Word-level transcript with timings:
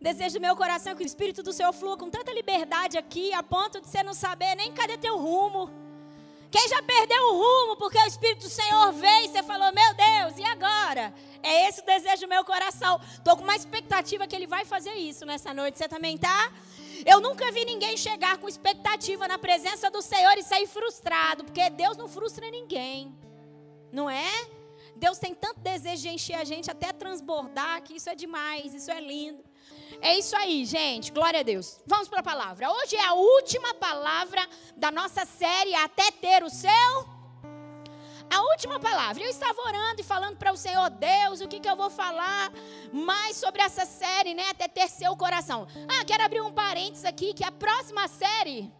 O 0.00 0.04
desejo 0.04 0.34
do 0.34 0.40
meu 0.40 0.54
coração 0.54 0.92
é 0.92 0.94
que 0.94 1.02
o 1.02 1.06
Espírito 1.06 1.42
do 1.42 1.52
Senhor 1.52 1.72
flua 1.72 1.96
com 1.96 2.10
tanta 2.10 2.32
liberdade 2.32 2.98
aqui, 2.98 3.32
a 3.32 3.42
ponto 3.42 3.80
de 3.80 3.88
você 3.88 4.02
não 4.02 4.14
saber 4.14 4.54
nem 4.54 4.72
cadê 4.72 4.98
teu 4.98 5.16
rumo. 5.18 5.70
Quem 6.50 6.68
já 6.68 6.82
perdeu 6.82 7.22
o 7.28 7.32
rumo 7.32 7.76
porque 7.76 7.98
o 7.98 8.06
Espírito 8.06 8.42
do 8.42 8.48
Senhor 8.48 8.92
veio 8.92 9.24
e 9.24 9.28
você 9.28 9.42
falou, 9.42 9.72
meu 9.72 9.94
Deus, 9.94 10.38
e 10.38 10.44
agora? 10.44 11.12
É 11.42 11.68
esse 11.68 11.80
o 11.80 11.84
desejo 11.84 12.22
do 12.22 12.28
meu 12.28 12.44
coração. 12.44 13.00
Estou 13.12 13.36
com 13.36 13.42
uma 13.42 13.56
expectativa 13.56 14.26
que 14.26 14.36
Ele 14.36 14.46
vai 14.46 14.64
fazer 14.64 14.94
isso 14.94 15.26
nessa 15.26 15.52
noite. 15.52 15.78
Você 15.78 15.88
também 15.88 16.16
tá? 16.16 16.52
Eu 17.04 17.20
nunca 17.20 17.50
vi 17.50 17.64
ninguém 17.64 17.96
chegar 17.96 18.38
com 18.38 18.48
expectativa 18.48 19.26
na 19.26 19.38
presença 19.38 19.90
do 19.90 20.00
Senhor 20.00 20.36
e 20.38 20.42
sair 20.42 20.66
frustrado, 20.66 21.44
porque 21.44 21.68
Deus 21.68 21.96
não 21.96 22.08
frustra 22.08 22.50
ninguém. 22.50 23.14
Não 23.92 24.08
é? 24.08 24.30
Deus 24.94 25.18
tem 25.18 25.34
tanto 25.34 25.60
desejo 25.60 26.02
de 26.02 26.08
encher 26.08 26.36
a 26.36 26.44
gente 26.44 26.70
até 26.70 26.92
transbordar, 26.92 27.82
que 27.82 27.96
isso 27.96 28.08
é 28.08 28.14
demais, 28.14 28.72
isso 28.72 28.90
é 28.90 29.00
lindo. 29.00 29.44
É 30.00 30.18
isso 30.18 30.36
aí, 30.36 30.64
gente. 30.64 31.10
Glória 31.10 31.40
a 31.40 31.42
Deus. 31.42 31.80
Vamos 31.86 32.08
para 32.08 32.20
a 32.20 32.22
palavra. 32.22 32.70
Hoje 32.70 32.96
é 32.96 33.04
a 33.04 33.14
última 33.14 33.74
palavra 33.74 34.46
da 34.76 34.90
nossa 34.90 35.24
série 35.24 35.74
Até 35.74 36.10
Ter 36.10 36.42
o 36.42 36.50
Seu. 36.50 37.16
A 38.28 38.42
última 38.52 38.78
palavra. 38.78 39.22
Eu 39.22 39.30
estava 39.30 39.60
orando 39.62 40.00
e 40.00 40.04
falando 40.04 40.36
para 40.36 40.52
o 40.52 40.56
Senhor, 40.56 40.90
Deus, 40.90 41.40
o 41.40 41.48
que, 41.48 41.60
que 41.60 41.68
eu 41.68 41.76
vou 41.76 41.88
falar 41.90 42.52
mais 42.92 43.36
sobre 43.36 43.62
essa 43.62 43.84
série, 43.84 44.34
né? 44.34 44.50
Até 44.50 44.68
ter 44.68 44.88
seu 44.88 45.16
coração. 45.16 45.66
Ah, 45.88 46.04
quero 46.04 46.24
abrir 46.24 46.40
um 46.40 46.52
parênteses 46.52 47.04
aqui, 47.04 47.32
que 47.32 47.44
a 47.44 47.52
próxima 47.52 48.06
série. 48.08 48.72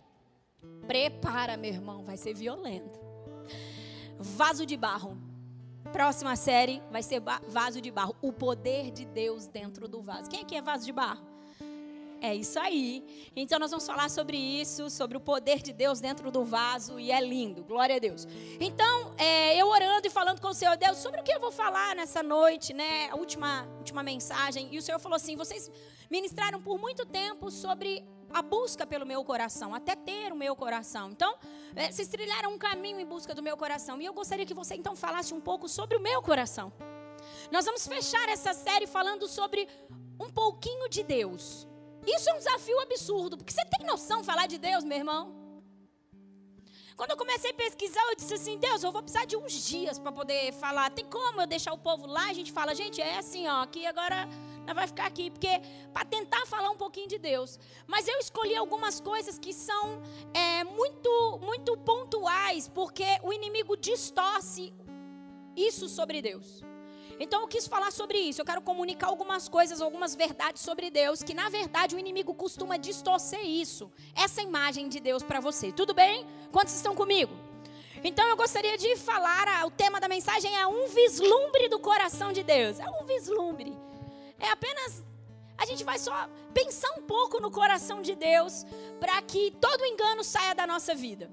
Prepara, 0.86 1.56
meu 1.56 1.70
irmão, 1.70 2.04
vai 2.04 2.16
ser 2.16 2.34
violento. 2.34 2.98
Vaso 4.18 4.66
de 4.66 4.76
barro. 4.76 5.16
Próxima 5.92 6.36
série 6.36 6.82
vai 6.90 7.02
ser 7.02 7.20
vaso 7.48 7.80
de 7.80 7.90
barro. 7.90 8.14
O 8.20 8.32
poder 8.32 8.90
de 8.90 9.04
Deus 9.04 9.46
dentro 9.46 9.88
do 9.88 10.02
vaso. 10.02 10.28
Quem 10.30 10.40
aqui 10.40 10.56
é 10.56 10.62
vaso 10.62 10.84
de 10.84 10.92
barro? 10.92 11.36
É 12.20 12.34
isso 12.34 12.58
aí. 12.58 13.04
Então 13.36 13.58
nós 13.58 13.70
vamos 13.70 13.86
falar 13.86 14.08
sobre 14.08 14.36
isso, 14.36 14.88
sobre 14.90 15.16
o 15.16 15.20
poder 15.20 15.62
de 15.62 15.72
Deus 15.72 16.00
dentro 16.00 16.30
do 16.30 16.44
vaso 16.44 16.98
e 16.98 17.10
é 17.10 17.20
lindo. 17.20 17.62
Glória 17.62 17.96
a 17.96 17.98
Deus. 17.98 18.26
Então, 18.58 19.14
é, 19.18 19.56
eu 19.56 19.68
orando 19.68 20.06
e 20.06 20.10
falando 20.10 20.40
com 20.40 20.48
o 20.48 20.54
Senhor 20.54 20.76
Deus 20.76 20.98
sobre 20.98 21.20
o 21.20 21.24
que 21.24 21.32
eu 21.32 21.40
vou 21.40 21.52
falar 21.52 21.94
nessa 21.94 22.22
noite, 22.22 22.72
né? 22.72 23.10
A 23.10 23.16
última, 23.16 23.68
última 23.78 24.02
mensagem. 24.02 24.68
E 24.72 24.78
o 24.78 24.82
Senhor 24.82 24.98
falou 24.98 25.16
assim: 25.16 25.36
vocês 25.36 25.70
ministraram 26.10 26.60
por 26.60 26.78
muito 26.78 27.04
tempo 27.04 27.50
sobre 27.50 28.04
a 28.32 28.42
busca 28.42 28.86
pelo 28.86 29.06
meu 29.06 29.24
coração, 29.24 29.74
até 29.74 29.94
ter 29.94 30.32
o 30.32 30.36
meu 30.36 30.54
coração. 30.54 31.10
Então, 31.10 31.36
é, 31.74 31.90
vocês 31.90 32.08
trilharam 32.08 32.52
um 32.52 32.58
caminho 32.58 33.00
em 33.00 33.06
busca 33.06 33.34
do 33.34 33.42
meu 33.42 33.56
coração. 33.56 34.00
E 34.00 34.04
eu 34.04 34.12
gostaria 34.12 34.46
que 34.46 34.54
você 34.54 34.74
então 34.74 34.94
falasse 34.96 35.32
um 35.32 35.40
pouco 35.40 35.68
sobre 35.68 35.96
o 35.96 36.00
meu 36.00 36.22
coração. 36.22 36.72
Nós 37.50 37.64
vamos 37.64 37.86
fechar 37.86 38.28
essa 38.28 38.52
série 38.52 38.86
falando 38.86 39.26
sobre 39.28 39.68
um 40.20 40.30
pouquinho 40.30 40.88
de 40.88 41.02
Deus. 41.02 41.66
Isso 42.06 42.30
é 42.30 42.34
um 42.34 42.38
desafio 42.38 42.78
absurdo, 42.80 43.36
porque 43.36 43.52
você 43.52 43.64
tem 43.64 43.86
noção 43.86 44.20
de 44.20 44.26
falar 44.26 44.46
de 44.46 44.58
Deus, 44.58 44.84
meu 44.84 44.98
irmão? 44.98 45.34
Quando 46.96 47.10
eu 47.10 47.16
comecei 47.16 47.50
a 47.50 47.54
pesquisar, 47.54 48.00
eu 48.08 48.16
disse 48.16 48.32
assim: 48.32 48.56
Deus, 48.58 48.82
eu 48.82 48.90
vou 48.90 49.02
precisar 49.02 49.26
de 49.26 49.36
uns 49.36 49.52
dias 49.52 49.98
para 49.98 50.10
poder 50.10 50.52
falar. 50.52 50.90
Tem 50.90 51.04
como 51.04 51.42
eu 51.42 51.46
deixar 51.46 51.72
o 51.74 51.78
povo 51.78 52.06
lá? 52.06 52.30
A 52.30 52.32
gente 52.32 52.50
fala, 52.52 52.74
gente, 52.74 53.02
é 53.02 53.18
assim, 53.18 53.46
ó, 53.46 53.62
aqui 53.62 53.84
agora 53.84 54.26
não 54.66 54.74
vai 54.74 54.86
ficar 54.86 55.06
aqui, 55.06 55.30
porque 55.30 55.60
para 55.92 56.04
tentar 56.04 56.44
falar 56.46 56.70
um 56.70 56.76
pouquinho 56.76 57.08
de 57.08 57.18
Deus. 57.18 57.58
Mas 57.86 58.06
eu 58.08 58.18
escolhi 58.18 58.56
algumas 58.56 59.00
coisas 59.00 59.38
que 59.38 59.52
são 59.52 60.02
é, 60.34 60.64
muito, 60.64 61.38
muito 61.42 61.76
pontuais, 61.78 62.68
porque 62.68 63.06
o 63.22 63.32
inimigo 63.32 63.76
distorce 63.76 64.74
isso 65.56 65.88
sobre 65.88 66.20
Deus. 66.20 66.62
Então 67.18 67.40
eu 67.42 67.48
quis 67.48 67.66
falar 67.66 67.90
sobre 67.92 68.18
isso. 68.18 68.40
Eu 68.40 68.44
quero 68.44 68.60
comunicar 68.60 69.06
algumas 69.06 69.48
coisas, 69.48 69.80
algumas 69.80 70.14
verdades 70.14 70.62
sobre 70.62 70.90
Deus, 70.90 71.22
que 71.22 71.32
na 71.32 71.48
verdade 71.48 71.96
o 71.96 71.98
inimigo 71.98 72.34
costuma 72.34 72.76
distorcer 72.76 73.44
isso, 73.44 73.90
essa 74.14 74.42
imagem 74.42 74.88
de 74.88 75.00
Deus 75.00 75.22
para 75.22 75.40
você. 75.40 75.72
Tudo 75.72 75.94
bem? 75.94 76.26
Quantos 76.52 76.74
estão 76.74 76.94
comigo? 76.94 77.32
Então 78.04 78.26
eu 78.28 78.36
gostaria 78.36 78.76
de 78.76 78.96
falar, 78.96 79.66
o 79.66 79.70
tema 79.70 79.98
da 79.98 80.08
mensagem 80.08 80.54
é 80.54 80.66
um 80.66 80.86
vislumbre 80.88 81.68
do 81.68 81.78
coração 81.78 82.32
de 82.32 82.42
Deus. 82.42 82.78
É 82.78 82.88
um 82.88 83.04
vislumbre. 83.06 83.85
É 84.38 84.48
apenas 84.48 85.02
a 85.58 85.64
gente 85.64 85.82
vai 85.84 85.98
só 85.98 86.28
pensar 86.52 86.90
um 86.98 87.02
pouco 87.02 87.40
no 87.40 87.50
coração 87.50 88.02
de 88.02 88.14
Deus 88.14 88.64
para 89.00 89.20
que 89.22 89.50
todo 89.60 89.84
engano 89.84 90.22
saia 90.22 90.54
da 90.54 90.66
nossa 90.66 90.94
vida. 90.94 91.30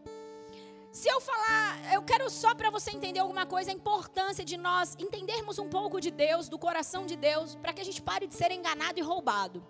Se 0.92 1.10
eu 1.10 1.20
falar, 1.20 1.94
eu 1.94 2.04
quero 2.04 2.30
só 2.30 2.54
para 2.54 2.70
você 2.70 2.92
entender 2.92 3.20
alguma 3.20 3.46
coisa, 3.48 3.72
a 3.72 3.74
importância 3.74 4.46
de 4.46 4.56
nós 4.58 4.96
entendermos 5.00 5.58
um 5.58 5.68
pouco 5.68 6.00
de 6.00 6.12
Deus, 6.12 6.48
do 6.48 6.60
coração 6.60 7.06
de 7.06 7.16
Deus, 7.16 7.56
para 7.56 7.74
que 7.74 7.82
a 7.82 7.86
gente 7.86 8.02
pare 8.02 8.28
de 8.28 8.36
ser 8.36 8.52
enganado 8.52 9.00
e 9.00 9.02
roubado. 9.02 9.66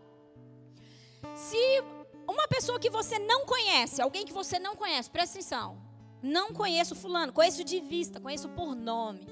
Se 1.33 1.81
uma 2.27 2.45
pessoa 2.47 2.77
que 2.77 2.89
você 2.89 3.17
não 3.19 3.45
conhece, 3.45 4.01
alguém 4.01 4.25
que 4.25 4.33
você 4.33 4.59
não 4.59 4.75
conhece, 4.75 5.09
presta 5.09 5.39
atenção, 5.39 5.81
não 6.21 6.51
conheço 6.53 6.93
fulano, 6.93 7.31
conheço 7.31 7.63
de 7.63 7.79
vista, 7.79 8.19
conheço 8.19 8.49
por 8.49 8.75
nome. 8.75 9.25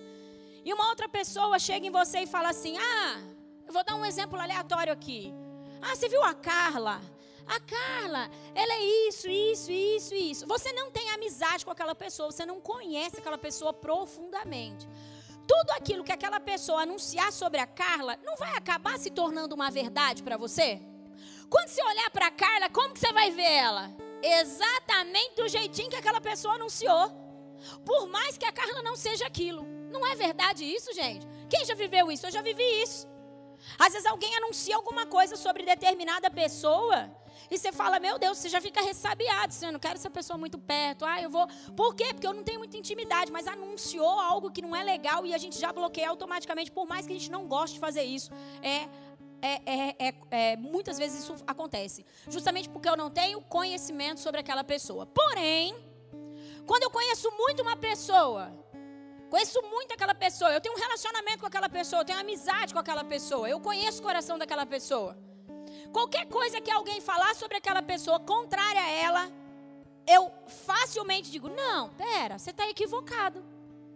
E 0.64 0.74
uma 0.74 0.88
outra 0.88 1.10
pessoa 1.10 1.60
chega 1.60 1.86
em 1.86 1.92
você 1.92 2.20
e 2.20 2.28
fala 2.28 2.50
assim: 2.50 2.78
"Ah, 2.78 3.22
eu 3.72 3.74
vou 3.74 3.86
dar 3.86 3.96
um 3.96 4.06
exemplo 4.06 4.38
aleatório 4.38 4.92
aqui. 4.92 5.34
Ah, 5.82 5.96
você 5.96 6.09
viu 6.09 6.22
a 6.22 6.34
Carla? 6.34 7.02
A 7.48 7.58
Carla, 7.62 8.30
ela 8.54 8.74
é 8.74 8.84
isso, 9.08 9.30
isso, 9.30 9.72
isso, 9.72 10.14
isso. 10.14 10.46
Você 10.46 10.74
não 10.74 10.92
tem 10.92 11.09
amizade 11.12 11.64
com 11.64 11.72
aquela 11.72 11.96
pessoa, 11.96 12.30
você 12.30 12.46
não 12.46 12.59
conhece 12.59 13.20
aquela 13.20 13.38
pessoa 13.38 13.72
profundamente. 13.72 14.90
Tudo 15.48 15.72
aquilo 15.72 16.04
que 16.04 16.12
aquela 16.12 16.38
pessoa 16.38 16.82
anunciar 16.82 17.32
sobre 17.32 17.62
a 17.62 17.66
Carla 17.66 18.18
não 18.26 18.36
vai 18.36 18.58
acabar 18.58 19.00
se 19.00 19.09
tornando 19.09 19.56
uma 19.56 19.72
verdade 19.72 20.22
para 20.22 20.36
você? 20.36 20.82
Quando 21.50 21.70
você 21.70 21.82
olhar 21.82 22.09
para 22.09 22.28
a 22.28 22.32
Carla, 22.32 22.70
como 22.70 22.94
que 22.94 23.00
você 23.00 23.14
vai 23.14 23.32
ver 23.32 23.52
ela? 23.68 23.90
Exatamente 24.22 25.36
do 25.38 25.48
jeitinho 25.48 25.90
que 25.90 25.96
aquela 25.96 26.20
pessoa 26.20 26.56
anunciou. 26.56 27.09
Por 27.86 28.06
mais 28.08 28.38
que 28.38 28.46
a 28.46 28.52
Carla 28.52 28.84
não 28.84 28.98
seja 28.98 29.26
aquilo. 29.26 29.66
Não 29.90 30.06
é 30.06 30.14
verdade 30.14 30.66
isso, 30.66 30.94
gente? 30.94 31.26
Quem 31.50 31.64
já 31.64 31.74
viveu 31.74 32.12
isso? 32.12 32.28
Eu 32.28 32.32
já 32.32 32.42
vivi 32.42 32.64
isso. 32.84 33.09
Às 33.78 33.94
vezes 33.94 34.06
alguém 34.06 34.36
anuncia 34.38 34.76
alguma 34.76 35.06
coisa 35.06 35.36
sobre 35.36 35.64
determinada 35.64 36.30
pessoa 36.30 37.10
e 37.50 37.58
você 37.58 37.72
fala, 37.72 38.00
meu 38.00 38.18
Deus, 38.18 38.38
você 38.38 38.48
já 38.48 38.62
fica 38.62 38.82
ressabiado. 38.82 39.54
Você 39.54 39.70
não 39.70 39.80
quero 39.80 39.96
essa 39.96 40.10
pessoa 40.10 40.38
muito 40.38 40.58
perto. 40.58 41.04
Ah, 41.04 41.22
eu 41.22 41.30
vou. 41.30 41.46
Por 41.76 41.94
quê? 41.94 42.06
Porque 42.14 42.26
eu 42.26 42.34
não 42.34 42.44
tenho 42.44 42.60
muita 42.60 42.78
intimidade, 42.78 43.30
mas 43.30 43.46
anunciou 43.46 44.20
algo 44.20 44.50
que 44.50 44.62
não 44.62 44.74
é 44.74 44.82
legal 44.84 45.26
e 45.26 45.34
a 45.34 45.38
gente 45.38 45.60
já 45.60 45.74
bloqueia 45.74 46.10
automaticamente, 46.10 46.72
por 46.72 46.88
mais 46.88 47.06
que 47.06 47.12
a 47.12 47.16
gente 47.20 47.30
não 47.30 47.48
goste 47.48 47.74
de 47.74 47.80
fazer 47.82 48.04
isso. 48.04 48.32
É 48.64 48.88
é, 49.44 49.60
é, 49.66 49.96
é, 49.98 50.14
é, 50.30 50.56
muitas 50.56 51.00
vezes 51.00 51.24
isso 51.24 51.36
acontece. 51.48 52.06
Justamente 52.30 52.70
porque 52.70 52.88
eu 52.88 52.96
não 52.96 53.10
tenho 53.10 53.42
conhecimento 53.42 54.20
sobre 54.20 54.40
aquela 54.40 54.64
pessoa. 54.64 55.08
Porém, 55.08 55.76
quando 56.68 56.84
eu 56.84 56.92
conheço 56.92 57.30
muito 57.32 57.64
uma 57.64 57.76
pessoa, 57.76 58.52
conheço 59.31 59.62
muito 59.62 59.94
aquela 59.94 60.14
pessoa, 60.14 60.52
eu 60.52 60.59
tenho 60.59 60.75
um 60.75 60.78
relacionamento 60.78 61.40
com 61.40 61.46
aquela 61.46 61.69
pessoa, 61.69 62.02
eu 62.02 62.06
tenho 62.06 62.19
amizade 62.19 62.74
com 62.74 62.80
aquela 62.80 63.03
pessoa, 63.03 63.50
eu 63.50 63.62
conheço 63.62 64.00
o 64.00 64.03
coração 64.03 64.38
daquela 64.38 64.66
pessoa. 64.66 65.18
Qualquer 65.94 66.25
coisa 66.28 66.59
que 66.59 66.69
alguém 66.69 67.00
falar 67.00 67.34
sobre 67.36 67.56
aquela 67.56 67.81
pessoa 67.81 68.20
contrária 68.20 68.81
a 68.81 68.90
ela, 68.90 69.31
eu 70.06 70.30
facilmente 70.66 71.31
digo: 71.31 71.47
não, 71.47 71.90
pera, 71.91 72.38
você 72.38 72.52
está 72.52 72.68
equivocado. 72.70 73.41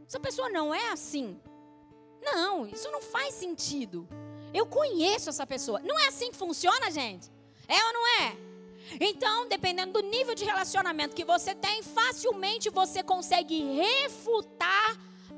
Essa 0.08 0.20
pessoa 0.20 0.50
não 0.50 0.74
é 0.74 0.92
assim. 0.92 1.38
Não, 2.22 2.66
isso 2.66 2.90
não 2.90 3.02
faz 3.02 3.34
sentido. 3.34 4.08
Eu 4.54 4.66
conheço 4.66 5.30
essa 5.30 5.46
pessoa. 5.46 5.82
Não 5.84 6.00
é 6.00 6.08
assim 6.08 6.32
que 6.32 6.38
funciona, 6.38 6.90
gente? 6.90 7.30
É 7.68 7.86
ou 7.88 7.94
não 7.94 8.08
é? 8.22 8.38
Então, 9.02 9.48
dependendo 9.48 9.94
do 9.94 10.08
nível 10.08 10.36
de 10.36 10.46
relacionamento 10.46 11.16
que 11.16 11.26
você 11.26 11.56
tem, 11.56 11.82
facilmente 11.82 12.70
você 12.70 13.02
consegue 13.04 13.58
refutar 13.64 14.55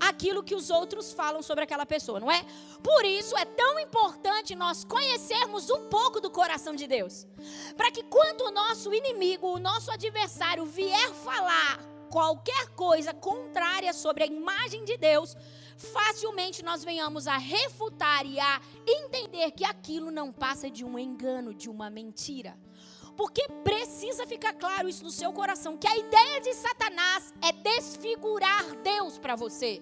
aquilo 0.07 0.44
que 0.44 0.56
os 0.56 0.69
outros 0.69 1.12
falam 1.13 1.42
sobre 1.42 1.63
aquela 1.63 1.86
pessoa, 1.86 2.19
não 2.19 2.31
é? 2.31 2.45
Por 2.83 3.06
isso 3.06 3.36
é 3.38 3.45
tão 3.45 3.80
importante 3.80 4.56
nós 4.56 4.83
conhecermos 4.83 5.69
um 5.69 5.88
pouco 5.89 6.19
do 6.19 6.30
coração 6.30 6.75
de 6.75 6.88
Deus. 6.88 7.27
Para 7.75 7.92
que 7.92 8.04
quando 8.04 8.42
o 8.42 8.51
nosso 8.51 8.94
inimigo, 8.94 9.48
o 9.48 9.59
nosso 9.59 9.92
adversário 9.92 10.65
vier 10.65 11.09
falar 11.13 11.80
qualquer 12.09 12.69
coisa 12.69 13.13
contrária 13.13 13.94
sobre 13.94 14.24
a 14.24 14.27
imagem 14.27 14.86
de 14.86 14.98
Deus, 14.98 15.36
facilmente 15.77 16.63
nós 16.63 16.83
venhamos 16.83 17.27
a 17.27 17.38
refutar 17.38 18.25
e 18.25 18.39
a 18.39 18.62
entender 18.88 19.51
que 19.51 19.65
aquilo 19.65 20.10
não 20.10 20.31
passa 20.31 20.69
de 20.69 20.83
um 20.83 20.98
engano, 20.98 21.53
de 21.53 21.69
uma 21.69 21.89
mentira. 21.89 22.57
Porque 23.15 23.48
precisa 23.63 24.27
ficar 24.27 24.53
claro 24.53 24.88
isso 24.88 25.03
no 25.03 25.12
seu 25.12 25.33
coração, 25.33 25.75
que 25.75 25.88
a 25.88 25.98
ideia 25.98 26.39
de 26.39 26.53
Satanás 26.53 27.33
é 27.42 27.51
desfigurar 27.51 28.75
Deus 28.83 29.18
para 29.18 29.36
você. 29.36 29.81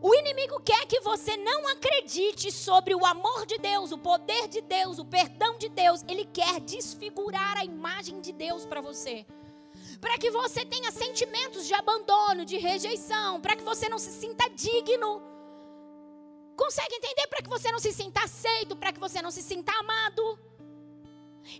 O 0.00 0.14
inimigo 0.14 0.60
quer 0.60 0.86
que 0.86 1.00
você 1.00 1.36
não 1.36 1.66
acredite 1.68 2.52
sobre 2.52 2.94
o 2.94 3.04
amor 3.04 3.46
de 3.46 3.58
Deus, 3.58 3.90
o 3.90 3.98
poder 3.98 4.46
de 4.48 4.60
Deus, 4.60 4.98
o 4.98 5.04
perdão 5.04 5.58
de 5.58 5.68
Deus. 5.68 6.04
Ele 6.08 6.24
quer 6.24 6.60
desfigurar 6.60 7.56
a 7.56 7.64
imagem 7.64 8.20
de 8.20 8.32
Deus 8.32 8.64
para 8.64 8.80
você. 8.80 9.26
Para 10.00 10.16
que 10.16 10.30
você 10.30 10.64
tenha 10.64 10.92
sentimentos 10.92 11.66
de 11.66 11.74
abandono, 11.74 12.44
de 12.44 12.56
rejeição, 12.56 13.40
para 13.40 13.56
que 13.56 13.64
você 13.64 13.88
não 13.88 13.98
se 13.98 14.12
sinta 14.12 14.48
digno 14.50 15.22
Consegue 16.58 16.96
entender 16.96 17.28
para 17.28 17.40
que 17.40 17.48
você 17.48 17.70
não 17.70 17.78
se 17.78 17.92
sinta 17.92 18.20
aceito, 18.24 18.74
para 18.74 18.92
que 18.92 18.98
você 18.98 19.22
não 19.22 19.30
se 19.30 19.42
sinta 19.42 19.70
amado? 19.78 20.36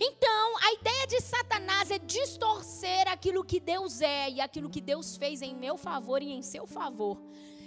Então, 0.00 0.56
a 0.58 0.72
ideia 0.72 1.06
de 1.06 1.20
Satanás 1.20 1.92
é 1.92 2.00
distorcer 2.00 3.06
aquilo 3.06 3.44
que 3.44 3.60
Deus 3.60 4.00
é 4.00 4.28
e 4.28 4.40
aquilo 4.40 4.68
que 4.68 4.80
Deus 4.80 5.16
fez 5.16 5.40
em 5.40 5.54
meu 5.54 5.76
favor 5.76 6.20
e 6.20 6.32
em 6.32 6.42
seu 6.42 6.66
favor. 6.66 7.16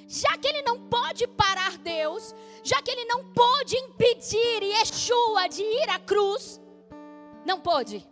Já 0.08 0.38
que 0.38 0.48
ele 0.48 0.62
não 0.64 0.80
pode 0.90 1.28
parar 1.28 1.78
Deus, 1.78 2.36
já 2.64 2.82
que 2.82 2.92
ele 2.92 3.06
não 3.06 3.26
pôde 3.26 3.78
impedir 3.78 4.64
Yeshua 4.64 5.48
de 5.48 5.64
ir 5.64 5.90
à 5.90 6.00
cruz, 6.00 6.60
não 7.46 7.60
pôde. 7.60 8.06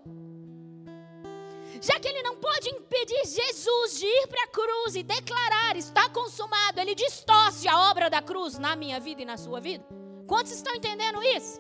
Já 1.82 2.00
que 2.00 2.08
ele 2.08 2.22
não 2.24 2.36
pode 2.36 2.70
impedir 2.70 3.22
Jesus 3.26 4.00
de 4.00 4.06
ir 4.06 4.28
para 4.28 4.44
a 4.44 4.48
cruz 4.48 4.96
e 4.96 5.04
declarar 5.04 5.78
está 5.78 6.10
consumado, 6.10 6.80
ele 6.80 6.94
distorce 6.94 7.68
a 7.68 7.90
obra 7.90 8.10
da 8.10 8.22
cruz 8.22 8.58
na 8.58 8.76
minha 8.76 9.00
vida 9.00 9.22
e 9.22 9.26
na 9.26 9.38
sua 9.38 9.62
vida. 9.62 9.86
Quantos 10.28 10.52
estão 10.52 10.76
entendendo 10.76 11.24
isso? 11.24 11.60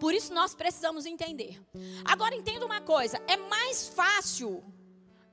Por 0.00 0.12
isso 0.12 0.34
nós 0.34 0.54
precisamos 0.54 1.06
entender. 1.06 1.60
Agora 2.04 2.34
entenda 2.34 2.66
uma 2.66 2.80
coisa: 2.80 3.20
é 3.28 3.36
mais 3.36 3.88
fácil 3.88 4.62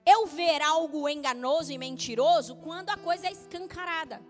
eu 0.06 0.26
ver 0.26 0.62
algo 0.62 1.08
enganoso 1.08 1.72
e 1.72 1.78
mentiroso 1.78 2.56
quando 2.56 2.90
a 2.90 2.98
coisa 2.98 3.28
é 3.28 3.32
escancarada. 3.32 4.22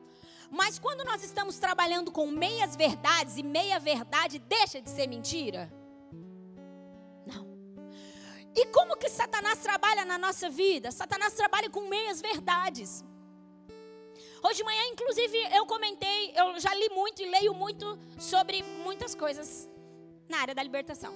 Mas 0.50 0.77
quando 0.77 1.06
nós 1.06 1.23
estamos 1.23 1.57
trabalhando 1.57 2.12
com 2.12 2.27
meias 2.27 2.75
verdades 2.75 3.38
e 3.38 3.44
meia 3.44 3.79
verdade 3.79 4.38
deixa 4.38 4.81
de 4.81 4.89
ser 4.89 5.07
mentira? 5.07 5.71
Não. 7.25 7.47
E 8.53 8.65
como 8.65 8.97
que 8.97 9.09
Satanás 9.09 9.59
trabalha 9.59 10.03
na 10.03 10.18
nossa 10.18 10.50
vida? 10.50 10.91
Satanás 10.91 11.33
trabalha 11.33 11.69
com 11.69 11.88
meias 11.88 12.21
verdades. 12.21 13.06
Hoje 14.44 14.57
de 14.57 14.63
manhã, 14.63 14.81
inclusive, 14.91 15.38
eu 15.56 15.65
comentei, 15.65 16.33
eu 16.35 16.59
já 16.59 16.73
li 16.73 16.89
muito 16.89 17.21
e 17.21 17.29
leio 17.29 17.53
muito 17.53 17.97
sobre 18.18 18.62
muitas 18.83 19.15
coisas 19.15 19.69
na 20.27 20.39
área 20.39 20.56
da 20.56 20.63
libertação. 20.63 21.13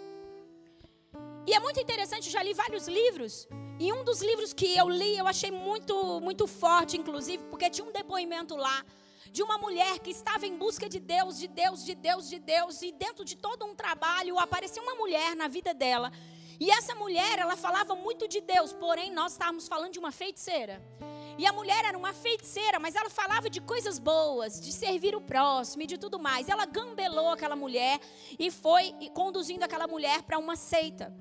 E 1.45 1.53
é 1.53 1.59
muito 1.59 1.79
interessante, 1.79 2.27
eu 2.27 2.31
já 2.31 2.41
li 2.41 2.53
vários 2.53 2.87
livros. 2.87 3.47
E 3.77 3.91
um 3.91 4.05
dos 4.05 4.21
livros 4.21 4.53
que 4.53 4.77
eu 4.77 4.87
li, 4.87 5.17
eu 5.17 5.27
achei 5.27 5.51
muito, 5.51 6.21
muito 6.21 6.47
forte, 6.47 6.97
inclusive, 6.97 7.43
porque 7.49 7.69
tinha 7.69 7.85
um 7.85 7.91
depoimento 7.91 8.55
lá 8.55 8.85
de 9.29 9.43
uma 9.43 9.57
mulher 9.57 9.99
que 9.99 10.11
estava 10.11 10.47
em 10.47 10.57
busca 10.57 10.87
de 10.87 10.97
Deus, 10.97 11.37
de 11.37 11.49
Deus, 11.49 11.83
de 11.83 11.93
Deus, 11.93 12.29
de 12.29 12.39
Deus, 12.39 12.81
e 12.81 12.93
dentro 12.93 13.25
de 13.25 13.35
todo 13.35 13.65
um 13.65 13.75
trabalho 13.75 14.39
apareceu 14.39 14.81
uma 14.81 14.95
mulher 14.95 15.35
na 15.35 15.49
vida 15.49 15.73
dela. 15.73 16.09
E 16.57 16.71
essa 16.71 16.95
mulher, 16.95 17.37
ela 17.37 17.57
falava 17.57 17.95
muito 17.95 18.29
de 18.29 18.39
Deus, 18.39 18.71
porém 18.71 19.11
nós 19.11 19.33
estávamos 19.33 19.67
falando 19.67 19.91
de 19.91 19.99
uma 19.99 20.11
feiticeira. 20.11 20.81
E 21.37 21.45
a 21.45 21.51
mulher 21.51 21.83
era 21.83 21.97
uma 21.97 22.13
feiticeira, 22.13 22.79
mas 22.79 22.95
ela 22.95 23.09
falava 23.09 23.49
de 23.49 23.59
coisas 23.59 23.99
boas, 23.99 24.61
de 24.61 24.71
servir 24.71 25.17
o 25.17 25.19
próximo 25.19 25.83
e 25.83 25.85
de 25.85 25.97
tudo 25.97 26.17
mais. 26.17 26.47
Ela 26.47 26.65
gambelou 26.65 27.29
aquela 27.29 27.57
mulher 27.57 27.99
e 28.39 28.49
foi 28.49 28.95
conduzindo 29.13 29.63
aquela 29.63 29.85
mulher 29.85 30.23
para 30.23 30.37
uma 30.37 30.55
seita. 30.55 31.13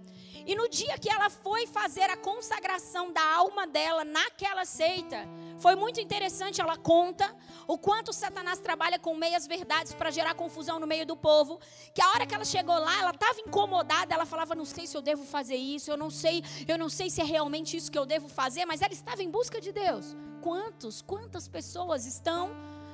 E 0.47 0.55
no 0.55 0.69
dia 0.69 0.99
que 0.99 1.09
ela 1.09 1.31
foi 1.31 1.67
fazer 1.67 2.11
a 2.11 2.17
consagração 2.17 3.11
da 3.13 3.25
alma 3.35 3.67
dela 3.67 4.05
naquela 4.05 4.65
seita, 4.67 5.27
foi 5.59 5.75
muito 5.75 6.01
interessante. 6.01 6.61
Ela 6.61 6.77
conta 6.77 7.35
o 7.67 7.79
quanto 7.79 8.13
Satanás 8.13 8.59
trabalha 8.59 8.99
com 8.99 9.15
meias 9.17 9.47
verdades 9.47 9.95
para 9.95 10.11
gerar 10.11 10.35
confusão 10.35 10.79
no 10.79 10.87
meio 10.87 11.07
do 11.07 11.17
povo. 11.17 11.59
Que 11.95 12.03
a 12.03 12.11
hora 12.11 12.27
que 12.27 12.35
ela 12.35 12.45
chegou 12.45 12.79
lá, 12.79 13.01
ela 13.01 13.11
estava 13.11 13.41
incomodada. 13.41 14.15
Ela 14.15 14.27
falava: 14.27 14.55
Não 14.55 14.67
sei 14.67 14.87
se 14.87 14.95
eu 14.95 15.01
devo 15.01 15.25
fazer 15.25 15.57
isso, 15.57 15.91
eu 15.91 15.97
não 15.97 16.11
sei, 16.11 16.43
eu 16.69 16.77
não 16.77 16.91
sei 16.91 17.09
se 17.09 17.23
é 17.23 17.25
realmente 17.25 17.77
isso 17.77 17.91
que 17.91 17.99
eu 17.99 18.05
devo 18.05 18.29
fazer. 18.29 18.67
Mas 18.67 18.83
ela 18.83 18.93
estava 18.93 19.23
em 19.23 19.31
busca 19.31 19.61
de 19.61 19.73
Deus. 19.73 20.15
Quantos, 20.43 21.01
quantas 21.01 21.49
pessoas 21.49 22.05
estão 22.05 22.51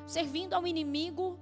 servindo 0.07 0.55
ao 0.55 0.65
inimigo? 0.67 1.37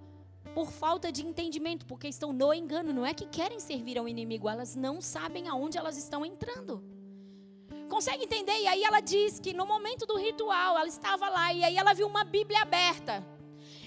Por 0.55 0.71
falta 0.71 1.11
de 1.11 1.25
entendimento, 1.25 1.87
porque 1.87 2.09
estão 2.09 2.33
no 2.33 2.53
engano. 2.53 2.93
Não 2.93 3.07
é 3.07 3.15
que 3.15 3.27
querem 3.27 3.61
servir 3.61 3.99
ao 3.99 4.09
inimigo, 4.09 4.49
elas 4.49 4.75
não 4.75 5.01
sabem 5.01 5.49
aonde 5.49 5.79
elas 5.79 5.97
estão 5.97 6.25
entrando. 6.25 6.83
Consegue 7.89 8.25
entender? 8.25 8.59
E 8.61 8.67
aí 8.67 8.83
ela 8.85 9.01
diz 9.01 9.41
que 9.41 9.53
no 9.53 9.67
momento 9.67 10.05
do 10.07 10.17
ritual, 10.17 10.79
ela 10.79 10.87
estava 10.87 11.29
lá 11.29 11.53
e 11.53 11.65
aí 11.65 11.77
ela 11.77 11.95
viu 11.95 12.07
uma 12.07 12.25
Bíblia 12.25 12.63
aberta. 12.63 13.27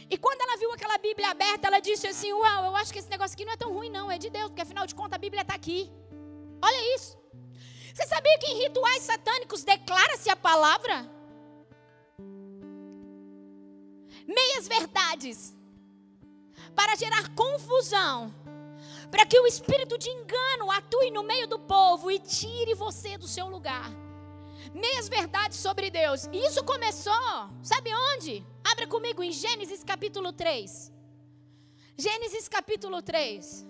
E 0.10 0.18
quando 0.18 0.42
ela 0.42 0.58
viu 0.58 0.72
aquela 0.74 0.98
Bíblia 0.98 1.30
aberta, 1.30 1.68
ela 1.68 1.80
disse 1.80 2.08
assim: 2.08 2.34
Uau, 2.34 2.66
eu 2.66 2.76
acho 2.76 2.92
que 2.92 3.00
esse 3.00 3.10
negócio 3.10 3.34
aqui 3.36 3.46
não 3.46 3.54
é 3.54 3.58
tão 3.58 3.72
ruim, 3.72 3.90
não, 3.90 4.12
é 4.12 4.18
de 4.18 4.30
Deus, 4.30 4.48
porque 4.48 4.62
afinal 4.62 4.86
de 4.86 4.96
contas 4.96 5.14
a 5.14 5.18
Bíblia 5.18 5.42
está 5.42 5.56
aqui. 5.56 5.90
Olha 6.62 6.96
isso. 6.96 7.18
Você 7.94 8.06
sabia 8.08 8.38
que 8.40 8.48
em 8.48 8.58
rituais 8.64 9.04
satânicos 9.04 9.64
declara-se 9.64 10.30
a 10.30 10.36
palavra? 10.36 11.10
Meias 14.28 14.68
verdades 14.68 15.56
para 16.76 16.96
gerar 16.96 17.30
confusão, 17.36 18.34
para 19.10 19.26
que 19.26 19.40
o 19.40 19.48
espírito 19.48 19.98
de 19.98 20.10
engano 20.10 20.72
atue 20.72 21.12
no 21.12 21.24
meio 21.24 21.48
do 21.48 21.60
povo 21.60 22.10
e 22.10 22.20
tire 22.20 22.74
você 22.74 23.18
do 23.18 23.28
seu 23.28 23.48
lugar. 23.48 23.90
Meias 24.74 25.10
verdades 25.10 25.58
sobre 25.58 25.90
Deus. 25.90 26.28
E 26.32 26.38
isso 26.48 26.64
começou, 26.64 27.50
sabe 27.62 27.92
onde? 28.14 28.46
Abra 28.64 28.88
comigo 28.88 29.22
em 29.24 29.32
Gênesis 29.32 29.84
capítulo 29.84 30.32
3. 30.32 30.92
Gênesis 31.98 32.48
capítulo 32.48 33.02
3. 33.02 33.68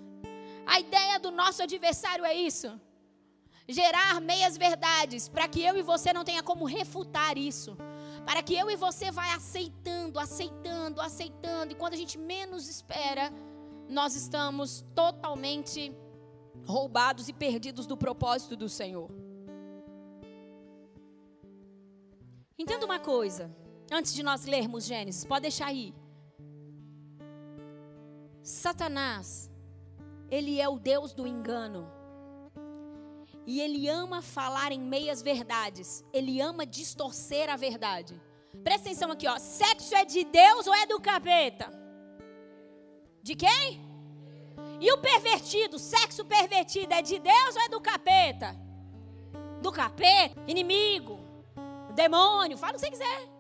A 0.66 0.80
ideia 0.80 1.20
do 1.20 1.32
nosso 1.32 1.64
adversário 1.64 2.24
é 2.24 2.34
isso: 2.34 2.80
gerar 3.68 4.22
meias 4.22 4.58
verdades, 4.58 5.28
para 5.28 5.48
que 5.48 5.64
eu 5.64 5.76
e 5.78 5.82
você 5.82 6.14
não 6.14 6.24
tenha 6.24 6.44
como 6.44 6.66
refutar 6.66 7.38
isso 7.38 7.76
para 8.26 8.44
que 8.44 8.56
eu 8.56 8.70
e 8.70 8.76
você 8.76 9.12
vai 9.12 9.32
aceitando, 9.32 10.20
aceitando, 10.20 11.02
aceitando, 11.02 11.72
e 11.72 11.76
quando 11.76 11.94
a 11.94 11.98
gente 11.98 12.18
menos 12.18 12.70
espera, 12.70 13.32
nós 13.90 14.16
estamos 14.16 14.86
totalmente 14.96 15.96
roubados 16.66 17.28
e 17.28 17.34
perdidos 17.34 17.86
do 17.86 17.98
propósito 17.98 18.56
do 18.56 18.70
Senhor. 18.70 19.10
Entenda 22.58 22.86
uma 22.86 23.00
coisa, 23.00 23.56
antes 23.92 24.14
de 24.14 24.22
nós 24.22 24.46
lermos 24.46 24.86
Gênesis, 24.86 25.26
pode 25.26 25.42
deixar 25.42 25.68
aí. 25.68 25.94
Satanás, 28.44 29.52
ele 30.30 30.60
é 30.62 30.70
o 30.70 30.78
Deus 30.80 31.14
do 31.14 31.28
engano. 31.28 31.92
E 33.46 33.60
ele 33.60 33.88
ama 33.88 34.22
falar 34.22 34.72
em 34.72 34.80
meias 34.80 35.22
verdades. 35.22 36.04
Ele 36.14 36.40
ama 36.42 36.66
distorcer 36.66 37.50
a 37.50 37.56
verdade. 37.56 38.20
Presta 38.64 38.90
atenção 38.90 39.12
aqui, 39.12 39.28
ó. 39.28 39.38
Sexo 39.40 39.96
é 39.96 40.06
de 40.06 40.24
Deus 40.24 40.68
ou 40.68 40.76
é 40.76 40.86
do 40.86 41.00
capeta? 41.00 41.72
De 43.24 43.36
quem? 43.36 43.82
E 44.80 44.92
o 44.92 44.98
pervertido, 44.98 45.78
sexo 45.78 46.26
pervertido 46.26 46.94
é 46.94 47.02
de 47.02 47.20
Deus 47.20 47.56
ou 47.56 47.62
é 47.62 47.70
do 47.70 47.80
capeta? 47.80 48.56
Do 49.62 49.72
capeta, 49.72 50.42
inimigo, 50.48 51.20
demônio, 51.94 52.58
fala 52.58 52.74
o 52.74 52.76
que 52.76 52.82
você 52.82 52.90
quiser. 52.90 53.31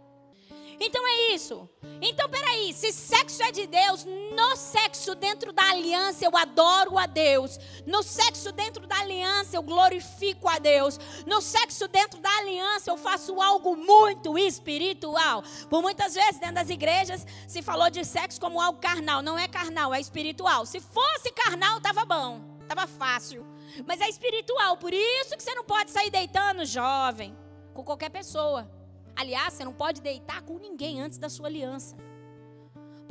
Então 0.84 1.08
é 1.08 1.36
isso. 1.36 1.70
Então, 2.02 2.28
peraí, 2.28 2.74
se 2.74 2.92
sexo 2.92 3.44
é 3.44 3.52
de 3.52 3.68
Deus, 3.68 4.04
no 4.04 4.56
sexo 4.56 5.14
dentro 5.14 5.54
da 5.54 5.62
aliança 5.70 6.26
eu 6.26 6.36
adoro 6.36 6.98
a 6.98 7.06
Deus. 7.06 7.60
No 7.86 8.02
sexo 8.02 8.52
dentro 8.52 8.88
da 8.88 8.98
aliança 8.98 9.56
eu 9.56 9.62
glorifico 9.62 10.50
a 10.50 10.58
Deus. 10.58 11.00
No 11.28 11.40
sexo 11.40 11.88
dentro 11.88 12.20
da 12.20 12.36
aliança 12.40 12.90
eu 12.90 12.98
faço 12.98 13.40
algo 13.40 13.76
muito 13.76 14.40
espiritual. 14.40 15.44
Por 15.70 15.84
muitas 15.84 16.16
vezes 16.16 16.40
dentro 16.40 16.56
das 16.56 16.72
igrejas 16.72 17.28
se 17.48 17.62
falou 17.62 17.92
de 17.92 18.04
sexo 18.04 18.42
como 18.42 18.60
algo 18.60 18.80
carnal. 18.80 19.22
Não 19.22 19.38
é 19.38 19.48
carnal, 19.48 19.94
é 19.94 20.00
espiritual. 20.00 20.66
Se 20.66 20.80
fosse 20.80 21.32
carnal, 21.32 21.80
tava 21.80 22.06
bom, 22.06 22.42
tava 22.68 22.88
fácil. 22.88 23.46
Mas 23.86 24.02
é 24.02 24.10
espiritual, 24.10 24.78
por 24.78 24.92
isso 24.92 25.38
que 25.38 25.44
você 25.44 25.54
não 25.54 25.64
pode 25.64 25.92
sair 25.92 26.10
deitando 26.10 26.66
jovem 26.66 27.38
com 27.72 27.84
qualquer 27.84 28.10
pessoa. 28.10 28.81
Aliás, 29.15 29.53
você 29.53 29.63
não 29.63 29.74
pode 29.74 30.01
deitar 30.01 30.41
com 30.41 30.58
ninguém 30.58 31.01
antes 31.01 31.18
da 31.18 31.30
sua 31.30 31.48
aliança. 31.48 31.96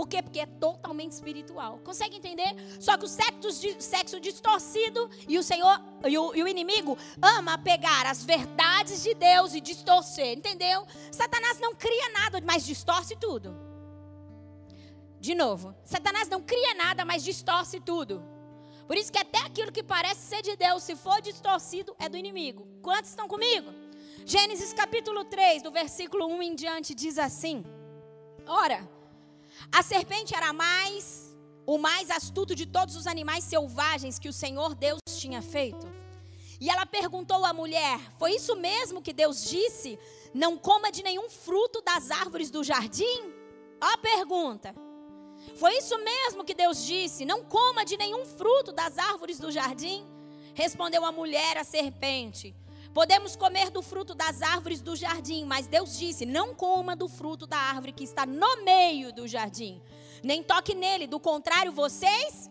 Por 0.01 0.09
quê? 0.09 0.23
Porque 0.23 0.41
é 0.41 0.47
totalmente 0.47 1.13
espiritual. 1.13 1.79
Consegue 1.85 2.17
entender? 2.17 2.55
Só 2.81 2.97
que 2.97 3.05
o 3.05 3.07
sexo, 3.07 3.51
sexo 3.79 4.19
distorcido 4.19 5.11
e 5.29 5.39
o 5.39 5.43
Senhor 5.43 5.79
e 6.09 6.17
o, 6.17 6.35
e 6.35 6.43
o, 6.43 6.49
inimigo 6.49 6.97
ama 7.21 7.59
pegar 7.59 8.07
as 8.07 8.25
verdades 8.25 9.03
de 9.03 9.13
Deus 9.13 9.53
e 9.53 9.61
distorcer. 9.61 10.39
Entendeu? 10.39 10.87
Satanás 11.13 11.61
não 11.61 11.75
cria 11.75 12.09
nada, 12.15 12.41
mas 12.43 12.65
distorce 12.65 13.15
tudo. 13.17 13.55
De 15.21 15.35
novo, 15.35 15.75
Satanás 15.85 16.31
não 16.31 16.41
cria 16.41 16.75
nada, 16.75 17.05
mas 17.05 17.23
distorce 17.23 17.79
tudo. 17.79 18.25
Por 18.87 18.97
isso 18.97 19.13
que 19.13 19.19
até 19.19 19.39
aquilo 19.41 19.71
que 19.71 19.83
parece 19.83 20.23
ser 20.23 20.41
de 20.41 20.57
Deus, 20.57 20.83
se 20.83 20.97
for 20.97 21.21
distorcido, 21.21 21.95
é 21.99 22.09
do 22.09 22.17
inimigo. 22.17 22.67
Quantos 22.81 23.11
estão 23.11 23.29
comigo? 23.29 23.71
Gênesis 24.25 24.73
capítulo 24.73 25.25
3, 25.25 25.63
do 25.63 25.71
versículo 25.71 26.27
1 26.27 26.43
em 26.43 26.55
diante, 26.55 26.95
diz 26.95 27.19
assim: 27.19 27.65
Ora, 28.47 28.89
a 29.73 29.83
serpente 29.83 30.35
era 30.35 30.53
mais 30.53 31.37
o 31.67 31.79
mais 31.79 32.11
astuto 32.11 32.55
de 32.55 32.67
todos 32.67 32.97
os 32.97 33.07
animais 33.07 33.45
selvagens 33.45 34.19
que 34.19 34.29
o 34.29 34.33
Senhor 34.33 34.75
Deus 34.75 35.01
tinha 35.19 35.41
feito. 35.41 35.87
E 36.61 36.69
ela 36.69 36.85
perguntou 36.85 37.45
à 37.45 37.53
mulher: 37.53 37.99
Foi 38.19 38.33
isso 38.33 38.55
mesmo 38.57 39.03
que 39.03 39.13
Deus 39.13 39.49
disse? 39.49 39.99
Não 40.35 40.57
coma 40.57 40.93
de 40.93 41.03
nenhum 41.03 41.29
fruto 41.29 41.81
das 41.81 42.11
árvores 42.11 42.51
do 42.51 42.63
jardim? 42.63 43.33
Ó 43.81 43.87
a 43.87 43.99
pergunta. 43.99 44.75
Foi 45.57 45.73
isso 45.79 45.97
mesmo 45.99 46.45
que 46.45 46.55
Deus 46.55 46.85
disse: 46.85 47.25
Não 47.25 47.43
coma 47.45 47.85
de 47.85 47.97
nenhum 47.97 48.25
fruto 48.25 48.73
das 48.73 48.99
árvores 48.99 49.39
do 49.39 49.51
jardim. 49.51 50.07
Respondeu 50.55 51.05
a 51.05 51.13
mulher 51.13 51.57
à 51.57 51.65
serpente: 51.65 52.55
Podemos 52.93 53.37
comer 53.37 53.71
do 53.71 53.83
fruto 53.83 54.15
das 54.15 54.43
árvores 54.43 54.81
do 54.81 54.97
jardim, 54.97 55.45
mas 55.45 55.67
Deus 55.67 55.97
disse: 55.97 56.27
Não 56.27 56.55
coma 56.55 56.97
do 56.97 57.09
fruto 57.09 57.47
da 57.47 57.57
árvore 57.57 57.93
que 57.93 58.05
está 58.05 58.27
no 58.27 58.65
meio 58.65 59.13
do 59.13 59.29
jardim, 59.29 59.81
nem 60.23 60.43
toque 60.43 60.75
nele, 60.75 61.07
do 61.07 61.21
contrário, 61.21 61.73
vocês. 61.73 62.51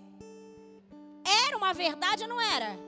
Era 1.45 1.57
uma 1.57 1.73
verdade 1.73 2.23
ou 2.23 2.29
não 2.29 2.39
era? 2.39 2.79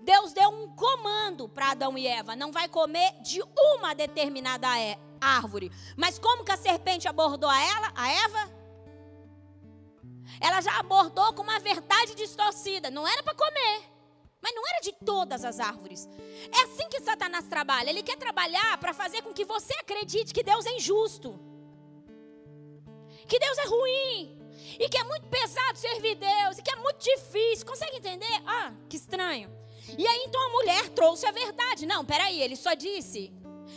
Deus 0.00 0.32
deu 0.32 0.48
um 0.48 0.68
comando 0.74 1.48
para 1.48 1.72
Adão 1.72 1.96
e 1.98 2.06
Eva: 2.06 2.34
não 2.34 2.50
vai 2.50 2.68
comer 2.68 3.12
de 3.20 3.42
uma 3.56 3.94
determinada 3.94 4.78
é, 4.78 4.98
árvore. 5.20 5.70
Mas 5.96 6.18
como 6.18 6.44
que 6.44 6.52
a 6.52 6.56
serpente 6.56 7.06
abordou 7.06 7.48
a 7.48 7.60
ela, 7.60 7.92
a 7.94 8.10
Eva? 8.10 8.54
Ela 10.40 10.60
já 10.60 10.78
abordou 10.78 11.32
com 11.34 11.42
uma 11.42 11.58
verdade 11.58 12.14
distorcida. 12.14 12.90
Não 12.90 13.06
era 13.06 13.22
para 13.22 13.34
comer. 13.34 13.93
Mas 14.44 14.54
não 14.54 14.68
era 14.68 14.80
de 14.82 14.92
todas 14.92 15.42
as 15.42 15.58
árvores. 15.58 16.06
É 16.52 16.64
assim 16.64 16.86
que 16.90 17.00
Satanás 17.00 17.46
trabalha. 17.46 17.88
Ele 17.88 18.02
quer 18.02 18.18
trabalhar 18.18 18.76
para 18.76 18.92
fazer 18.92 19.22
com 19.22 19.32
que 19.32 19.42
você 19.42 19.72
acredite 19.80 20.34
que 20.34 20.42
Deus 20.42 20.66
é 20.66 20.72
injusto. 20.76 21.40
Que 23.26 23.38
Deus 23.38 23.56
é 23.56 23.66
ruim. 23.66 24.38
E 24.78 24.86
que 24.90 24.98
é 24.98 25.04
muito 25.04 25.26
pesado 25.28 25.78
servir 25.78 26.16
Deus. 26.16 26.58
E 26.58 26.62
que 26.62 26.70
é 26.70 26.76
muito 26.76 27.02
difícil. 27.02 27.64
Consegue 27.64 27.96
entender? 27.96 28.42
Ah, 28.46 28.74
que 28.86 28.98
estranho. 28.98 29.50
E 29.96 30.06
aí 30.06 30.24
então 30.26 30.46
a 30.46 30.50
mulher 30.50 30.90
trouxe 30.90 31.24
a 31.24 31.32
verdade. 31.32 31.86
Não, 31.86 32.04
peraí, 32.04 32.42
ele 32.42 32.54
só 32.54 32.74
disse 32.74 33.32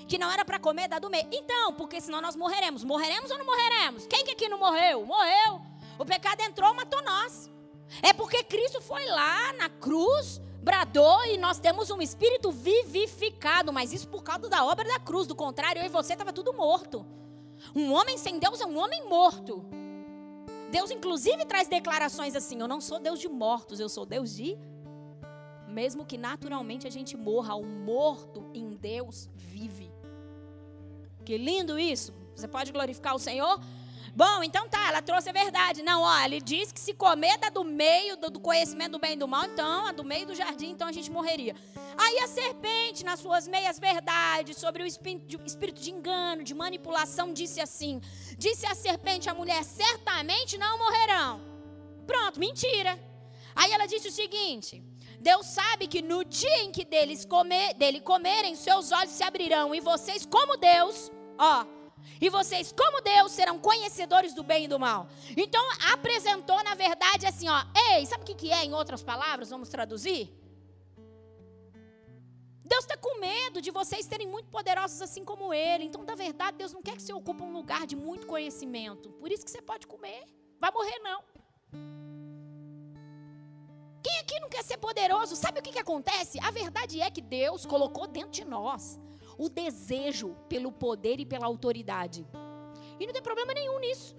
que 0.05 0.17
não 0.17 0.29
era 0.29 0.43
para 0.43 0.59
comer 0.59 0.89
da 0.89 0.99
do 0.99 1.09
meio. 1.09 1.29
Então, 1.31 1.75
porque 1.75 2.01
senão 2.01 2.19
nós 2.19 2.35
morreremos. 2.35 2.83
Morreremos 2.83 3.31
ou 3.31 3.37
não 3.37 3.45
morreremos? 3.45 4.05
Quem 4.05 4.25
que 4.25 4.31
aqui 4.31 4.49
não 4.49 4.59
morreu? 4.59 5.05
Morreu. 5.05 5.61
O 5.97 6.03
pecado 6.03 6.41
entrou, 6.41 6.73
matou 6.73 7.01
nós. 7.03 7.49
É 8.01 8.11
porque 8.11 8.43
Cristo 8.43 8.81
foi 8.81 9.05
lá 9.05 9.53
na 9.53 9.69
cruz, 9.69 10.41
bradou 10.67 11.23
e 11.27 11.37
nós 11.37 11.59
temos 11.59 11.89
um 11.89 12.01
espírito 12.01 12.51
vivificado, 12.51 13.71
mas 13.71 13.93
isso 13.93 14.09
por 14.09 14.21
causa 14.21 14.49
da 14.49 14.65
obra 14.65 14.83
da 14.83 14.99
cruz. 14.99 15.25
Do 15.25 15.33
contrário, 15.33 15.81
eu 15.81 15.85
e 15.85 15.89
você 15.89 16.11
estava 16.11 16.33
tudo 16.33 16.51
morto. 16.51 17.05
Um 17.73 17.93
homem 17.93 18.17
sem 18.17 18.37
Deus 18.37 18.59
é 18.59 18.65
um 18.65 18.77
homem 18.77 19.07
morto. 19.07 19.65
Deus, 20.69 20.91
inclusive, 20.91 21.45
traz 21.45 21.69
declarações 21.69 22.35
assim: 22.35 22.59
Eu 22.59 22.67
não 22.67 22.81
sou 22.81 22.99
Deus 22.99 23.17
de 23.21 23.29
mortos, 23.29 23.79
eu 23.79 23.87
sou 23.87 24.05
Deus 24.05 24.35
de. 24.35 24.57
Mesmo 25.69 26.05
que 26.05 26.17
naturalmente 26.17 26.85
a 26.85 26.89
gente 26.89 27.15
morra, 27.15 27.55
o 27.55 27.65
morto 27.65 28.49
em 28.53 28.71
Deus 28.71 29.29
vive. 29.33 29.89
Que 31.23 31.37
lindo 31.37 31.79
isso! 31.79 32.13
Você 32.35 32.47
pode 32.47 32.73
glorificar 32.73 33.15
o 33.15 33.19
Senhor? 33.19 33.57
Bom, 34.17 34.43
então 34.43 34.67
tá, 34.67 34.87
ela 34.87 34.99
trouxe 34.99 35.29
a 35.29 35.31
verdade. 35.31 35.83
Não, 35.83 36.01
ó, 36.01 36.19
ele 36.25 36.41
diz 36.41 36.71
que 36.71 36.79
se 36.79 36.91
comer 36.91 37.37
da 37.37 37.49
do 37.49 37.63
meio 37.63 38.17
do, 38.17 38.31
do 38.31 38.39
conhecimento 38.39 38.93
do 38.93 38.99
bem 38.99 39.13
e 39.13 39.15
do 39.15 39.27
mal, 39.27 39.45
então, 39.45 39.85
a 39.85 39.91
do 39.91 40.03
meio 40.03 40.25
do 40.25 40.33
jardim, 40.33 40.71
então 40.71 40.87
a 40.87 40.91
gente 40.91 41.11
morreria. 41.11 41.55
Aí 41.95 42.17
a 42.21 42.27
serpente, 42.27 43.05
nas 43.05 43.19
suas 43.19 43.47
meias 43.47 43.77
verdades, 43.77 44.57
sobre 44.57 44.81
o 44.81 44.87
espírito 44.87 45.79
de, 45.79 45.91
engano, 45.91 46.43
de 46.43 46.55
manipulação, 46.55 47.31
disse 47.31 47.61
assim: 47.61 48.01
Disse 48.39 48.65
a 48.65 48.73
serpente 48.73 49.29
à 49.29 49.35
mulher: 49.35 49.63
certamente 49.63 50.57
não 50.57 50.79
morrerão. 50.79 51.39
Pronto, 52.07 52.39
mentira. 52.39 52.99
Aí 53.55 53.71
ela 53.71 53.85
disse 53.85 54.07
o 54.07 54.11
seguinte: 54.11 54.83
Deus 55.19 55.45
sabe 55.45 55.87
que 55.87 56.01
no 56.01 56.25
dia 56.25 56.63
em 56.63 56.71
que 56.71 56.83
deles 56.83 57.23
comer, 57.23 57.75
dele 57.75 58.01
comerem, 58.01 58.55
seus 58.55 58.91
olhos 58.91 59.13
se 59.13 59.21
abrirão 59.21 59.75
e 59.75 59.79
vocês, 59.79 60.25
como 60.25 60.57
Deus, 60.57 61.11
ó, 61.37 61.76
e 62.19 62.29
vocês, 62.29 62.71
como 62.71 63.01
Deus, 63.01 63.31
serão 63.31 63.59
conhecedores 63.59 64.33
do 64.33 64.43
bem 64.43 64.65
e 64.65 64.67
do 64.67 64.79
mal. 64.79 65.07
Então, 65.35 65.63
apresentou, 65.93 66.63
na 66.63 66.73
verdade, 66.73 67.25
assim, 67.25 67.47
ó. 67.47 67.63
Ei, 67.91 68.05
sabe 68.05 68.23
o 68.23 68.35
que 68.35 68.51
é, 68.51 68.63
em 68.63 68.73
outras 68.73 69.03
palavras? 69.03 69.49
Vamos 69.49 69.69
traduzir? 69.69 70.33
Deus 72.63 72.83
está 72.83 72.97
com 72.97 73.19
medo 73.19 73.61
de 73.61 73.71
vocês 73.71 74.05
serem 74.05 74.27
muito 74.27 74.49
poderosos 74.49 75.01
assim 75.01 75.23
como 75.23 75.53
Ele. 75.53 75.85
Então, 75.85 76.03
na 76.03 76.15
verdade, 76.15 76.57
Deus 76.57 76.73
não 76.73 76.81
quer 76.81 76.97
que 76.97 77.01
você 77.01 77.13
ocupe 77.13 77.41
um 77.41 77.53
lugar 77.53 77.87
de 77.87 77.95
muito 77.95 78.27
conhecimento. 78.27 79.09
Por 79.11 79.31
isso 79.31 79.45
que 79.45 79.51
você 79.51 79.61
pode 79.61 79.87
comer. 79.87 80.25
Vai 80.59 80.71
morrer, 80.71 80.99
não. 80.99 81.23
Quem 84.03 84.19
aqui 84.19 84.39
não 84.39 84.49
quer 84.49 84.63
ser 84.63 84.77
poderoso? 84.77 85.35
Sabe 85.35 85.59
o 85.59 85.63
que, 85.63 85.71
que 85.71 85.79
acontece? 85.79 86.39
A 86.41 86.51
verdade 86.51 86.99
é 86.99 87.09
que 87.09 87.21
Deus 87.21 87.65
colocou 87.65 88.05
dentro 88.05 88.31
de 88.31 88.43
nós 88.43 88.99
o 89.37 89.49
desejo 89.49 90.35
pelo 90.49 90.71
poder 90.71 91.19
e 91.19 91.25
pela 91.25 91.45
autoridade. 91.45 92.25
E 92.99 93.05
não 93.05 93.13
tem 93.13 93.21
problema 93.21 93.53
nenhum 93.53 93.79
nisso. 93.79 94.15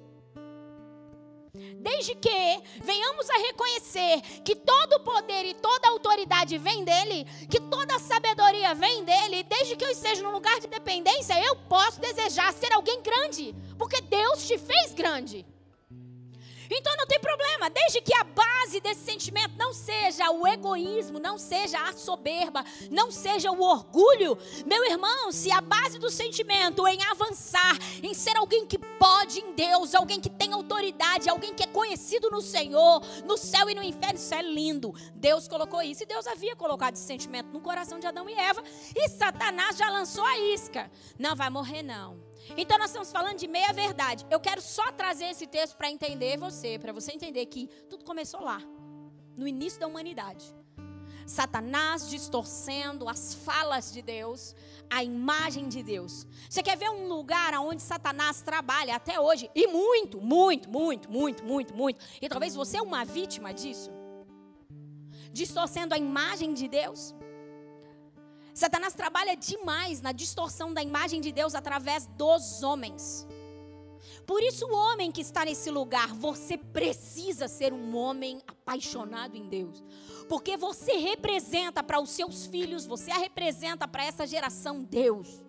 Desde 1.81 2.15
que 2.15 2.63
venhamos 2.83 3.29
a 3.31 3.39
reconhecer 3.39 4.21
que 4.45 4.55
todo 4.55 5.01
poder 5.01 5.45
e 5.45 5.55
toda 5.55 5.89
autoridade 5.89 6.57
vem 6.59 6.85
dele, 6.85 7.25
que 7.51 7.61
toda 7.61 7.99
sabedoria 7.99 8.75
vem 8.75 9.05
dele, 9.05 9.43
desde 9.43 9.75
que 9.75 9.85
eu 9.85 9.91
esteja 9.91 10.23
num 10.23 10.31
lugar 10.31 10.61
de 10.61 10.69
dependência, 10.69 11.43
eu 11.45 11.57
posso 11.69 12.01
desejar 12.01 12.53
ser 12.53 12.73
alguém 12.73 13.03
grande, 13.03 13.55
porque 13.77 14.01
Deus 14.03 14.47
te 14.47 14.57
fez 14.59 14.93
grande. 14.93 15.45
Então 16.71 16.97
não 16.97 17.07
tem 17.07 17.19
problema, 17.19 17.71
desde 17.71 18.01
que 18.01 18.15
a 18.15 18.25
base 18.25 18.81
desse 18.81 19.05
sentimento 19.05 19.57
não 19.57 19.73
seja 19.73 20.31
o 20.31 20.47
egoísmo, 20.47 21.19
não 21.19 21.39
seja 21.39 21.81
a 21.81 21.93
soberba, 21.93 22.65
não 22.91 23.11
seja 23.11 23.51
o 23.51 23.61
orgulho. 23.61 24.37
Meu 24.67 24.85
irmão, 24.91 25.33
se 25.33 25.51
a 25.51 25.61
base 25.61 25.99
do 25.99 26.11
sentimento 26.11 26.87
em 26.87 27.03
avançar, 27.05 27.77
em 28.03 28.13
ser 28.13 28.37
alguém 28.37 28.67
que 28.67 28.79
pode 28.79 29.41
em 29.41 29.55
Deus, 29.55 29.95
alguém 29.95 30.21
que 30.21 30.31
tem 30.31 30.53
autoridade, 30.53 31.29
alguém 31.29 31.55
que 31.55 31.63
é 31.63 31.67
conhecido 31.67 32.31
no 32.31 32.43
Senhor, 32.43 33.03
no 33.25 33.37
céu 33.37 33.71
e 33.71 33.75
no 33.75 33.83
inferno, 33.83 34.19
isso 34.19 34.35
é 34.35 34.43
lindo. 34.43 34.95
Deus 35.15 35.49
colocou 35.49 35.83
isso 35.83 36.03
e 36.03 36.07
Deus 36.07 36.27
havia 36.27 36.55
colocado 36.55 36.95
esse 36.95 37.05
sentimento 37.05 37.51
no 37.53 37.61
coração 37.61 37.99
de 37.99 38.07
Adão 38.07 38.29
e 38.29 38.35
Eva, 38.35 38.63
e 38.95 39.09
Satanás 39.09 39.77
já 39.77 39.89
lançou 39.89 40.25
a 40.25 40.39
isca. 40.39 40.91
Não 41.19 41.35
vai 41.35 41.51
morrer 41.51 41.83
não. 41.83 42.28
Então 42.57 42.79
nós 42.79 42.91
estamos 42.91 43.13
falando 43.13 43.39
de 43.39 43.47
meia 43.47 43.73
verdade. 43.73 44.27
Eu 44.31 44.41
quero 44.41 44.61
só 44.61 44.91
trazer 44.93 45.27
esse 45.27 45.47
texto 45.47 45.77
para 45.77 45.91
entender 45.91 46.37
você, 46.37 46.79
para 46.79 46.93
você 46.93 47.13
entender 47.13 47.47
que 47.47 47.69
tudo 47.89 48.05
começou 48.05 48.41
lá, 48.41 48.61
no 49.37 49.47
início 49.47 49.79
da 49.81 49.87
humanidade. 49.87 50.55
Satanás 51.29 52.09
distorcendo 52.09 53.07
as 53.07 53.35
falas 53.35 53.93
de 53.93 54.01
Deus, 54.01 54.57
a 54.89 55.05
imagem 55.05 55.69
de 55.69 55.83
Deus. 55.83 56.27
Você 56.49 56.63
quer 56.63 56.77
ver 56.77 56.89
um 56.89 57.07
lugar 57.07 57.53
onde 57.55 57.83
Satanás 57.83 58.41
trabalha 58.41 58.97
até 58.97 59.21
hoje? 59.21 59.51
E 59.55 59.67
muito, 59.67 60.23
muito, 60.23 60.71
muito, 60.71 61.11
muito, 61.11 61.45
muito, 61.45 61.75
muito. 61.75 62.05
E 62.21 62.29
talvez 62.31 62.55
você 62.55 62.79
é 62.79 62.83
uma 62.83 63.05
vítima 63.05 63.53
disso. 63.53 63.91
Distorcendo 65.31 65.93
a 65.93 65.99
imagem 65.99 66.55
de 66.55 66.67
Deus. 66.67 67.15
Satanás 68.59 68.93
trabalha 68.93 69.37
demais 69.37 70.01
na 70.01 70.11
distorção 70.11 70.75
da 70.75 70.83
imagem 70.83 71.21
de 71.21 71.31
Deus 71.31 71.55
através 71.55 72.09
dos 72.09 72.61
homens. 72.65 73.25
Por 74.27 74.43
isso, 74.43 74.67
o 74.67 74.75
homem 74.75 75.13
que 75.13 75.21
está 75.21 75.45
nesse 75.45 75.71
lugar, 75.71 76.13
você 76.13 76.59
precisa 76.59 77.47
ser 77.47 77.73
um 77.73 77.97
homem 77.97 78.43
apaixonado 78.49 79.37
em 79.37 79.49
Deus. 79.49 79.83
Porque 80.29 80.57
você 80.57 80.95
representa 80.95 81.85
para 81.85 82.01
os 82.01 82.11
seus 82.11 82.47
filhos, 82.47 82.85
você 82.85 83.13
representa 83.13 83.87
para 83.87 84.05
essa 84.05 84.27
geração 84.27 84.83
Deus. 84.83 85.48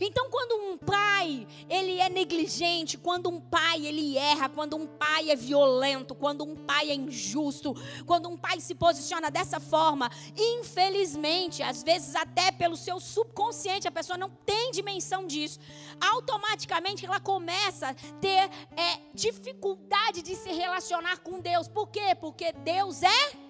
Então, 0.00 0.28
quando 0.30 0.72
um 0.72 0.76
pai 0.76 1.46
ele 1.68 2.00
é 2.00 2.08
negligente, 2.08 2.98
quando 2.98 3.28
um 3.28 3.40
pai 3.40 3.86
ele 3.86 4.16
erra, 4.16 4.48
quando 4.48 4.76
um 4.76 4.86
pai 4.86 5.30
é 5.30 5.36
violento, 5.36 6.14
quando 6.14 6.44
um 6.44 6.54
pai 6.54 6.90
é 6.90 6.94
injusto, 6.94 7.74
quando 8.04 8.28
um 8.28 8.36
pai 8.36 8.60
se 8.60 8.74
posiciona 8.74 9.30
dessa 9.30 9.60
forma, 9.60 10.10
infelizmente, 10.36 11.62
às 11.62 11.82
vezes 11.82 12.14
até 12.14 12.50
pelo 12.52 12.76
seu 12.76 13.00
subconsciente, 13.00 13.88
a 13.88 13.92
pessoa 13.92 14.18
não 14.18 14.30
tem 14.30 14.70
dimensão 14.70 15.26
disso. 15.26 15.58
Automaticamente 16.00 17.04
ela 17.06 17.20
começa 17.20 17.88
a 17.88 17.94
ter 17.94 18.50
é, 18.76 19.00
dificuldade 19.14 20.22
de 20.22 20.34
se 20.34 20.50
relacionar 20.52 21.18
com 21.18 21.40
Deus. 21.40 21.68
Por 21.68 21.88
quê? 21.88 22.14
Porque 22.18 22.52
Deus 22.52 23.02
é 23.02 23.45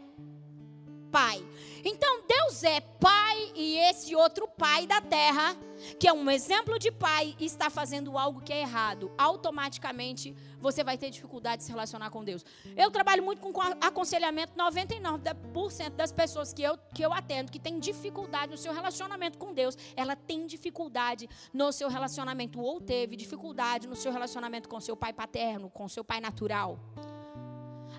pai. 1.16 1.42
Então 1.82 2.20
Deus 2.28 2.62
é 2.62 2.78
pai 2.78 3.50
e 3.54 3.78
esse 3.88 4.14
outro 4.14 4.46
pai 4.46 4.87
da 4.87 5.00
terra, 5.00 5.56
que 5.99 6.06
é 6.06 6.12
um 6.12 6.30
exemplo 6.30 6.78
de 6.78 6.92
pai, 6.92 7.35
está 7.40 7.70
fazendo 7.70 8.18
algo 8.18 8.42
que 8.42 8.52
é 8.52 8.61
errado. 8.61 9.11
Automaticamente 9.16 10.37
você 10.61 10.85
vai 10.85 10.99
ter 10.99 11.08
dificuldade 11.08 11.58
de 11.58 11.64
se 11.64 11.70
relacionar 11.70 12.11
com 12.11 12.23
Deus. 12.23 12.44
Eu 12.76 12.90
trabalho 12.90 13.23
muito 13.23 13.40
com 13.40 13.50
aconselhamento. 13.80 14.52
99% 14.58 15.94
das 15.94 16.12
pessoas 16.12 16.52
que 16.52 16.62
eu, 16.62 16.76
que 16.94 17.02
eu 17.02 17.14
atendo 17.14 17.50
que 17.50 17.58
tem 17.58 17.78
dificuldade 17.78 18.50
no 18.52 18.58
seu 18.58 18.75
relacionamento 18.75 19.38
com 19.38 19.54
Deus, 19.54 19.75
ela 19.96 20.14
tem 20.14 20.46
dificuldade 20.46 21.30
no 21.50 21.73
seu 21.73 21.88
relacionamento 21.88 22.61
ou 22.61 22.78
teve 22.78 23.16
dificuldade 23.16 23.87
no 23.87 23.96
seu 23.96 24.12
relacionamento 24.12 24.68
com 24.68 24.78
seu 24.80 24.94
pai 24.94 25.14
paterno, 25.14 25.70
com 25.70 25.88
seu 25.88 26.04
pai 26.04 26.20
natural. 26.20 26.78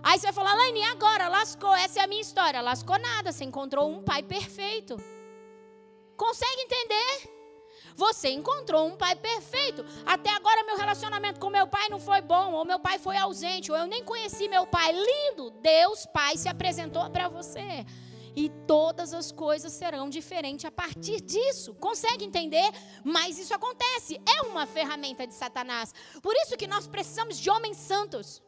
Aí 0.03 0.19
você 0.19 0.27
vai 0.27 0.33
falar, 0.33 0.53
Laine, 0.53 0.83
agora? 0.83 1.27
Lascou. 1.27 1.73
Essa 1.75 2.01
é 2.01 2.03
a 2.03 2.07
minha 2.07 2.21
história. 2.21 2.61
Lascou 2.61 2.97
nada. 2.99 3.31
Você 3.31 3.43
encontrou 3.43 3.89
um 3.89 4.01
pai 4.03 4.23
perfeito. 4.23 4.97
Consegue 6.15 6.61
entender? 6.61 7.37
Você 7.95 8.29
encontrou 8.29 8.87
um 8.87 8.95
pai 8.95 9.15
perfeito. 9.15 9.83
Até 10.05 10.29
agora 10.29 10.63
meu 10.63 10.77
relacionamento 10.77 11.39
com 11.39 11.49
meu 11.49 11.67
pai 11.67 11.89
não 11.89 11.99
foi 11.99 12.21
bom, 12.21 12.53
ou 12.53 12.63
meu 12.63 12.79
pai 12.79 12.99
foi 12.99 13.17
ausente, 13.17 13.71
ou 13.71 13.77
eu 13.77 13.87
nem 13.87 14.03
conheci 14.03 14.47
meu 14.47 14.67
pai. 14.67 14.91
Lindo! 14.91 15.49
Deus, 15.61 16.05
Pai, 16.13 16.37
se 16.37 16.47
apresentou 16.47 17.09
para 17.09 17.27
você. 17.27 17.85
E 18.35 18.49
todas 18.67 19.15
as 19.15 19.31
coisas 19.31 19.73
serão 19.73 20.11
diferentes 20.11 20.63
a 20.63 20.69
partir 20.69 21.19
disso. 21.21 21.73
Consegue 21.73 22.23
entender? 22.23 22.69
Mas 23.03 23.39
isso 23.39 23.51
acontece. 23.51 24.21
É 24.27 24.41
uma 24.43 24.67
ferramenta 24.67 25.25
de 25.25 25.33
Satanás. 25.33 25.91
Por 26.21 26.35
isso 26.35 26.55
que 26.55 26.67
nós 26.67 26.85
precisamos 26.85 27.39
de 27.39 27.49
homens 27.49 27.77
santos. 27.77 28.43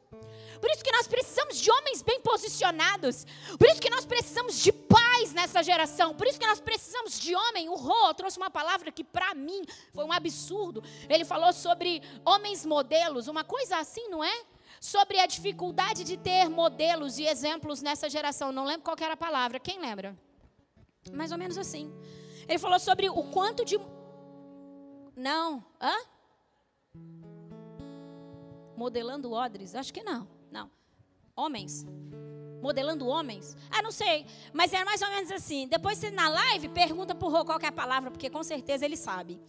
Por 0.59 0.69
isso 0.69 0.83
que 0.83 0.91
nós 0.91 1.07
precisamos 1.07 1.59
de 1.59 1.71
homens 1.71 2.01
bem 2.01 2.19
posicionados. 2.21 3.25
Por 3.57 3.67
isso 3.67 3.81
que 3.81 3.89
nós 3.89 4.05
precisamos 4.05 4.59
de 4.59 4.71
pais 4.71 5.33
nessa 5.33 5.63
geração. 5.63 6.13
Por 6.15 6.27
isso 6.27 6.39
que 6.39 6.45
nós 6.45 6.59
precisamos 6.59 7.19
de 7.19 7.35
homem. 7.35 7.69
O 7.69 7.75
Rô 7.75 8.13
trouxe 8.13 8.37
uma 8.37 8.49
palavra 8.49 8.91
que 8.91 9.03
para 9.03 9.33
mim 9.33 9.63
foi 9.93 10.03
um 10.03 10.11
absurdo. 10.11 10.83
Ele 11.09 11.23
falou 11.23 11.53
sobre 11.53 12.01
homens 12.25 12.65
modelos, 12.65 13.27
uma 13.27 13.43
coisa 13.43 13.77
assim, 13.77 14.09
não 14.09 14.23
é? 14.23 14.43
Sobre 14.81 15.19
a 15.19 15.25
dificuldade 15.25 16.03
de 16.03 16.17
ter 16.17 16.49
modelos 16.49 17.17
e 17.17 17.25
exemplos 17.25 17.81
nessa 17.81 18.09
geração. 18.09 18.51
Não 18.51 18.65
lembro 18.65 18.83
qual 18.83 18.97
era 18.99 19.13
a 19.13 19.17
palavra. 19.17 19.59
Quem 19.59 19.79
lembra? 19.79 20.17
Mais 21.13 21.31
ou 21.31 21.37
menos 21.37 21.57
assim. 21.57 21.93
Ele 22.47 22.59
falou 22.59 22.79
sobre 22.79 23.09
o 23.09 23.23
quanto 23.23 23.63
de 23.63 23.79
Não, 25.15 25.63
hã? 25.81 25.95
Modelando 28.75 29.33
odres? 29.33 29.75
Acho 29.75 29.93
que 29.93 30.01
não. 30.01 30.38
Não. 30.51 30.69
Homens. 31.35 31.85
Modelando 32.61 33.07
homens? 33.07 33.55
Ah, 33.71 33.81
não 33.81 33.91
sei. 33.91 34.25
Mas 34.53 34.73
é 34.73 34.83
mais 34.83 35.01
ou 35.01 35.09
menos 35.09 35.31
assim. 35.31 35.67
Depois 35.67 35.97
você 35.97 36.11
na 36.11 36.27
live 36.27 36.69
pergunta 36.69 37.15
pro 37.15 37.29
Rô 37.29 37.45
qual 37.45 37.59
é 37.61 37.67
a 37.67 37.71
palavra, 37.71 38.11
porque 38.11 38.29
com 38.29 38.43
certeza 38.43 38.85
ele 38.85 38.97
sabe. 38.97 39.39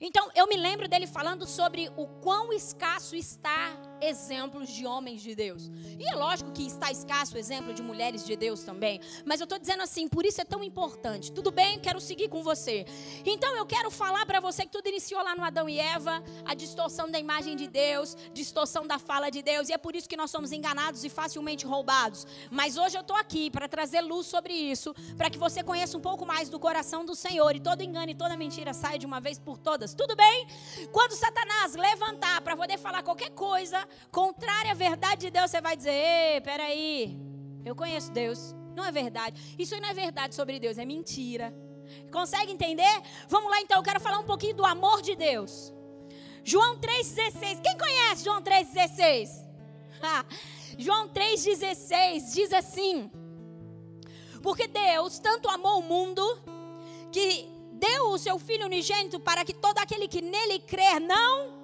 Então, 0.00 0.30
eu 0.34 0.46
me 0.46 0.56
lembro 0.56 0.88
dele 0.88 1.06
falando 1.06 1.46
sobre 1.46 1.90
o 1.96 2.06
quão 2.06 2.52
escasso 2.52 3.16
está 3.16 3.76
exemplos 4.00 4.68
de 4.68 4.86
homens 4.86 5.22
de 5.22 5.34
Deus. 5.34 5.70
E 5.98 6.04
é 6.08 6.14
lógico 6.14 6.50
que 6.52 6.66
está 6.66 6.90
escasso 6.90 7.36
o 7.36 7.38
exemplo 7.38 7.72
de 7.72 7.82
mulheres 7.82 8.24
de 8.24 8.34
Deus 8.36 8.62
também. 8.62 9.00
Mas 9.24 9.40
eu 9.40 9.44
estou 9.44 9.58
dizendo 9.58 9.82
assim, 9.82 10.08
por 10.08 10.24
isso 10.26 10.40
é 10.40 10.44
tão 10.44 10.64
importante. 10.64 11.30
Tudo 11.30 11.50
bem, 11.50 11.78
quero 11.78 12.00
seguir 12.00 12.28
com 12.28 12.42
você. 12.42 12.84
Então 13.24 13.54
eu 13.56 13.64
quero 13.64 13.90
falar 13.90 14.26
para 14.26 14.40
você 14.40 14.64
que 14.64 14.70
tudo 14.70 14.88
iniciou 14.88 15.22
lá 15.22 15.36
no 15.36 15.44
Adão 15.44 15.68
e 15.68 15.78
Eva, 15.78 16.22
a 16.44 16.54
distorção 16.54 17.10
da 17.10 17.18
imagem 17.18 17.54
de 17.56 17.68
Deus, 17.68 18.16
distorção 18.32 18.86
da 18.86 18.98
fala 18.98 19.30
de 19.30 19.42
Deus. 19.42 19.68
E 19.68 19.72
é 19.72 19.78
por 19.78 19.94
isso 19.94 20.08
que 20.08 20.16
nós 20.16 20.30
somos 20.30 20.50
enganados 20.52 21.04
e 21.04 21.08
facilmente 21.08 21.64
roubados. 21.64 22.26
Mas 22.50 22.76
hoje 22.76 22.96
eu 22.96 23.02
estou 23.02 23.16
aqui 23.16 23.50
para 23.50 23.68
trazer 23.68 24.00
luz 24.00 24.26
sobre 24.26 24.52
isso, 24.52 24.94
para 25.16 25.30
que 25.30 25.38
você 25.38 25.62
conheça 25.62 25.96
um 25.96 26.00
pouco 26.00 26.26
mais 26.26 26.48
do 26.48 26.58
coração 26.58 27.04
do 27.04 27.14
Senhor. 27.14 27.54
E 27.54 27.60
todo 27.60 27.82
engano 27.82 28.10
e 28.10 28.14
toda 28.14 28.36
mentira 28.36 28.74
saia 28.74 28.98
de 28.98 29.06
uma 29.06 29.20
vez 29.20 29.38
por 29.38 29.56
todas 29.56 29.94
tudo 30.00 30.16
bem? 30.16 30.46
Quando 30.90 31.12
Satanás 31.12 31.74
levantar 31.74 32.40
para 32.40 32.56
poder 32.56 32.78
falar 32.78 33.02
qualquer 33.02 33.30
coisa 33.30 33.86
contrária 34.10 34.72
à 34.72 34.74
verdade 34.74 35.22
de 35.22 35.30
Deus, 35.30 35.50
você 35.50 35.60
vai 35.60 35.76
dizer: 35.76 35.92
Ei, 35.92 36.40
peraí, 36.40 37.18
eu 37.64 37.74
conheço 37.74 38.10
Deus. 38.12 38.54
Não 38.74 38.84
é 38.84 38.92
verdade. 38.92 39.56
Isso 39.58 39.78
não 39.80 39.88
é 39.88 39.94
verdade 39.94 40.34
sobre 40.34 40.58
Deus, 40.58 40.78
é 40.78 40.84
mentira. 40.84 41.54
Consegue 42.12 42.52
entender? 42.52 43.02
Vamos 43.28 43.50
lá 43.50 43.60
então, 43.60 43.78
eu 43.78 43.82
quero 43.82 44.00
falar 44.00 44.18
um 44.18 44.24
pouquinho 44.24 44.54
do 44.54 44.64
amor 44.64 45.02
de 45.02 45.14
Deus. 45.16 45.72
João 46.44 46.78
3,16. 46.78 47.60
Quem 47.62 47.78
conhece 47.78 48.24
João 48.24 48.40
3,16? 48.42 49.28
Ah, 50.02 50.24
João 50.78 51.08
3,16 51.08 52.32
diz 52.32 52.52
assim: 52.52 53.10
Porque 54.42 54.66
Deus 54.66 55.18
tanto 55.18 55.48
amou 55.48 55.80
o 55.80 55.82
mundo 55.82 56.22
que 57.12 57.46
deu 57.72 58.10
o 58.10 58.18
seu 58.18 58.38
Filho 58.38 58.66
unigênito 58.66 59.20
para 59.20 59.44
que 59.44 59.52
todo 59.52 59.78
aquele 59.78 60.08
que 60.08 60.22
nele 60.22 60.58
crer 60.60 61.00
não. 61.00 61.58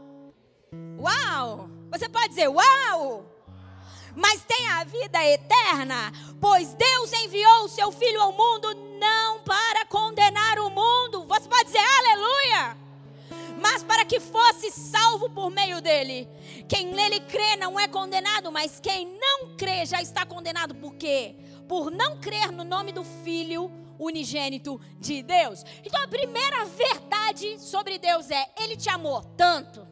Uau! 0.99 1.76
Você 1.91 2.09
pode 2.09 2.29
dizer, 2.29 2.49
uau! 2.49 3.25
Mas 4.15 4.43
tem 4.45 4.67
a 4.69 4.83
vida 4.85 5.23
eterna, 5.27 6.11
pois 6.41 6.73
Deus 6.73 7.13
enviou 7.13 7.65
o 7.65 7.69
seu 7.69 7.93
Filho 7.93 8.21
ao 8.21 8.33
mundo 8.33 8.75
não 8.99 9.41
para 9.41 9.85
condenar 9.87 10.59
o 10.59 10.71
mundo. 10.71 11.27
Você 11.27 11.49
pode 11.49 11.65
dizer, 11.65 11.79
aleluia! 11.79 12.77
Mas 13.61 13.83
para 13.83 14.05
que 14.05 14.21
fosse 14.21 14.71
salvo 14.71 15.29
por 15.31 15.51
meio 15.51 15.81
dele. 15.81 16.29
Quem 16.69 16.93
nele 16.93 17.21
crê 17.21 17.57
não 17.57 17.79
é 17.79 17.87
condenado, 17.87 18.51
mas 18.51 18.81
quem 18.81 19.19
não 19.19 19.55
crê 19.57 19.85
já 19.85 20.01
está 20.01 20.25
condenado. 20.25 20.75
Por 20.75 20.95
quê? 20.95 21.35
Por 21.69 21.91
não 21.91 22.19
crer 22.19 22.51
no 22.51 22.65
nome 22.65 22.93
do 22.93 23.05
Filho 23.05 23.71
unigênito 23.99 24.81
de 24.99 25.23
Deus. 25.23 25.65
Então 25.85 26.03
a 26.03 26.09
primeira 26.09 26.65
verdade 26.65 27.59
sobre 27.59 27.99
Deus 27.99 28.31
é: 28.31 28.47
Ele 28.59 28.77
te 28.77 28.89
amou 28.89 29.23
tanto. 29.37 29.86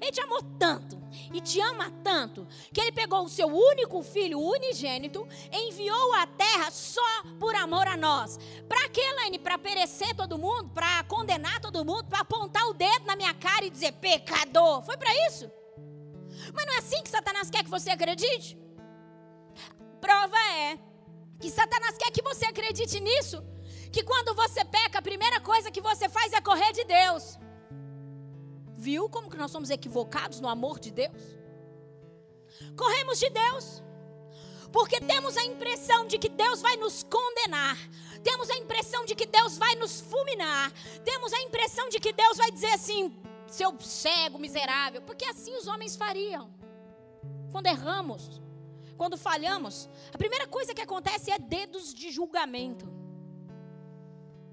Ele 0.00 0.12
te 0.12 0.20
amou 0.20 0.42
tanto 0.58 1.00
e 1.32 1.40
te 1.40 1.60
ama 1.60 1.90
tanto 2.04 2.46
que 2.72 2.80
ele 2.80 2.92
pegou 2.92 3.24
o 3.24 3.28
seu 3.28 3.48
único 3.48 4.02
filho 4.02 4.40
unigênito, 4.40 5.26
enviou 5.52 6.12
à 6.14 6.26
terra 6.26 6.70
só 6.70 7.22
por 7.38 7.54
amor 7.54 7.86
a 7.86 7.96
nós. 7.96 8.38
Para 8.68 8.88
que, 8.88 9.00
Elaine? 9.00 9.38
Para 9.38 9.58
perecer 9.58 10.14
todo 10.14 10.38
mundo? 10.38 10.70
Para 10.70 11.02
condenar 11.04 11.60
todo 11.60 11.84
mundo? 11.84 12.04
Para 12.04 12.20
apontar 12.20 12.66
o 12.68 12.74
dedo 12.74 13.06
na 13.06 13.16
minha 13.16 13.34
cara 13.34 13.64
e 13.64 13.70
dizer 13.70 13.92
pecador? 13.92 14.82
Foi 14.82 14.96
para 14.96 15.10
isso? 15.26 15.50
Mas 16.52 16.66
não 16.66 16.74
é 16.74 16.78
assim 16.78 17.02
que 17.02 17.08
Satanás 17.08 17.50
quer 17.50 17.64
que 17.64 17.70
você 17.70 17.90
acredite? 17.90 18.58
Prova 20.00 20.38
é 20.54 20.78
que 21.40 21.50
Satanás 21.50 21.96
quer 21.96 22.10
que 22.10 22.22
você 22.22 22.46
acredite 22.46 23.00
nisso. 23.00 23.42
Que 23.92 24.02
quando 24.02 24.34
você 24.34 24.64
peca, 24.64 24.98
a 24.98 25.02
primeira 25.02 25.40
coisa 25.40 25.70
que 25.70 25.80
você 25.80 26.08
faz 26.08 26.32
é 26.32 26.40
correr 26.40 26.72
de 26.72 26.84
Deus. 26.84 27.38
Viu 28.86 29.08
como 29.08 29.28
que 29.28 29.36
nós 29.36 29.50
somos 29.50 29.68
equivocados 29.68 30.40
no 30.40 30.48
amor 30.48 30.78
de 30.78 30.92
Deus? 30.92 31.20
Corremos 32.76 33.18
de 33.18 33.28
Deus. 33.28 33.82
Porque 34.72 35.00
temos 35.00 35.36
a 35.36 35.44
impressão 35.44 36.06
de 36.06 36.16
que 36.18 36.28
Deus 36.28 36.62
vai 36.62 36.76
nos 36.76 37.02
condenar. 37.02 37.76
Temos 38.22 38.48
a 38.48 38.56
impressão 38.56 39.04
de 39.04 39.16
que 39.16 39.26
Deus 39.26 39.58
vai 39.58 39.74
nos 39.74 40.00
fulminar. 40.02 40.72
Temos 41.04 41.32
a 41.32 41.40
impressão 41.40 41.88
de 41.88 41.98
que 41.98 42.12
Deus 42.12 42.36
vai 42.36 42.52
dizer 42.52 42.72
assim: 42.74 43.12
seu 43.48 43.76
cego, 43.80 44.38
miserável. 44.38 45.02
Porque 45.02 45.24
assim 45.24 45.56
os 45.56 45.66
homens 45.66 45.96
fariam. 45.96 46.54
Quando 47.50 47.66
erramos, 47.66 48.40
quando 48.96 49.16
falhamos, 49.16 49.90
a 50.14 50.18
primeira 50.18 50.46
coisa 50.46 50.72
que 50.72 50.86
acontece 50.88 51.32
é 51.32 51.40
dedos 51.40 51.92
de 51.92 52.12
julgamento. 52.12 52.86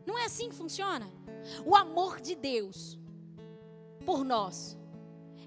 Não 0.08 0.18
é 0.18 0.26
assim 0.26 0.50
que 0.50 0.56
funciona? 0.56 1.08
O 1.64 1.76
amor 1.76 2.20
de 2.20 2.34
Deus 2.34 2.98
por 4.04 4.24
nós 4.24 4.78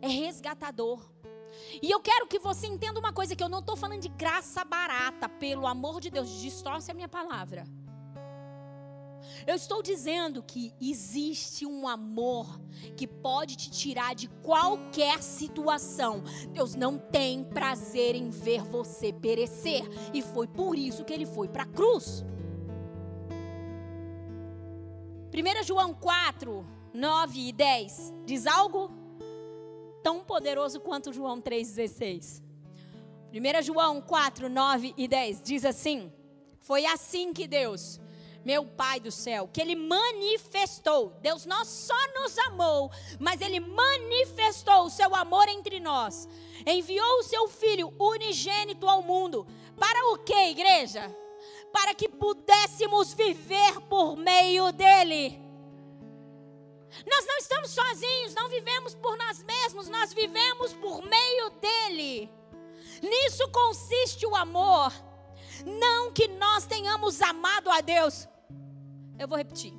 é 0.01 0.09
resgatador. 0.09 1.01
E 1.83 1.91
eu 1.91 2.01
quero 2.01 2.27
que 2.27 2.39
você 2.39 2.67
entenda 2.67 2.99
uma 2.99 3.13
coisa: 3.13 3.35
que 3.35 3.43
eu 3.43 3.49
não 3.49 3.61
estou 3.61 3.77
falando 3.77 4.01
de 4.01 4.09
graça 4.09 4.65
barata, 4.65 5.29
pelo 5.29 5.67
amor 5.67 6.01
de 6.01 6.11
Deus, 6.11 6.41
distorce 6.41 6.91
a 6.91 6.95
minha 6.95 7.09
palavra. 7.09 7.67
Eu 9.47 9.55
estou 9.55 9.83
dizendo 9.83 10.43
que 10.43 10.73
existe 10.81 11.67
um 11.67 11.87
amor 11.87 12.61
que 12.97 13.07
pode 13.07 13.57
te 13.57 13.71
tirar 13.71 14.15
de 14.15 14.29
qualquer 14.29 15.23
situação. 15.23 16.23
Deus 16.53 16.75
não 16.75 16.99
tem 16.99 17.45
prazer 17.45 18.15
em 18.15 18.31
ver 18.31 18.63
você 18.63 19.13
perecer. 19.13 19.83
E 20.15 20.23
foi 20.23 20.47
por 20.47 20.79
isso 20.79 21.05
que 21.05 21.13
ele 21.13 21.27
foi 21.27 21.49
para 21.49 21.65
a 21.65 21.67
cruz. 21.67 22.25
1 25.33 25.65
João 25.65 25.93
4, 25.93 26.67
9 26.97 27.49
e 27.49 27.53
10 27.53 28.15
diz 28.25 28.47
algo 28.47 28.91
tão 30.03 30.25
poderoso 30.25 30.81
quanto 30.81 31.13
João 31.13 31.43
3,16. 31.43 32.43
1 33.33 33.63
João 33.63 34.01
4, 34.01 34.49
9 34.49 34.95
e 34.97 35.07
10 35.07 35.43
diz 35.43 35.67
assim: 35.67 36.11
Foi 36.59 36.87
assim 36.87 37.35
que 37.35 37.47
Deus 37.47 38.01
meu 38.47 38.65
Pai 38.65 39.01
do 39.01 39.11
céu, 39.11 39.51
que 39.53 39.61
Ele 39.61 39.75
manifestou. 39.75 41.13
Deus 41.21 41.45
não 41.45 41.65
só 41.65 41.97
nos 42.15 42.39
amou, 42.39 42.91
mas 43.19 43.41
Ele 43.41 43.61
manifestou 43.61 44.85
o 44.85 44.91
seu 44.91 45.15
amor 45.15 45.49
entre 45.49 45.81
nós. 45.81 46.29
Enviou 46.65 47.19
o 47.19 47.25
seu 47.25 47.49
Filho 47.49 47.93
unigênito 47.99 48.89
ao 48.89 49.03
mundo. 49.03 49.47
Para 49.77 50.13
o 50.13 50.19
que, 50.19 50.51
igreja? 50.51 51.15
Para 51.73 51.93
que 51.93 52.09
pudéssemos 52.09 53.13
viver 53.13 53.81
por 53.83 54.17
meio 54.17 54.73
dEle. 54.73 55.46
Nós 57.05 57.27
não 57.27 57.37
estamos 57.39 57.71
sozinhos, 57.71 58.35
não 58.35 58.49
vivemos 58.49 58.95
por 58.95 59.17
nós 59.17 59.43
mesmos, 59.43 59.89
nós 59.89 60.13
vivemos 60.13 60.73
por 60.75 61.03
meio 61.05 61.51
dEle. 61.51 62.31
Nisso 63.03 63.49
consiste 63.51 64.27
o 64.27 64.35
amor. 64.35 64.93
Não 65.65 66.13
que 66.13 66.29
nós 66.29 66.67
tenhamos 66.67 67.21
amado 67.21 67.71
a 67.71 67.81
Deus, 67.81 68.29
eu 69.19 69.27
vou 69.27 69.37
repetir. 69.37 69.73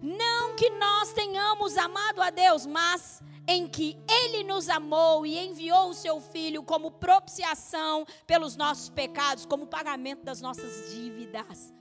Não 0.00 0.54
que 0.54 0.70
nós 0.70 1.12
tenhamos 1.12 1.76
amado 1.76 2.22
a 2.22 2.30
Deus, 2.30 2.64
mas 2.64 3.20
em 3.48 3.66
que 3.66 3.98
Ele 4.08 4.44
nos 4.44 4.68
amou 4.68 5.26
e 5.26 5.38
enviou 5.38 5.90
o 5.90 5.94
Seu 5.94 6.20
Filho 6.20 6.62
como 6.62 6.90
propiciação 6.90 8.06
pelos 8.26 8.56
nossos 8.56 8.90
pecados, 8.90 9.44
como 9.44 9.66
pagamento 9.66 10.22
das 10.22 10.40
nossas 10.40 10.92
dívidas. 10.92 11.72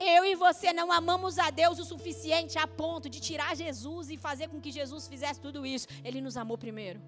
Eu 0.00 0.24
e 0.24 0.34
você 0.34 0.72
não 0.72 0.90
amamos 0.92 1.38
a 1.38 1.50
Deus 1.50 1.78
o 1.78 1.84
suficiente 1.84 2.58
a 2.58 2.66
ponto 2.66 3.08
de 3.08 3.20
tirar 3.20 3.56
Jesus 3.56 4.10
e 4.10 4.16
fazer 4.16 4.48
com 4.48 4.60
que 4.60 4.70
Jesus 4.70 5.06
fizesse 5.08 5.40
tudo 5.40 5.66
isso. 5.66 5.86
Ele 6.04 6.20
nos 6.20 6.36
amou 6.36 6.56
primeiro. 6.56 7.00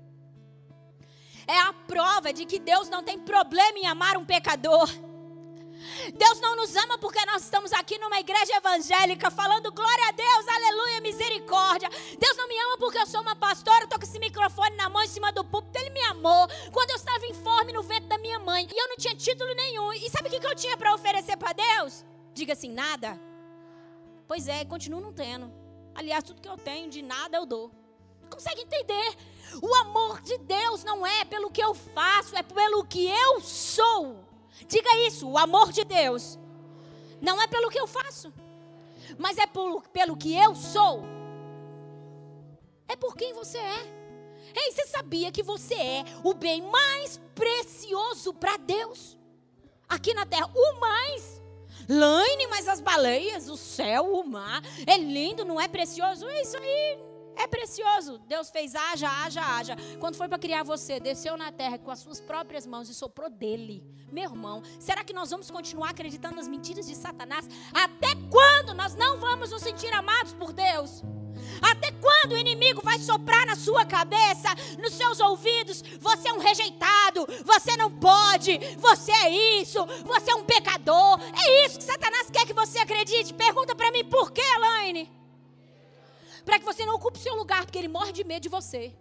É 1.46 1.58
a 1.58 1.72
prova 1.72 2.32
de 2.32 2.44
que 2.44 2.58
Deus 2.58 2.88
não 2.88 3.02
tem 3.02 3.18
problema 3.18 3.78
em 3.78 3.86
amar 3.86 4.16
um 4.16 4.24
pecador. 4.24 4.88
Deus 6.14 6.40
não 6.40 6.56
nos 6.56 6.76
ama 6.76 6.98
porque 6.98 7.24
nós 7.24 7.42
estamos 7.42 7.72
aqui 7.72 7.98
numa 7.98 8.20
igreja 8.20 8.54
evangélica 8.56 9.30
falando 9.30 9.72
glória 9.72 10.08
a 10.08 10.12
Deus, 10.12 10.48
aleluia, 10.48 11.00
misericórdia. 11.00 11.88
Deus 12.18 12.36
não 12.36 12.46
me 12.48 12.58
ama 12.58 12.78
porque 12.78 12.98
eu 12.98 13.06
sou 13.06 13.22
uma 13.22 13.34
pastora, 13.34 13.84
estou 13.84 13.98
com 13.98 14.04
esse 14.04 14.18
microfone 14.18 14.76
na 14.76 14.88
mão 14.88 15.02
em 15.02 15.08
cima 15.08 15.32
do 15.32 15.44
púlpito. 15.44 15.78
Ele 15.78 15.90
me 15.90 16.02
amou 16.04 16.46
quando 16.70 16.90
eu 16.90 16.96
estava 16.96 17.26
informe 17.26 17.72
no 17.72 17.82
ventre 17.82 18.08
da 18.08 18.18
minha 18.18 18.38
mãe 18.38 18.68
e 18.70 18.78
eu 18.78 18.88
não 18.88 18.96
tinha 18.96 19.14
título 19.14 19.52
nenhum. 19.54 19.92
E 19.94 20.10
sabe 20.10 20.28
o 20.28 20.40
que 20.40 20.46
eu 20.46 20.56
tinha 20.56 20.76
para 20.76 20.94
oferecer 20.94 21.36
para 21.36 21.52
Deus? 21.52 22.04
Diga 22.34 22.52
assim: 22.52 22.70
nada. 22.70 23.18
Pois 24.26 24.48
é, 24.48 24.64
continuo 24.64 25.00
não 25.00 25.12
tendo. 25.12 25.52
Aliás, 25.94 26.22
tudo 26.22 26.40
que 26.40 26.48
eu 26.48 26.56
tenho 26.56 26.88
de 26.88 27.02
nada 27.02 27.36
eu 27.36 27.44
dou. 27.44 27.70
Consegue 28.30 28.62
entender? 28.62 29.16
O 29.60 29.74
amor 29.76 30.20
de 30.22 30.38
Deus 30.38 30.84
não 30.84 31.04
é 31.04 31.24
pelo 31.24 31.50
que 31.50 31.62
eu 31.62 31.74
faço, 31.74 32.36
é 32.36 32.42
pelo 32.42 32.84
que 32.84 33.06
eu 33.06 33.40
sou. 33.40 34.24
Diga 34.68 34.96
isso, 35.06 35.28
o 35.28 35.36
amor 35.36 35.72
de 35.72 35.84
Deus 35.84 36.38
não 37.20 37.40
é 37.42 37.46
pelo 37.46 37.70
que 37.70 37.78
eu 37.78 37.86
faço, 37.86 38.32
mas 39.18 39.36
é 39.36 39.46
pelo, 39.46 39.82
pelo 39.82 40.16
que 40.16 40.34
eu 40.36 40.54
sou. 40.54 41.02
É 42.86 42.94
por 42.96 43.16
quem 43.16 43.32
você 43.32 43.58
é. 43.58 44.00
Ei, 44.54 44.72
você 44.72 44.86
sabia 44.86 45.30
que 45.30 45.42
você 45.42 45.74
é 45.74 46.04
o 46.24 46.34
bem 46.34 46.62
mais 46.62 47.20
precioso 47.34 48.32
para 48.34 48.56
Deus? 48.56 49.16
Aqui 49.88 50.14
na 50.14 50.26
terra, 50.26 50.50
o 50.54 50.80
mais. 50.80 51.39
Laine, 51.92 52.46
mas 52.48 52.68
as 52.68 52.80
baleias, 52.80 53.48
o 53.48 53.56
céu, 53.56 54.14
o 54.14 54.24
mar, 54.24 54.62
é 54.86 54.96
lindo, 54.96 55.44
não 55.44 55.60
é 55.60 55.66
precioso? 55.66 56.24
É 56.28 56.42
isso 56.42 56.56
aí 56.56 57.10
é 57.42 57.46
precioso. 57.46 58.18
Deus 58.28 58.50
fez 58.50 58.74
haja, 58.74 59.08
haja, 59.08 59.40
haja. 59.40 59.76
Quando 59.98 60.16
foi 60.16 60.28
para 60.28 60.38
criar 60.38 60.62
você, 60.62 61.00
desceu 61.00 61.36
na 61.36 61.50
terra 61.50 61.78
com 61.78 61.90
as 61.90 62.00
suas 62.00 62.20
próprias 62.20 62.66
mãos 62.66 62.88
e 62.88 62.94
soprou 62.94 63.30
dele. 63.30 63.82
Meu 64.12 64.24
irmão, 64.24 64.62
será 64.78 65.02
que 65.02 65.12
nós 65.12 65.30
vamos 65.30 65.50
continuar 65.50 65.90
acreditando 65.90 66.36
nas 66.36 66.48
mentiras 66.48 66.86
de 66.86 66.94
Satanás? 66.94 67.48
Até 67.72 68.08
quando 68.30 68.74
nós 68.74 68.94
não 68.94 69.18
vamos 69.18 69.50
nos 69.50 69.62
sentir 69.62 69.92
amados 69.94 70.34
por 70.34 70.52
Deus? 70.52 71.02
Até 71.60 71.90
quando 71.92 72.32
o 72.32 72.38
inimigo 72.38 72.80
vai 72.82 72.98
soprar 72.98 73.46
na 73.46 73.56
sua 73.56 73.84
cabeça, 73.84 74.48
nos 74.78 74.92
seus 74.94 75.20
ouvidos? 75.20 75.82
Você 76.00 76.28
é 76.28 76.32
um 76.32 76.38
rejeitado, 76.38 77.26
você 77.44 77.76
não 77.76 77.90
pode, 77.90 78.58
você 78.76 79.12
é 79.12 79.60
isso, 79.60 79.84
você 80.04 80.30
é 80.30 80.34
um 80.34 80.44
pecador. 80.44 80.59
É 81.44 81.66
isso 81.66 81.78
que 81.78 81.84
Satanás 81.84 82.30
quer 82.30 82.46
que 82.46 82.52
você 82.52 82.78
acredite. 82.78 83.34
Pergunta 83.34 83.74
para 83.74 83.90
mim 83.90 84.04
por 84.04 84.30
que, 84.32 84.40
Elaine? 84.40 85.20
para 86.44 86.58
que 86.58 86.64
você 86.64 86.84
não 86.84 86.94
ocupe 86.94 87.18
seu 87.18 87.34
lugar, 87.34 87.64
porque 87.64 87.78
ele 87.78 87.88
morre 87.88 88.12
de 88.12 88.24
medo 88.24 88.42
de 88.42 88.48
você. 88.48 88.92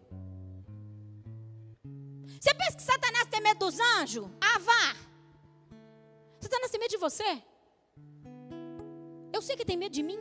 Você 2.39 2.53
pensa 2.53 2.77
que 2.77 2.83
Satanás 2.83 3.27
tem 3.29 3.41
medo 3.41 3.59
dos 3.59 3.79
anjos? 3.97 4.29
Ah, 4.39 4.59
vá. 4.59 4.95
Satanás 6.39 6.71
tem 6.71 6.79
medo 6.79 6.91
de 6.91 6.97
você? 6.97 7.43
Eu 9.33 9.41
sei 9.41 9.55
que 9.55 9.65
tem 9.65 9.77
medo 9.77 9.91
de 9.91 10.03
mim. 10.03 10.19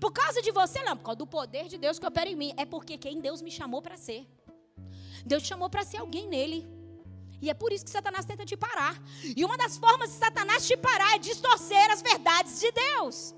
Por 0.00 0.12
causa 0.12 0.42
de 0.42 0.50
você, 0.50 0.82
não, 0.82 0.96
por 0.96 1.04
causa 1.04 1.18
do 1.18 1.26
poder 1.26 1.68
de 1.68 1.78
Deus 1.78 1.98
que 1.98 2.06
opera 2.06 2.28
em 2.28 2.34
mim. 2.34 2.52
É 2.56 2.64
porque 2.64 2.98
quem 2.98 3.20
Deus 3.20 3.40
me 3.40 3.50
chamou 3.50 3.80
para 3.80 3.96
ser. 3.96 4.26
Deus 5.24 5.42
te 5.42 5.48
chamou 5.48 5.70
para 5.70 5.84
ser 5.84 5.98
alguém 5.98 6.28
nele. 6.28 6.66
E 7.40 7.50
é 7.50 7.54
por 7.54 7.72
isso 7.72 7.84
que 7.84 7.90
Satanás 7.90 8.24
tenta 8.24 8.44
te 8.44 8.56
parar. 8.56 9.00
E 9.36 9.44
uma 9.44 9.56
das 9.56 9.76
formas 9.76 10.10
de 10.10 10.16
Satanás 10.16 10.66
te 10.66 10.76
parar 10.76 11.14
é 11.14 11.18
distorcer 11.18 11.90
as 11.90 12.02
verdades 12.02 12.60
de 12.60 12.72
Deus. 12.72 13.34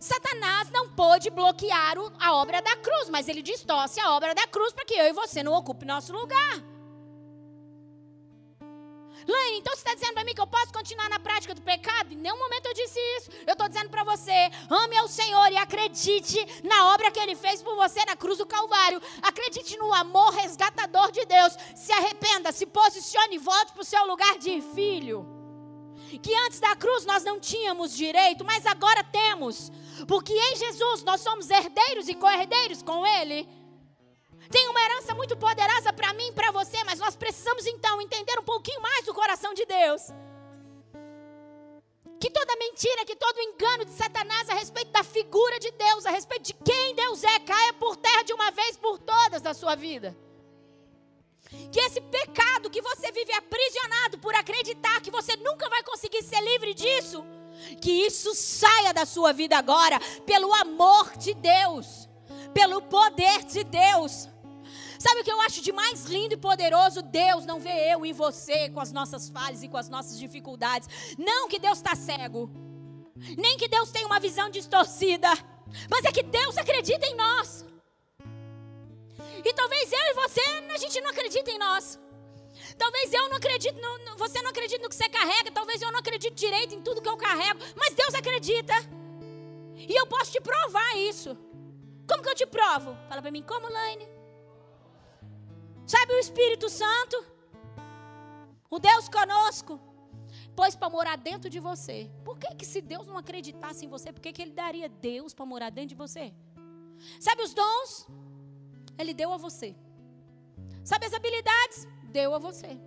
Satanás 0.00 0.70
não 0.70 0.90
pôde 0.90 1.30
bloquear 1.30 1.96
a 2.18 2.34
obra 2.34 2.60
da 2.60 2.76
cruz, 2.76 3.08
mas 3.08 3.28
ele 3.28 3.42
distorce 3.42 4.00
a 4.00 4.12
obra 4.12 4.34
da 4.34 4.46
cruz 4.46 4.72
para 4.72 4.84
que 4.84 4.94
eu 4.94 5.06
e 5.06 5.12
você 5.12 5.42
não 5.42 5.52
ocupe 5.52 5.84
nosso 5.84 6.12
lugar. 6.12 6.75
Laine, 9.26 9.58
então 9.58 9.74
você 9.74 9.80
está 9.80 9.94
dizendo 9.94 10.14
para 10.14 10.24
mim 10.24 10.34
que 10.34 10.40
eu 10.40 10.46
posso 10.46 10.72
continuar 10.72 11.08
na 11.08 11.18
prática 11.18 11.54
do 11.54 11.60
pecado? 11.60 12.12
Em 12.12 12.16
nenhum 12.16 12.38
momento 12.38 12.66
eu 12.66 12.74
disse 12.74 12.98
isso. 13.18 13.30
Eu 13.46 13.52
estou 13.52 13.68
dizendo 13.68 13.90
para 13.90 14.04
você: 14.04 14.50
ame 14.70 14.96
ao 14.96 15.08
Senhor 15.08 15.50
e 15.50 15.56
acredite 15.56 16.38
na 16.62 16.94
obra 16.94 17.10
que 17.10 17.18
Ele 17.18 17.34
fez 17.34 17.62
por 17.62 17.74
você 17.76 18.04
na 18.04 18.16
cruz 18.16 18.38
do 18.38 18.46
Calvário. 18.46 19.02
Acredite 19.22 19.76
no 19.78 19.92
amor 19.92 20.32
resgatador 20.32 21.10
de 21.10 21.24
Deus. 21.24 21.56
Se 21.74 21.92
arrependa, 21.92 22.52
se 22.52 22.66
posicione 22.66 23.36
e 23.36 23.38
volte 23.38 23.72
para 23.72 23.82
o 23.82 23.84
seu 23.84 24.06
lugar 24.06 24.38
de 24.38 24.60
filho 24.74 25.36
que 26.22 26.34
antes 26.46 26.60
da 26.60 26.74
cruz 26.76 27.04
nós 27.04 27.24
não 27.24 27.40
tínhamos 27.40 27.94
direito, 27.94 28.44
mas 28.44 28.64
agora 28.64 29.02
temos, 29.02 29.72
porque 30.06 30.32
em 30.32 30.56
Jesus 30.56 31.02
nós 31.02 31.20
somos 31.20 31.50
herdeiros 31.50 32.08
e 32.08 32.14
co-herdeiros 32.14 32.82
com 32.82 33.06
Ele. 33.06 33.48
Tem 34.50 34.68
uma 34.68 34.80
herança 34.80 35.14
muito 35.14 35.36
poderosa 35.36 35.92
para 35.92 36.12
mim 36.14 36.28
e 36.28 36.32
para 36.32 36.50
você, 36.50 36.82
mas 36.84 36.98
nós 36.98 37.16
precisamos 37.16 37.66
então 37.66 38.00
entender 38.00 38.38
um 38.38 38.44
pouquinho 38.44 38.80
mais 38.80 39.04
do 39.04 39.14
coração 39.14 39.52
de 39.54 39.64
Deus. 39.64 40.02
Que 42.20 42.30
toda 42.30 42.56
mentira, 42.56 43.04
que 43.04 43.14
todo 43.14 43.40
engano 43.40 43.84
de 43.84 43.92
Satanás 43.92 44.48
a 44.48 44.54
respeito 44.54 44.90
da 44.90 45.04
figura 45.04 45.58
de 45.58 45.70
Deus, 45.72 46.06
a 46.06 46.10
respeito 46.10 46.44
de 46.44 46.54
quem 46.54 46.94
Deus 46.94 47.22
é, 47.22 47.38
caia 47.40 47.72
por 47.74 47.96
terra 47.96 48.22
de 48.22 48.32
uma 48.32 48.50
vez 48.50 48.76
por 48.76 48.98
todas 48.98 49.42
na 49.42 49.52
sua 49.52 49.74
vida. 49.74 50.16
Que 51.70 51.80
esse 51.80 52.00
pecado 52.00 52.70
que 52.70 52.80
você 52.80 53.12
vive 53.12 53.32
aprisionado 53.32 54.18
por 54.18 54.34
acreditar 54.34 55.00
que 55.00 55.10
você 55.10 55.36
nunca 55.36 55.68
vai 55.68 55.82
conseguir 55.82 56.22
ser 56.22 56.40
livre 56.40 56.74
disso, 56.74 57.24
que 57.80 57.90
isso 58.06 58.34
saia 58.34 58.92
da 58.92 59.04
sua 59.04 59.32
vida 59.32 59.56
agora, 59.56 60.00
pelo 60.24 60.52
amor 60.54 61.16
de 61.16 61.34
Deus, 61.34 62.08
pelo 62.52 62.82
poder 62.82 63.44
de 63.44 63.62
Deus. 63.62 64.28
Sabe 64.98 65.20
o 65.20 65.24
que 65.24 65.32
eu 65.32 65.40
acho 65.42 65.60
de 65.60 65.72
mais 65.72 66.04
lindo 66.04 66.34
e 66.34 66.36
poderoso? 66.36 67.02
Deus 67.02 67.44
não 67.44 67.60
vê 67.60 67.92
eu 67.92 68.04
e 68.06 68.12
você 68.12 68.68
com 68.70 68.80
as 68.80 68.92
nossas 68.92 69.28
falhas 69.28 69.62
e 69.62 69.68
com 69.68 69.76
as 69.76 69.88
nossas 69.88 70.18
dificuldades. 70.18 70.88
Não 71.18 71.48
que 71.48 71.58
Deus 71.58 71.78
está 71.78 71.94
cego, 71.94 72.50
nem 73.36 73.56
que 73.56 73.68
Deus 73.68 73.90
tem 73.90 74.04
uma 74.04 74.20
visão 74.20 74.50
distorcida, 74.50 75.28
mas 75.90 76.04
é 76.04 76.12
que 76.12 76.22
Deus 76.22 76.56
acredita 76.56 77.06
em 77.06 77.16
nós. 77.16 77.64
E 79.44 79.52
talvez 79.52 79.92
eu 79.92 79.98
e 79.98 80.14
você, 80.14 80.40
a 80.74 80.78
gente 80.78 81.00
não 81.00 81.10
acredita 81.10 81.50
em 81.50 81.58
nós. 81.58 81.98
Talvez 82.78 83.12
eu 83.12 83.28
não 83.28 83.36
acredite, 83.36 83.74
no, 83.80 84.16
você 84.16 84.42
não 84.42 84.50
acredite 84.50 84.82
no 84.82 84.88
que 84.88 84.94
você 84.94 85.08
carrega, 85.08 85.50
talvez 85.50 85.80
eu 85.80 85.92
não 85.92 86.00
acredite 86.00 86.34
direito 86.34 86.74
em 86.74 86.82
tudo 86.82 87.00
que 87.00 87.08
eu 87.08 87.16
carrego, 87.16 87.60
mas 87.76 87.94
Deus 87.94 88.14
acredita. 88.14 88.74
E 89.76 89.94
eu 89.94 90.06
posso 90.06 90.32
te 90.32 90.40
provar 90.40 90.96
isso. 90.96 91.36
Como 92.08 92.22
que 92.22 92.28
eu 92.28 92.34
te 92.34 92.46
provo? 92.46 92.96
Fala 93.08 93.20
para 93.20 93.30
mim, 93.30 93.42
como, 93.42 93.68
Laine? 93.68 94.15
Sabe 95.86 96.12
o 96.14 96.18
Espírito 96.18 96.68
Santo? 96.68 97.24
O 98.68 98.78
Deus 98.78 99.08
conosco. 99.08 99.80
Pôs 100.54 100.74
para 100.74 100.90
morar 100.90 101.16
dentro 101.16 101.48
de 101.48 101.60
você. 101.60 102.10
Por 102.24 102.38
que, 102.38 102.54
que 102.54 102.66
se 102.66 102.80
Deus 102.80 103.06
não 103.06 103.16
acreditasse 103.16 103.84
em 103.84 103.88
você, 103.88 104.12
por 104.12 104.20
que, 104.20 104.32
que 104.32 104.42
Ele 104.42 104.52
daria 104.52 104.88
Deus 104.88 105.32
para 105.32 105.46
morar 105.46 105.70
dentro 105.70 105.90
de 105.90 105.94
você? 105.94 106.34
Sabe 107.20 107.42
os 107.42 107.54
dons? 107.54 108.06
Ele 108.98 109.12
deu 109.14 109.32
a 109.32 109.36
você. 109.36 109.76
Sabe 110.82 111.06
as 111.06 111.12
habilidades? 111.12 111.86
Deu 112.04 112.34
a 112.34 112.38
você. 112.38 112.78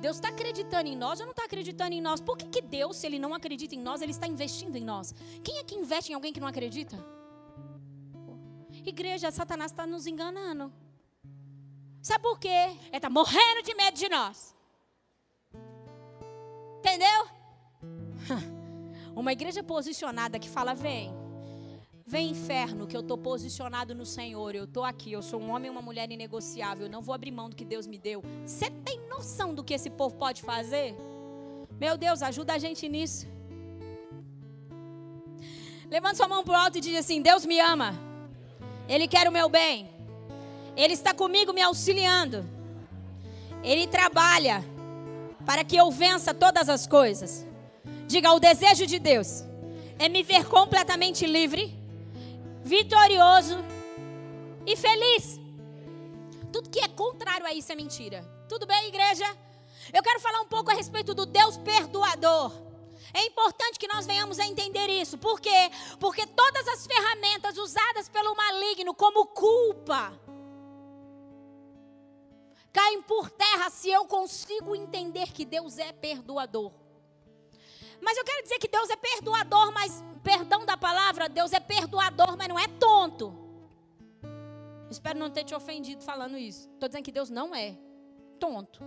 Deus 0.00 0.16
está 0.16 0.28
acreditando 0.28 0.88
em 0.88 0.96
nós 0.96 1.20
ou 1.20 1.26
não 1.26 1.30
está 1.30 1.44
acreditando 1.44 1.94
em 1.94 2.00
nós? 2.00 2.20
Por 2.20 2.36
que, 2.36 2.46
que 2.46 2.60
Deus, 2.60 2.96
se 2.96 3.06
Ele 3.06 3.18
não 3.18 3.32
acredita 3.32 3.74
em 3.74 3.80
nós, 3.80 4.02
Ele 4.02 4.10
está 4.10 4.26
investindo 4.26 4.76
em 4.76 4.84
nós? 4.84 5.14
Quem 5.42 5.58
é 5.58 5.64
que 5.64 5.74
investe 5.74 6.12
em 6.12 6.14
alguém 6.14 6.32
que 6.32 6.40
não 6.40 6.48
acredita? 6.48 6.96
Igreja, 8.84 9.30
Satanás 9.30 9.70
está 9.70 9.86
nos 9.86 10.06
enganando. 10.06 10.72
Sabe 12.02 12.22
por 12.22 12.38
quê? 12.38 12.48
Ele 12.48 12.96
está 12.96 13.08
morrendo 13.08 13.62
de 13.62 13.74
medo 13.74 13.96
de 13.96 14.08
nós. 14.08 14.54
Entendeu? 16.78 17.28
Uma 19.14 19.32
igreja 19.32 19.62
posicionada 19.62 20.38
que 20.38 20.48
fala: 20.48 20.74
vem, 20.74 21.14
Vem 22.04 22.30
inferno, 22.30 22.86
que 22.86 22.96
eu 22.96 23.00
estou 23.00 23.16
posicionado 23.16 23.94
no 23.94 24.04
Senhor. 24.04 24.54
Eu 24.54 24.64
estou 24.64 24.84
aqui, 24.84 25.12
eu 25.12 25.22
sou 25.22 25.40
um 25.40 25.50
homem 25.50 25.68
e 25.68 25.70
uma 25.70 25.80
mulher 25.80 26.10
inegociável. 26.10 26.86
Eu 26.86 26.90
não 26.90 27.00
vou 27.00 27.14
abrir 27.14 27.30
mão 27.30 27.48
do 27.48 27.56
que 27.56 27.64
Deus 27.64 27.86
me 27.86 27.96
deu. 27.96 28.22
Você 28.44 28.68
tem 28.70 29.00
noção 29.08 29.54
do 29.54 29.62
que 29.62 29.72
esse 29.72 29.88
povo 29.88 30.16
pode 30.16 30.42
fazer? 30.42 30.94
Meu 31.80 31.96
Deus, 31.96 32.20
ajuda 32.20 32.54
a 32.54 32.58
gente 32.58 32.88
nisso. 32.88 33.26
Levanta 35.88 36.16
sua 36.16 36.28
mão 36.28 36.42
para 36.42 36.52
o 36.52 36.56
alto 36.56 36.78
e 36.78 36.80
diz 36.80 36.98
assim: 36.98 37.22
Deus 37.22 37.46
me 37.46 37.60
ama. 37.60 37.94
Ele 38.88 39.06
quer 39.06 39.28
o 39.28 39.32
meu 39.32 39.48
bem. 39.48 39.88
Ele 40.76 40.94
está 40.94 41.12
comigo 41.12 41.52
me 41.52 41.60
auxiliando. 41.60 42.44
Ele 43.62 43.86
trabalha 43.86 44.64
para 45.46 45.64
que 45.64 45.76
eu 45.76 45.90
vença 45.90 46.32
todas 46.32 46.68
as 46.68 46.86
coisas. 46.86 47.46
Diga: 48.06 48.32
o 48.32 48.40
desejo 48.40 48.86
de 48.86 48.98
Deus 48.98 49.44
é 49.98 50.08
me 50.08 50.22
ver 50.22 50.46
completamente 50.46 51.26
livre 51.26 51.78
vitorioso 52.64 53.56
e 54.66 54.76
feliz. 54.76 55.40
Tudo 56.52 56.70
que 56.70 56.80
é 56.80 56.88
contrário 56.88 57.46
a 57.46 57.52
isso 57.52 57.72
é 57.72 57.74
mentira. 57.74 58.22
Tudo 58.48 58.66
bem, 58.66 58.88
igreja? 58.88 59.24
Eu 59.92 60.02
quero 60.02 60.20
falar 60.20 60.40
um 60.40 60.46
pouco 60.46 60.70
a 60.70 60.74
respeito 60.74 61.14
do 61.14 61.26
Deus 61.26 61.56
perdoador. 61.58 62.52
É 63.12 63.26
importante 63.26 63.78
que 63.78 63.88
nós 63.88 64.06
venhamos 64.06 64.38
a 64.38 64.46
entender 64.46 64.88
isso. 64.88 65.18
Por 65.18 65.40
quê? 65.40 65.70
Porque 65.98 66.26
todas 66.26 66.68
as 66.68 66.86
ferramentas 66.86 67.58
usadas 67.58 68.08
pelo 68.08 68.34
maligno 68.34 68.94
como 68.94 69.26
culpa 69.26 70.12
caem 72.72 73.02
por 73.02 73.30
terra 73.30 73.68
se 73.70 73.90
eu 73.90 74.06
consigo 74.06 74.74
entender 74.74 75.30
que 75.32 75.44
Deus 75.44 75.78
é 75.78 75.92
perdoador. 75.92 76.72
Mas 78.00 78.16
eu 78.16 78.24
quero 78.24 78.42
dizer 78.42 78.58
que 78.58 78.68
Deus 78.68 78.90
é 78.90 78.96
perdoador, 78.96 79.72
mas 79.72 80.02
perdão 80.22 80.64
da 80.64 80.76
palavra, 80.76 81.28
Deus 81.28 81.52
é 81.52 81.60
perdoador, 81.60 82.36
mas 82.36 82.48
não 82.48 82.58
é 82.58 82.66
tonto. 82.66 83.32
Espero 84.90 85.18
não 85.18 85.30
ter 85.30 85.44
te 85.44 85.54
ofendido 85.54 86.02
falando 86.02 86.36
isso. 86.36 86.68
Estou 86.74 86.88
dizendo 86.88 87.04
que 87.04 87.12
Deus 87.12 87.30
não 87.30 87.54
é 87.54 87.76
tonto. 88.38 88.80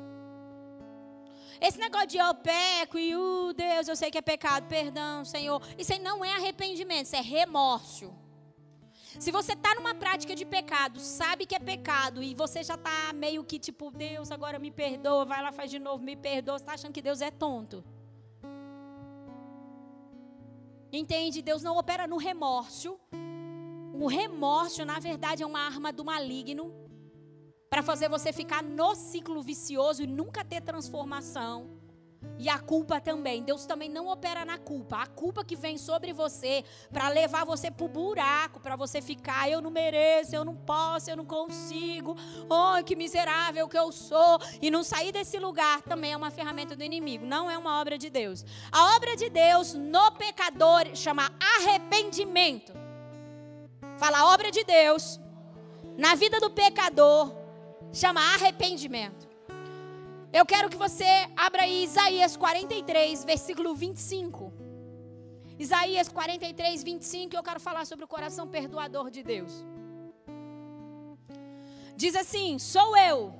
Esse 1.61 1.79
negócio 1.79 2.07
de 2.07 2.17
eu 2.17 2.33
peco 2.35 2.97
e 2.97 3.15
uh, 3.15 3.53
Deus, 3.53 3.87
eu 3.87 3.95
sei 3.95 4.11
que 4.11 4.17
é 4.17 4.21
pecado, 4.21 4.67
perdão, 4.67 5.23
Senhor. 5.23 5.61
Isso 5.77 5.93
aí 5.93 5.99
não 5.99 6.23
é 6.23 6.33
arrependimento, 6.33 7.05
isso 7.05 7.15
é 7.15 7.21
remorso. 7.21 8.13
Se 9.19 9.31
você 9.31 9.53
está 9.53 9.73
numa 9.75 9.95
prática 9.95 10.35
de 10.35 10.45
pecado, 10.45 10.99
sabe 10.99 11.45
que 11.45 11.55
é 11.55 11.59
pecado 11.59 12.21
e 12.21 12.33
você 12.33 12.63
já 12.63 12.75
está 12.75 13.13
meio 13.13 13.43
que 13.43 13.57
tipo, 13.57 13.89
Deus, 13.89 14.29
agora 14.31 14.59
me 14.59 14.71
perdoa, 14.71 15.25
vai 15.25 15.41
lá, 15.41 15.51
faz 15.51 15.71
de 15.71 15.79
novo, 15.79 16.03
me 16.03 16.15
perdoa, 16.15 16.57
você 16.57 16.63
está 16.63 16.73
achando 16.73 16.93
que 16.93 17.01
Deus 17.01 17.21
é 17.21 17.31
tonto. 17.31 17.83
Entende? 20.91 21.41
Deus 21.41 21.63
não 21.63 21.77
opera 21.77 22.07
no 22.07 22.17
remorso. 22.17 22.99
O 23.93 24.07
remorso, 24.07 24.83
na 24.83 24.99
verdade, 24.99 25.43
é 25.43 25.45
uma 25.45 25.59
arma 25.59 25.91
do 25.91 26.03
maligno 26.03 26.73
para 27.69 27.81
fazer 27.81 28.09
você 28.09 28.31
ficar 28.31 28.61
no 28.63 28.95
ciclo 28.95 29.41
vicioso 29.41 30.03
e 30.03 30.07
nunca 30.07 30.43
ter 30.43 30.61
transformação. 30.61 31.74
E 32.37 32.49
a 32.49 32.59
culpa 32.59 32.99
também. 32.99 33.43
Deus 33.43 33.65
também 33.65 33.89
não 33.89 34.07
opera 34.07 34.43
na 34.43 34.57
culpa. 34.57 34.97
A 34.97 35.07
culpa 35.07 35.43
que 35.43 35.55
vem 35.55 35.77
sobre 35.77 36.11
você 36.11 36.63
para 36.91 37.09
levar 37.09 37.45
você 37.45 37.71
para 37.71 37.85
o 37.85 37.89
buraco, 37.89 38.59
para 38.59 38.75
você 38.75 39.01
ficar, 39.01 39.49
eu 39.49 39.61
não 39.61 39.71
mereço, 39.71 40.35
eu 40.35 40.43
não 40.43 40.55
posso, 40.55 41.09
eu 41.09 41.15
não 41.15 41.25
consigo. 41.25 42.15
Oh, 42.49 42.83
que 42.83 42.95
miserável 42.95 43.67
que 43.67 43.77
eu 43.77 43.91
sou. 43.91 44.39
E 44.61 44.69
não 44.69 44.83
sair 44.83 45.11
desse 45.11 45.39
lugar 45.39 45.81
também 45.83 46.11
é 46.11 46.17
uma 46.17 46.31
ferramenta 46.31 46.75
do 46.75 46.83
inimigo. 46.83 47.25
Não 47.25 47.49
é 47.49 47.57
uma 47.57 47.79
obra 47.79 47.97
de 47.97 48.09
Deus. 48.09 48.45
A 48.71 48.95
obra 48.95 49.15
de 49.15 49.29
Deus 49.29 49.73
no 49.73 50.11
pecador 50.11 50.93
chama 50.93 51.31
arrependimento. 51.57 52.73
Fala, 53.97 54.19
a 54.19 54.33
obra 54.33 54.51
de 54.51 54.63
Deus 54.63 55.19
na 55.97 56.15
vida 56.15 56.39
do 56.39 56.49
pecador 56.49 57.33
chama 57.93 58.21
arrependimento. 58.33 59.24
Eu 60.39 60.45
quero 60.45 60.69
que 60.69 60.75
você 60.75 61.05
abra 61.33 61.61
aí 61.61 61.85
Isaías 61.85 62.35
43, 62.35 63.23
versículo 63.23 63.73
25. 63.73 64.51
Isaías 65.57 66.09
43, 66.09 66.83
25, 66.83 67.33
eu 67.33 67.41
quero 67.41 67.61
falar 67.61 67.85
sobre 67.85 68.03
o 68.03 68.07
coração 68.15 68.45
perdoador 68.45 69.09
de 69.09 69.23
Deus. 69.23 69.53
Diz 71.95 72.17
assim: 72.17 72.59
Sou 72.59 72.97
eu, 72.97 73.33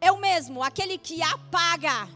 eu 0.00 0.16
mesmo, 0.18 0.62
aquele 0.62 0.98
que 0.98 1.20
apaga, 1.20 2.08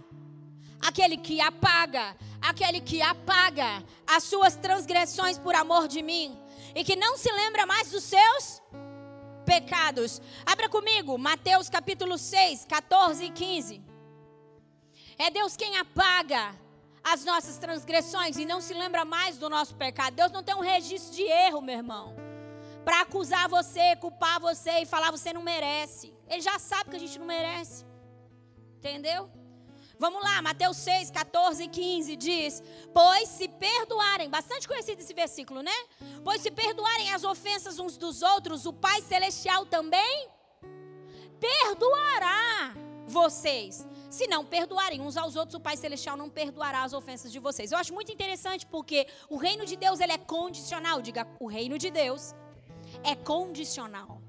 aquele 0.80 1.16
que 1.16 1.40
apaga, 1.40 2.16
aquele 2.40 2.80
que 2.80 3.02
apaga 3.02 3.82
as 4.06 4.22
suas 4.22 4.54
transgressões 4.54 5.38
por 5.38 5.56
amor 5.56 5.88
de 5.88 6.02
mim, 6.02 6.38
e 6.72 6.84
que 6.84 6.94
não 6.94 7.16
se 7.16 7.32
lembra 7.32 7.66
mais 7.66 7.90
dos 7.90 8.04
seus 8.04 8.62
pecados. 9.44 10.20
Abra 10.44 10.68
comigo, 10.68 11.16
Mateus 11.18 11.68
capítulo 11.68 12.16
6, 12.18 12.64
14 12.64 13.24
e 13.24 13.31
15. 13.31 13.83
É 15.18 15.31
Deus 15.31 15.57
quem 15.57 15.76
apaga 15.76 16.55
as 17.02 17.24
nossas 17.24 17.59
transgressões 17.59 18.37
e 18.37 18.44
não 18.44 18.61
se 18.61 18.74
lembra 18.74 19.05
mais 19.05 19.38
do 19.38 19.48
nosso 19.48 19.74
pecado. 19.74 20.14
Deus 20.14 20.33
não 20.33 20.42
tem 20.42 20.55
um 20.55 20.61
registro 20.61 21.14
de 21.14 21.22
erro, 21.22 21.61
meu 21.61 21.76
irmão, 21.76 22.14
para 22.85 23.02
acusar 23.02 23.48
você, 23.48 23.96
culpar 23.96 24.40
você 24.40 24.83
e 24.83 24.87
falar 24.87 25.11
você 25.11 25.33
não 25.33 25.42
merece. 25.42 26.14
Ele 26.28 26.40
já 26.40 26.59
sabe 26.59 26.90
que 26.90 26.96
a 26.96 27.00
gente 27.00 27.18
não 27.18 27.26
merece. 27.26 27.85
Entendeu? 28.78 29.31
Vamos 29.98 30.22
lá, 30.22 30.42
Mateus 30.42 30.76
6, 30.78 31.11
14 31.11 31.64
e 31.64 31.68
15 31.68 32.16
diz: 32.16 32.62
Pois 32.92 33.28
se 33.28 33.48
perdoarem, 33.48 34.28
bastante 34.28 34.66
conhecido 34.66 35.00
esse 35.00 35.14
versículo, 35.14 35.62
né? 35.62 35.74
Pois 36.24 36.40
se 36.40 36.50
perdoarem 36.50 37.12
as 37.12 37.24
ofensas 37.24 37.78
uns 37.78 37.96
dos 37.96 38.22
outros, 38.22 38.66
o 38.66 38.72
Pai 38.72 39.02
Celestial 39.02 39.66
também 39.66 40.28
perdoará 41.40 42.74
vocês. 43.07 43.87
Se 44.11 44.26
não 44.26 44.44
perdoarem 44.44 45.00
uns 45.00 45.16
aos 45.16 45.37
outros, 45.37 45.55
o 45.55 45.61
Pai 45.61 45.76
Celestial 45.76 46.16
não 46.16 46.28
perdoará 46.28 46.83
as 46.83 46.92
ofensas 46.92 47.33
de 47.33 47.38
vocês. 47.38 47.72
Eu 47.72 47.78
acho 47.78 47.92
muito 47.92 48.12
interessante 48.12 48.66
porque 48.66 49.07
o 49.28 49.37
reino 49.37 49.64
de 49.64 49.74
Deus 49.74 50.00
ele 50.00 50.12
é 50.12 50.18
condicional. 50.18 51.00
Diga, 51.00 51.26
o 51.40 51.46
reino 51.46 51.78
de 51.78 51.90
Deus 51.90 52.35
é 53.02 53.14
condicional. 53.14 54.21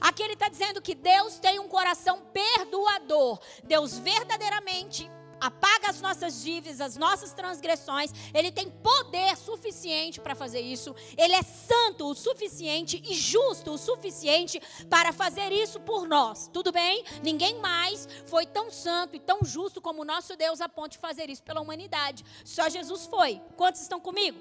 Aqui 0.00 0.22
ele 0.22 0.34
está 0.34 0.48
dizendo 0.48 0.82
que 0.82 0.94
Deus 0.94 1.38
tem 1.38 1.58
um 1.58 1.68
coração 1.68 2.20
perdoador. 2.32 3.40
Deus 3.64 3.98
verdadeiramente 3.98 5.10
apaga 5.40 5.88
as 5.88 6.00
nossas 6.00 6.42
dívidas, 6.42 6.80
as 6.80 6.96
nossas 6.96 7.32
transgressões. 7.32 8.10
Ele 8.34 8.50
tem 8.50 8.70
poder 8.70 9.36
suficiente 9.36 10.20
para 10.20 10.34
fazer 10.34 10.60
isso. 10.60 10.94
Ele 11.16 11.34
é 11.34 11.42
santo 11.42 12.06
o 12.06 12.14
suficiente 12.14 13.02
e 13.06 13.14
justo 13.14 13.72
o 13.72 13.78
suficiente 13.78 14.60
para 14.88 15.12
fazer 15.12 15.52
isso 15.52 15.80
por 15.80 16.06
nós. 16.06 16.48
Tudo 16.52 16.72
bem? 16.72 17.04
Ninguém 17.22 17.60
mais 17.60 18.08
foi 18.26 18.46
tão 18.46 18.70
santo 18.70 19.16
e 19.16 19.20
tão 19.20 19.40
justo 19.42 19.80
como 19.80 20.02
o 20.02 20.04
nosso 20.04 20.36
Deus 20.36 20.60
a 20.60 20.68
ponto 20.68 20.92
de 20.92 20.98
fazer 20.98 21.30
isso 21.30 21.42
pela 21.42 21.60
humanidade. 21.60 22.24
Só 22.44 22.68
Jesus 22.68 23.06
foi. 23.06 23.40
Quantos 23.56 23.80
estão 23.80 24.00
comigo? 24.00 24.40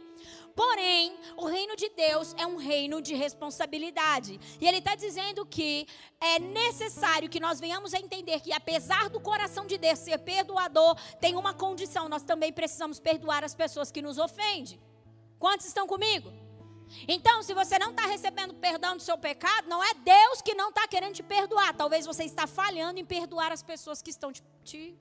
Porém, 0.57 1.15
o 1.35 1.45
reino 1.45 1.75
de 1.75 1.87
Deus 1.89 2.33
é 2.35 2.47
um 2.47 2.55
reino 2.55 2.99
de 2.99 3.13
responsabilidade. 3.13 4.39
E 4.59 4.67
ele 4.67 4.79
está 4.79 4.95
dizendo 4.95 5.45
que 5.45 5.87
é 6.19 6.39
necessário 6.39 7.29
que 7.29 7.39
nós 7.39 7.59
venhamos 7.59 7.93
a 7.93 7.99
entender 7.99 8.39
que, 8.39 8.51
apesar 8.51 9.07
do 9.07 9.19
coração 9.19 9.67
de 9.67 9.77
Deus 9.77 9.99
ser 9.99 10.17
perdoador, 10.17 10.97
tem 11.21 11.35
uma 11.35 11.53
condição: 11.53 12.09
nós 12.09 12.23
também 12.23 12.51
precisamos 12.51 12.99
perdoar 12.99 13.43
as 13.43 13.53
pessoas 13.53 13.91
que 13.91 14.01
nos 14.01 14.17
ofendem. 14.17 14.81
Quantos 15.37 15.67
estão 15.67 15.85
comigo? 15.85 16.33
Então, 17.07 17.43
se 17.43 17.53
você 17.53 17.77
não 17.77 17.91
está 17.91 18.07
recebendo 18.07 18.55
perdão 18.55 18.97
do 18.97 19.03
seu 19.03 19.15
pecado, 19.15 19.69
não 19.69 19.83
é 19.83 19.93
Deus 19.93 20.41
que 20.41 20.55
não 20.55 20.69
está 20.69 20.87
querendo 20.87 21.13
te 21.13 21.21
perdoar. 21.21 21.75
Talvez 21.75 22.03
você 22.03 22.23
está 22.23 22.47
falhando 22.47 22.99
em 22.99 23.05
perdoar 23.05 23.51
as 23.51 23.61
pessoas 23.61 24.01
que 24.01 24.09
estão 24.09 24.33
te, 24.33 24.41
te 24.63 24.97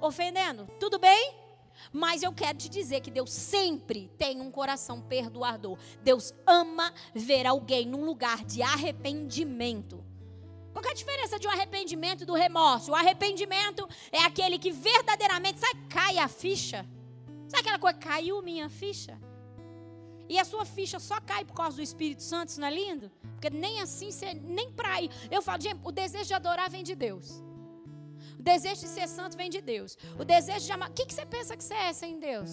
ofendendo. 0.00 0.68
Tudo 0.78 0.96
bem? 0.96 1.45
Mas 1.92 2.22
eu 2.22 2.32
quero 2.32 2.58
te 2.58 2.68
dizer 2.68 3.00
que 3.00 3.10
Deus 3.10 3.32
sempre 3.32 4.10
tem 4.18 4.40
um 4.40 4.50
coração 4.50 5.00
perdoador. 5.00 5.78
Deus 6.02 6.34
ama 6.46 6.92
ver 7.14 7.46
alguém 7.46 7.86
num 7.86 8.04
lugar 8.04 8.44
de 8.44 8.62
arrependimento. 8.62 10.04
Qual 10.72 10.84
é 10.84 10.90
a 10.90 10.94
diferença 10.94 11.38
de 11.38 11.46
um 11.46 11.50
arrependimento 11.50 12.22
e 12.22 12.26
do 12.26 12.34
remorso? 12.34 12.90
O 12.90 12.94
arrependimento 12.94 13.88
é 14.12 14.18
aquele 14.18 14.58
que 14.58 14.70
verdadeiramente, 14.70 15.58
sabe, 15.58 15.86
cai 15.88 16.18
a 16.18 16.28
ficha. 16.28 16.86
Sabe 17.48 17.62
aquela 17.62 17.78
coisa, 17.78 17.96
caiu 17.98 18.42
minha 18.42 18.68
ficha? 18.68 19.18
E 20.28 20.38
a 20.38 20.44
sua 20.44 20.64
ficha 20.64 20.98
só 20.98 21.20
cai 21.20 21.44
por 21.44 21.54
causa 21.54 21.76
do 21.76 21.82
Espírito 21.82 22.22
Santo, 22.22 22.50
isso 22.50 22.60
não 22.60 22.68
é 22.68 22.74
lindo? 22.74 23.10
Porque 23.32 23.48
nem 23.48 23.80
assim, 23.80 24.10
nem 24.42 24.70
para 24.72 25.00
ir. 25.00 25.10
Eu 25.30 25.40
falo, 25.40 25.62
gente, 25.62 25.80
o 25.82 25.92
desejo 25.92 26.26
de 26.26 26.34
adorar 26.34 26.68
vem 26.68 26.82
de 26.82 26.94
Deus 26.94 27.45
desejo 28.50 28.80
de 28.86 28.90
ser 28.96 29.08
santo 29.08 29.36
vem 29.36 29.50
de 29.56 29.60
Deus. 29.72 29.90
O 30.20 30.24
desejo 30.24 30.64
de 30.68 30.72
amar. 30.76 30.88
O 30.90 30.94
que, 30.96 31.06
que 31.08 31.14
você 31.16 31.26
pensa 31.36 31.56
que 31.58 31.64
você 31.64 31.78
é 31.88 31.92
sem 32.02 32.12
Deus? 32.28 32.50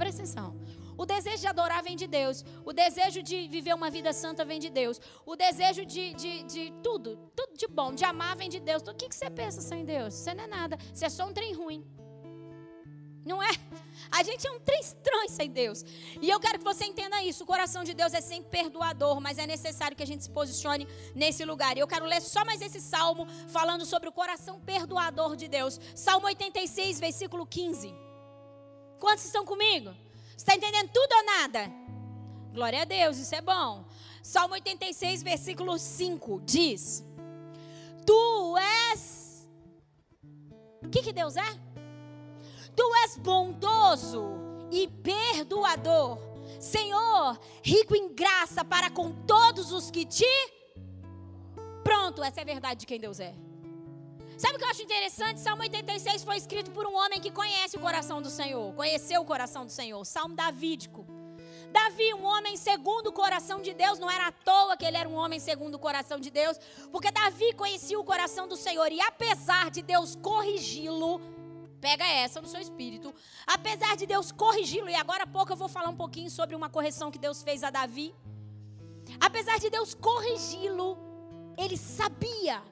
Presta 0.00 0.22
atenção. 0.22 0.48
O 1.02 1.04
desejo 1.14 1.40
de 1.44 1.48
adorar 1.54 1.82
vem 1.82 1.96
de 2.02 2.06
Deus. 2.18 2.44
O 2.64 2.72
desejo 2.72 3.20
de 3.22 3.36
viver 3.48 3.74
uma 3.80 3.90
vida 3.96 4.12
santa 4.12 4.44
vem 4.50 4.60
de 4.64 4.70
Deus. 4.80 5.00
O 5.32 5.34
desejo 5.36 5.84
de, 5.84 6.04
de, 6.14 6.32
de 6.44 6.64
tudo, 6.86 7.08
tudo 7.36 7.56
de 7.62 7.66
bom, 7.66 7.90
de 8.00 8.04
amar 8.04 8.34
vem 8.36 8.48
de 8.48 8.60
Deus. 8.60 8.82
O 8.82 8.94
que, 8.94 9.08
que 9.08 9.14
você 9.14 9.30
pensa 9.30 9.60
sem 9.60 9.84
Deus? 9.84 10.14
Você 10.14 10.32
não 10.34 10.44
é 10.44 10.46
nada. 10.58 10.78
Você 10.92 11.06
é 11.06 11.08
só 11.08 11.26
um 11.28 11.32
trem 11.32 11.52
ruim. 11.54 11.84
Não 13.24 13.42
é? 13.42 13.50
A 14.10 14.22
gente 14.22 14.46
é 14.46 14.50
um 14.50 14.58
estranho 14.80 15.28
sem 15.28 15.50
Deus. 15.50 15.84
E 16.20 16.28
eu 16.28 16.40
quero 16.40 16.58
que 16.58 16.64
você 16.64 16.84
entenda 16.84 17.22
isso. 17.22 17.44
O 17.44 17.46
coração 17.46 17.84
de 17.84 17.94
Deus 17.94 18.12
é 18.12 18.20
sempre 18.20 18.50
perdoador, 18.50 19.20
mas 19.20 19.38
é 19.38 19.46
necessário 19.46 19.96
que 19.96 20.02
a 20.02 20.06
gente 20.06 20.24
se 20.24 20.30
posicione 20.30 20.88
nesse 21.14 21.44
lugar. 21.44 21.76
E 21.76 21.80
eu 21.80 21.86
quero 21.86 22.04
ler 22.04 22.20
só 22.20 22.44
mais 22.44 22.60
esse 22.60 22.80
salmo 22.80 23.26
falando 23.48 23.86
sobre 23.86 24.08
o 24.08 24.12
coração 24.12 24.60
perdoador 24.60 25.36
de 25.36 25.48
Deus. 25.48 25.80
Salmo 25.94 26.26
86, 26.26 27.00
versículo 27.00 27.46
15. 27.46 27.94
Quantos 28.98 29.24
estão 29.24 29.44
comigo? 29.44 29.94
Está 30.36 30.54
entendendo 30.54 30.90
tudo 30.92 31.12
ou 31.14 31.24
nada? 31.24 31.70
Glória 32.52 32.82
a 32.82 32.84
Deus, 32.84 33.16
isso 33.18 33.34
é 33.34 33.40
bom. 33.40 33.84
Salmo 34.22 34.54
86, 34.54 35.22
versículo 35.22 35.78
5 35.78 36.42
diz: 36.44 37.04
Tu 38.04 38.56
és. 38.58 39.48
O 40.84 40.88
que, 40.90 41.02
que 41.02 41.12
Deus 41.12 41.36
é? 41.36 41.71
Tu 42.74 42.94
és 43.04 43.16
bondoso 43.18 44.24
e 44.70 44.88
perdoador, 44.88 46.18
Senhor, 46.58 47.38
rico 47.62 47.94
em 47.94 48.14
graça 48.14 48.64
para 48.64 48.88
com 48.90 49.12
todos 49.26 49.72
os 49.72 49.90
que 49.90 50.06
te. 50.06 50.24
Pronto, 51.84 52.22
essa 52.22 52.40
é 52.40 52.42
a 52.42 52.46
verdade 52.46 52.80
de 52.80 52.86
quem 52.86 52.98
Deus 52.98 53.20
é. 53.20 53.34
Sabe 54.38 54.56
o 54.56 54.58
que 54.58 54.64
eu 54.64 54.70
acho 54.70 54.82
interessante? 54.82 55.40
Salmo 55.40 55.62
86 55.62 56.24
foi 56.24 56.36
escrito 56.36 56.70
por 56.70 56.86
um 56.86 56.96
homem 56.96 57.20
que 57.20 57.30
conhece 57.30 57.76
o 57.76 57.80
coração 57.80 58.22
do 58.22 58.30
Senhor, 58.30 58.74
conheceu 58.74 59.20
o 59.20 59.24
coração 59.24 59.64
do 59.66 59.70
Senhor, 59.70 60.04
Salmo 60.04 60.34
Davídico. 60.34 61.06
Davi, 61.70 62.12
um 62.14 62.24
homem 62.24 62.56
segundo 62.56 63.06
o 63.08 63.12
coração 63.12 63.62
de 63.62 63.72
Deus, 63.72 63.98
não 63.98 64.10
era 64.10 64.26
à 64.26 64.32
toa 64.32 64.76
que 64.76 64.84
ele 64.84 64.96
era 64.96 65.08
um 65.08 65.14
homem 65.14 65.38
segundo 65.38 65.76
o 65.76 65.78
coração 65.78 66.18
de 66.18 66.30
Deus, 66.30 66.58
porque 66.90 67.10
Davi 67.10 67.52
conhecia 67.54 67.98
o 67.98 68.04
coração 68.04 68.46
do 68.46 68.56
Senhor 68.56 68.90
e 68.92 69.00
apesar 69.00 69.70
de 69.70 69.80
Deus 69.80 70.16
corrigi-lo, 70.16 71.20
pega 71.82 72.06
essa 72.06 72.40
no 72.40 72.46
seu 72.46 72.60
espírito, 72.60 73.12
apesar 73.44 73.96
de 73.96 74.06
Deus 74.06 74.30
corrigi-lo, 74.30 74.88
e 74.88 74.94
agora 74.94 75.24
há 75.24 75.26
pouco 75.26 75.52
eu 75.52 75.56
vou 75.56 75.68
falar 75.68 75.88
um 75.88 75.96
pouquinho 75.96 76.30
sobre 76.30 76.54
uma 76.54 76.70
correção 76.70 77.10
que 77.10 77.18
Deus 77.18 77.42
fez 77.42 77.64
a 77.64 77.70
Davi. 77.70 78.14
Apesar 79.20 79.58
de 79.58 79.68
Deus 79.68 79.92
corrigi-lo, 79.92 80.96
ele 81.58 81.76
sabia 81.76 82.62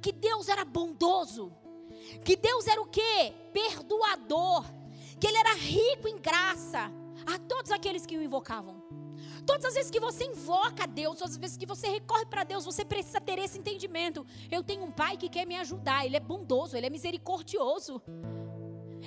que 0.00 0.12
Deus 0.12 0.48
era 0.48 0.64
bondoso, 0.64 1.52
que 2.24 2.36
Deus 2.36 2.68
era 2.68 2.80
o 2.80 2.86
quê? 2.86 3.34
Perdoador, 3.52 4.64
que 5.18 5.26
ele 5.26 5.38
era 5.38 5.54
rico 5.54 6.06
em 6.06 6.18
graça 6.18 6.88
a 7.26 7.38
todos 7.40 7.72
aqueles 7.72 8.06
que 8.06 8.16
o 8.16 8.22
invocavam. 8.22 8.80
Todas 9.44 9.64
as 9.64 9.74
vezes 9.74 9.90
que 9.90 9.98
você 9.98 10.24
invoca 10.24 10.84
a 10.84 10.86
Deus, 10.86 11.18
todas 11.18 11.32
as 11.32 11.36
vezes 11.36 11.56
que 11.56 11.66
você 11.66 11.88
recorre 11.88 12.26
para 12.26 12.44
Deus, 12.44 12.64
você 12.64 12.84
precisa 12.84 13.20
ter 13.20 13.40
esse 13.40 13.58
entendimento. 13.58 14.24
Eu 14.48 14.62
tenho 14.62 14.84
um 14.84 14.92
pai 14.92 15.16
que 15.16 15.28
quer 15.28 15.44
me 15.44 15.56
ajudar, 15.56 16.06
ele 16.06 16.16
é 16.16 16.20
bondoso, 16.20 16.76
ele 16.76 16.86
é 16.86 16.90
misericordioso. 16.90 18.00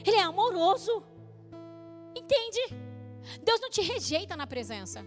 Ele 0.03 0.17
é 0.17 0.23
amoroso. 0.23 1.03
Entende? 2.15 2.61
Deus 3.43 3.59
não 3.59 3.69
te 3.69 3.81
rejeita 3.81 4.35
na 4.35 4.47
presença. 4.47 5.05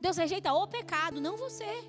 Deus 0.00 0.16
rejeita 0.16 0.52
o 0.52 0.66
pecado, 0.66 1.20
não 1.20 1.36
você. 1.36 1.84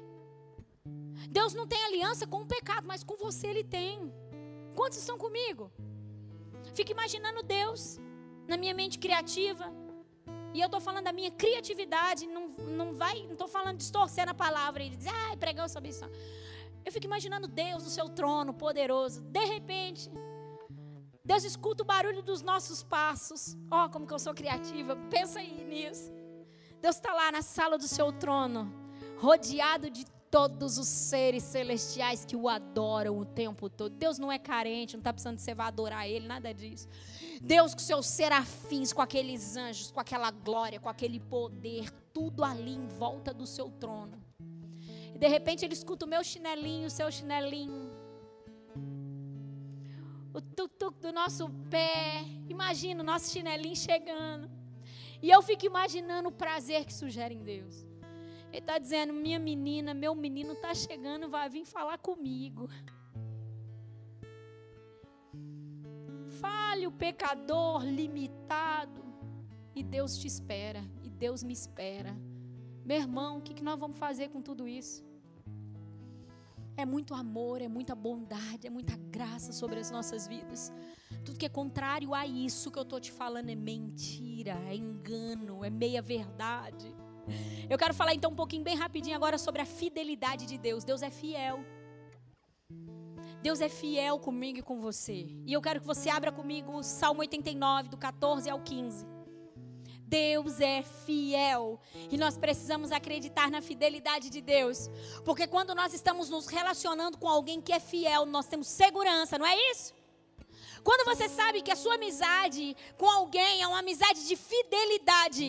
Deus 1.30 1.54
não 1.54 1.67
tem 1.67 1.82
aliança 1.84 2.27
com 2.27 2.41
o 2.41 2.45
pecado, 2.45 2.86
mas 2.88 3.04
com 3.04 3.15
você 3.15 3.47
ele 3.47 3.63
tem. 3.63 4.13
Quantos 4.75 4.97
estão 4.97 5.17
comigo? 5.17 5.71
Fico 6.73 6.91
imaginando 6.91 7.43
Deus 7.43 7.99
na 8.47 8.58
minha 8.58 8.73
mente 8.73 8.99
criativa, 8.99 9.71
e 10.54 10.60
eu 10.60 10.65
estou 10.65 10.82
falando 10.82 11.06
da 11.06 11.13
minha 11.13 11.32
criatividade, 11.32 12.27
não, 12.27 12.47
não 12.80 12.93
vai, 12.93 13.23
não 13.23 13.34
estou 13.34 13.47
falando 13.47 13.77
distorcendo 13.77 14.32
a 14.32 14.34
palavra 14.34 14.84
e 14.84 14.89
dizer, 14.89 15.12
ai, 15.13 15.38
pregou 15.38 15.67
sobre 15.69 15.89
isso. 15.89 16.04
Eu 16.84 16.91
fico 16.91 17.06
imaginando 17.06 17.47
Deus 17.47 17.84
no 17.84 17.89
seu 17.89 18.10
trono 18.10 18.54
poderoso. 18.54 19.21
De 19.21 19.45
repente, 19.45 20.12
Deus 21.32 21.46
escuta 21.46 21.82
o 21.82 21.86
barulho 21.86 22.22
dos 22.22 22.41
nossos 22.41 22.84
passos. 22.84 23.56
Ó, 23.72 23.86
oh, 23.86 23.89
como 23.89 24.06
que 24.06 24.13
eu 24.13 24.20
sou 24.20 24.34
criativa. 24.34 24.98
Pensa 25.10 25.39
aí 25.39 25.63
nisso. 25.63 26.12
Deus 26.82 26.98
está 26.98 27.13
lá 27.13 27.32
na 27.32 27.41
sala 27.41 27.78
do 27.78 27.88
seu 27.88 28.12
trono, 28.12 28.70
rodeado 29.17 29.89
de 29.89 30.04
todos 30.30 30.78
os 30.78 30.89
seres 30.89 31.44
celestiais 31.44 32.26
que 32.26 32.36
o 32.36 32.50
adoram 32.50 33.17
o 33.17 33.24
tempo 33.24 33.70
todo. 33.70 33.96
Deus 33.96 34.20
não 34.20 34.30
é 34.30 34.38
carente, 34.38 34.96
não 34.96 35.00
está 35.00 35.13
precisando 35.13 35.38
que 35.38 35.41
você 35.41 35.56
vá 35.56 35.67
adorar 35.67 36.06
Ele, 36.06 36.28
nada 36.28 36.54
disso. 36.54 36.89
Deus 37.41 37.74
com 37.74 37.80
seus 37.80 38.08
serafins, 38.08 38.91
com 38.91 39.02
aqueles 39.02 39.56
anjos, 39.56 39.89
com 39.89 40.02
aquela 40.02 40.32
glória, 40.32 40.82
com 40.82 40.89
aquele 40.89 41.22
poder, 41.22 41.89
tudo 42.12 42.44
ali 42.44 42.74
em 42.74 42.88
volta 42.88 43.34
do 43.34 43.48
seu 43.48 43.70
trono. 43.70 44.22
E 45.15 45.17
de 45.17 45.30
repente 45.30 45.63
ele 45.63 45.76
escuta 45.76 46.06
o 46.06 46.10
meu 46.10 46.26
chinelinho, 46.26 46.88
o 46.88 46.91
seu 46.91 47.10
chinelinho. 47.10 48.01
O 50.34 50.41
tuk-tuk 50.41 51.00
do 51.00 51.12
nosso 51.12 51.50
pé. 51.70 52.24
Imagina 52.50 53.02
o 53.02 53.06
nosso 53.06 53.32
chinelinho 53.32 53.76
chegando. 53.76 54.50
E 55.22 55.30
eu 55.30 55.41
fico 55.41 55.65
imaginando 55.65 56.30
o 56.30 56.32
prazer 56.32 56.86
que 56.86 56.94
sugere 56.94 57.36
em 57.36 57.44
Deus. 57.44 57.86
Ele 58.52 58.60
está 58.60 58.78
dizendo: 58.78 59.13
minha 59.13 59.39
menina, 59.39 59.94
meu 59.94 60.15
menino 60.15 60.54
está 60.54 60.74
chegando, 60.74 61.30
vai 61.30 61.50
vir 61.50 61.65
falar 61.65 61.98
comigo. 61.98 62.70
Fale 66.39 66.88
o 66.88 66.91
pecador 66.91 67.84
limitado. 67.84 69.02
E 69.76 69.84
Deus 69.84 70.17
te 70.17 70.28
espera. 70.28 70.84
E 71.04 71.10
Deus 71.10 71.44
me 71.44 71.54
espera. 71.54 72.17
Meu 72.84 72.98
irmão, 72.98 73.38
o 73.38 73.41
que, 73.41 73.54
que 73.54 73.63
nós 73.63 73.80
vamos 73.80 73.98
fazer 73.98 74.30
com 74.30 74.41
tudo 74.41 74.67
isso? 74.67 75.11
É 76.78 76.86
muito 76.86 77.14
amor, 77.14 77.62
é 77.62 77.68
muita 77.68 77.94
bondade, 77.94 78.66
é 78.66 78.70
muita 78.70 78.96
graça 78.96 79.52
sobre 79.52 79.80
as 79.80 79.92
nossas 79.92 80.28
vidas. 80.28 80.72
Tudo 81.24 81.38
que 81.38 81.46
é 81.46 81.50
contrário 81.50 82.14
a 82.14 82.26
isso 82.26 82.72
que 82.72 82.80
eu 82.80 82.84
estou 82.84 83.00
te 83.00 83.12
falando 83.12 83.50
é 83.50 83.56
mentira, 83.56 84.54
é 84.68 84.76
engano, 84.76 85.64
é 85.64 85.70
meia 85.70 86.02
verdade. 86.02 86.94
Eu 87.70 87.78
quero 87.78 87.94
falar 87.94 88.14
então 88.14 88.32
um 88.32 88.36
pouquinho 88.36 88.64
bem 88.64 88.76
rapidinho 88.76 89.16
agora 89.16 89.38
sobre 89.38 89.62
a 89.62 89.66
fidelidade 89.66 90.46
de 90.46 90.58
Deus. 90.58 90.84
Deus 90.84 91.02
é 91.02 91.10
fiel. 91.10 91.64
Deus 93.42 93.60
é 93.60 93.70
fiel 93.70 94.20
comigo 94.20 94.60
e 94.60 94.62
com 94.62 94.80
você. 94.80 95.28
E 95.46 95.54
eu 95.54 95.62
quero 95.62 95.82
que 95.82 95.88
você 95.88 96.10
abra 96.10 96.32
comigo 96.32 96.74
o 96.74 96.84
Salmo 96.84 97.22
89, 97.22 97.90
do 97.90 97.98
14 97.98 98.50
ao 98.50 98.60
15. 98.60 99.11
Deus 100.12 100.60
é 100.60 100.84
fiel 101.06 101.80
e 102.12 102.17
nós 102.17 102.38
precisamos 102.38 102.91
acreditar 102.91 103.50
na 103.50 103.62
fidelidade 103.62 104.30
de 104.30 104.41
Deus, 104.41 104.89
porque 105.24 105.47
quando 105.47 105.74
nós 105.74 105.93
estamos 105.93 106.30
nos 106.30 106.47
relacionando 106.47 107.17
com 107.17 107.30
alguém 107.30 107.62
que 107.62 107.71
é 107.71 107.80
fiel, 107.80 108.26
nós 108.26 108.45
temos 108.45 108.67
segurança, 108.67 109.38
não 109.38 109.45
é 109.45 109.56
isso? 109.71 109.93
Quando 110.84 111.06
você 111.06 111.30
sabe 111.30 111.62
que 111.62 111.71
a 111.71 111.78
sua 111.78 111.95
amizade 111.95 112.76
com 112.97 113.10
alguém 113.10 113.62
é 113.62 113.67
uma 113.67 113.80
amizade 113.80 114.28
de 114.28 114.36
fidelidade, 114.36 115.47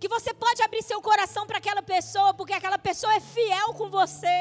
que 0.00 0.08
você 0.08 0.32
pode 0.32 0.62
abrir 0.62 0.82
seu 0.82 1.02
coração 1.02 1.46
para 1.46 1.58
aquela 1.58 1.82
pessoa, 1.82 2.32
porque 2.32 2.54
aquela 2.54 2.78
pessoa 2.78 3.14
é 3.16 3.20
fiel 3.20 3.74
com 3.74 3.90
você. 3.90 4.38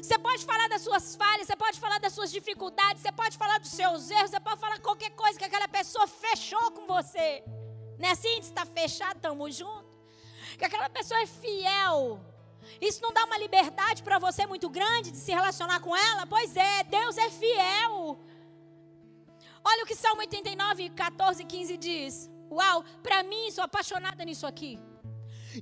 Você 0.00 0.16
pode 0.18 0.44
falar 0.44 0.68
das 0.68 0.82
suas 0.82 1.16
falhas, 1.16 1.48
você 1.48 1.56
pode 1.56 1.80
falar 1.80 1.98
das 1.98 2.12
suas 2.12 2.30
dificuldades, 2.30 3.02
você 3.02 3.10
pode 3.10 3.36
falar 3.36 3.58
dos 3.58 3.70
seus 3.70 4.08
erros, 4.08 4.30
você 4.30 4.40
pode 4.48 4.60
falar 4.60 4.78
qualquer 4.78 5.10
coisa 5.10 5.36
que 5.36 5.44
aquela 5.44 5.66
pessoa 5.66 6.06
fechou 6.06 6.70
com 6.70 6.86
você. 6.86 7.42
Não 8.04 8.10
é 8.10 8.12
assim? 8.12 8.38
Está 8.38 8.66
fechado, 8.66 9.16
estamos 9.16 9.56
juntos. 9.56 9.90
Que 10.58 10.64
aquela 10.66 10.90
pessoa 10.90 11.18
é 11.22 11.26
fiel. 11.26 12.20
Isso 12.78 13.00
não 13.00 13.14
dá 13.14 13.24
uma 13.24 13.38
liberdade 13.38 14.02
para 14.02 14.18
você 14.18 14.46
muito 14.46 14.68
grande 14.68 15.10
de 15.10 15.16
se 15.16 15.32
relacionar 15.32 15.80
com 15.80 15.96
ela? 15.96 16.26
Pois 16.26 16.54
é, 16.54 16.84
Deus 16.84 17.16
é 17.16 17.30
fiel. 17.30 18.18
Olha 19.64 19.84
o 19.84 19.86
que 19.86 19.96
Salmo 19.96 20.20
89, 20.20 20.90
14 20.90 21.42
e 21.42 21.46
15 21.46 21.76
diz. 21.78 22.30
Uau, 22.50 22.84
para 23.02 23.22
mim, 23.22 23.50
sou 23.50 23.64
apaixonada 23.64 24.22
nisso 24.22 24.46
aqui. 24.46 24.78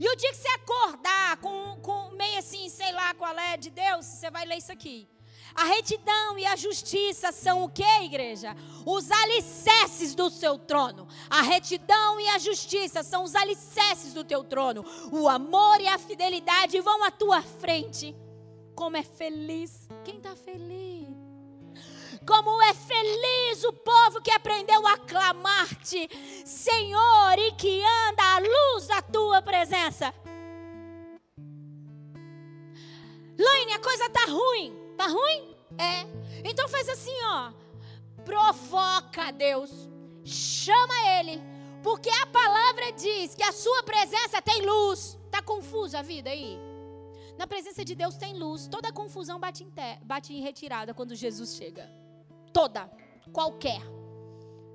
E 0.01 0.09
o 0.09 0.17
dia 0.17 0.33
que 0.33 0.39
você 0.39 0.49
acordar 0.49 1.37
com, 1.37 1.81
com 1.81 2.11
meio 2.17 2.41
assim, 2.41 2.69
sei 2.69 2.91
lá 2.91 3.15
qual 3.15 3.39
é 3.39 3.57
de 3.57 3.71
Deus, 3.71 4.05
você 4.05 4.33
vai 4.33 4.45
ler 4.45 4.57
isso 4.57 4.73
aqui. 4.73 5.09
A 5.55 5.65
retidão 5.65 6.39
e 6.39 6.47
a 6.47 6.57
justiça 6.57 7.31
são 7.31 7.65
o 7.65 7.69
que, 7.69 7.85
igreja? 8.03 8.57
Os 8.87 9.11
alicerces 9.11 10.15
do 10.15 10.31
seu 10.31 10.59
trono. 10.59 11.07
A 11.29 11.43
retidão 11.43 12.19
e 12.21 12.29
a 12.29 12.39
justiça 12.39 13.03
são 13.03 13.25
os 13.25 13.35
alicerces 13.35 14.15
do 14.15 14.25
teu 14.25 14.43
trono. 14.43 14.85
O 15.11 15.29
amor 15.29 15.81
e 15.81 15.89
a 15.89 15.99
fidelidade 15.99 16.81
vão 16.81 17.05
à 17.05 17.11
tua 17.11 17.43
frente. 17.43 18.17
Como 18.75 18.97
é 18.97 19.03
feliz. 19.03 19.89
Quem 20.05 20.17
está 20.17 20.35
feliz? 20.35 21.09
Como 22.27 22.63
é 22.63 22.73
feliz 22.73 23.65
o 23.65 23.73
povo 23.73 24.23
que 24.23 24.31
aprendeu 24.31 24.87
a 24.87 24.97
clamar-te, 24.97 26.09
Senhor, 26.45 27.39
e 27.39 27.53
que 27.53 27.83
anda 27.83 28.23
à 28.23 28.39
luz 28.39 28.87
da 28.87 29.03
tua 29.03 29.43
presença. 29.43 30.15
Laine, 33.39 33.73
a 33.73 33.79
coisa 33.81 34.09
tá 34.11 34.25
ruim. 34.27 34.82
Tá 34.97 35.07
ruim? 35.07 35.57
É. 35.79 36.07
Então 36.45 36.69
faz 36.69 36.89
assim, 36.89 37.17
ó. 37.25 37.53
Provoca 38.25 39.33
Deus. 39.33 39.71
Chama 40.25 40.95
Ele. 41.19 41.41
Porque 41.83 42.09
a 42.11 42.27
palavra 42.27 42.93
diz 42.93 43.35
que 43.35 43.43
a 43.43 43.53
sua 43.53 43.83
presença 43.83 44.41
tem 44.41 44.65
luz. 44.65 45.19
Tá 45.31 45.43
confusa 45.43 45.99
a 45.99 46.03
vida 46.03 46.31
aí? 46.31 46.59
Na 47.37 47.47
presença 47.47 47.85
de 47.85 47.95
Deus 47.95 48.17
tem 48.17 48.35
luz. 48.35 48.69
Toda 48.69 48.93
confusão 48.93 49.41
bate 49.41 49.65
em, 49.65 49.71
te, 49.71 49.99
bate 50.03 50.33
em 50.33 50.41
retirada 50.41 50.95
quando 50.95 51.15
Jesus 51.15 51.57
chega 51.57 51.91
toda, 52.53 52.89
qualquer. 53.33 53.81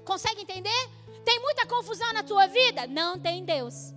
Consegue 0.04 0.42
entender? 0.42 0.90
Tem 1.24 1.40
muita 1.40 1.66
confusão 1.66 2.12
na 2.14 2.24
tua 2.24 2.48
vida? 2.48 2.88
Não 2.88 3.20
tem 3.20 3.46
Deus. 3.46 3.94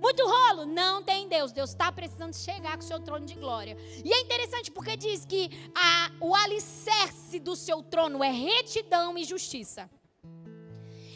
Muito 0.00 0.26
rolo? 0.26 0.64
Não 0.64 1.02
tem 1.02 1.28
Deus. 1.28 1.52
Deus 1.52 1.70
está 1.70 1.92
precisando 1.92 2.34
chegar 2.34 2.76
com 2.76 2.82
o 2.82 2.86
seu 2.86 2.98
trono 3.00 3.26
de 3.26 3.34
glória. 3.34 3.76
E 4.04 4.12
é 4.12 4.20
interessante 4.20 4.70
porque 4.70 4.96
diz 4.96 5.24
que 5.24 5.50
a, 5.74 6.10
o 6.20 6.34
alicerce 6.34 7.38
do 7.38 7.54
seu 7.54 7.82
trono 7.82 8.24
é 8.24 8.30
retidão 8.30 9.16
e 9.18 9.24
justiça. 9.24 9.90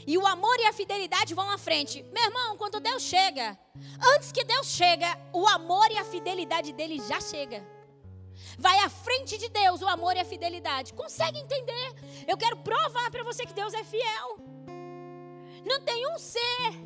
E 0.07 0.19
o 0.19 0.27
amor 0.27 0.57
e 0.61 0.67
a 0.67 0.73
fidelidade 0.73 1.33
vão 1.33 1.49
à 1.51 1.57
frente. 1.57 2.05
Meu 2.13 2.25
irmão, 2.25 2.59
quando 2.59 2.79
Deus 2.79 3.03
chega, 3.03 3.59
antes 4.15 4.31
que 4.31 4.45
Deus 4.45 4.67
chega, 4.67 5.19
o 5.33 5.47
amor 5.49 5.91
e 5.91 5.97
a 5.97 6.05
fidelidade 6.05 6.73
dele 6.73 7.03
já 7.09 7.21
chega 7.21 7.75
vai 8.59 8.79
à 8.81 8.89
frente 8.89 9.39
de 9.39 9.49
Deus 9.49 9.81
o 9.81 9.89
amor 9.89 10.17
e 10.17 10.21
a 10.21 10.25
fidelidade. 10.25 10.93
Consegue 10.93 11.39
entender? 11.39 11.95
Eu 12.27 12.37
quero 12.37 12.57
provar 12.59 13.11
para 13.11 13.23
você 13.23 13.45
que 13.47 13.53
Deus 13.53 13.73
é 13.75 13.85
fiel. 13.85 14.39
Não 15.65 15.81
tem 15.81 16.07
um 16.13 16.19
ser 16.19 16.84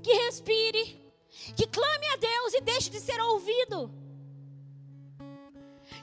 que 0.00 0.12
respire, 0.24 0.84
que 1.56 1.66
clame 1.66 2.06
a 2.14 2.16
Deus 2.16 2.54
e 2.54 2.60
deixe 2.60 2.90
de 2.90 3.00
ser 3.00 3.20
ouvido. 3.20 3.78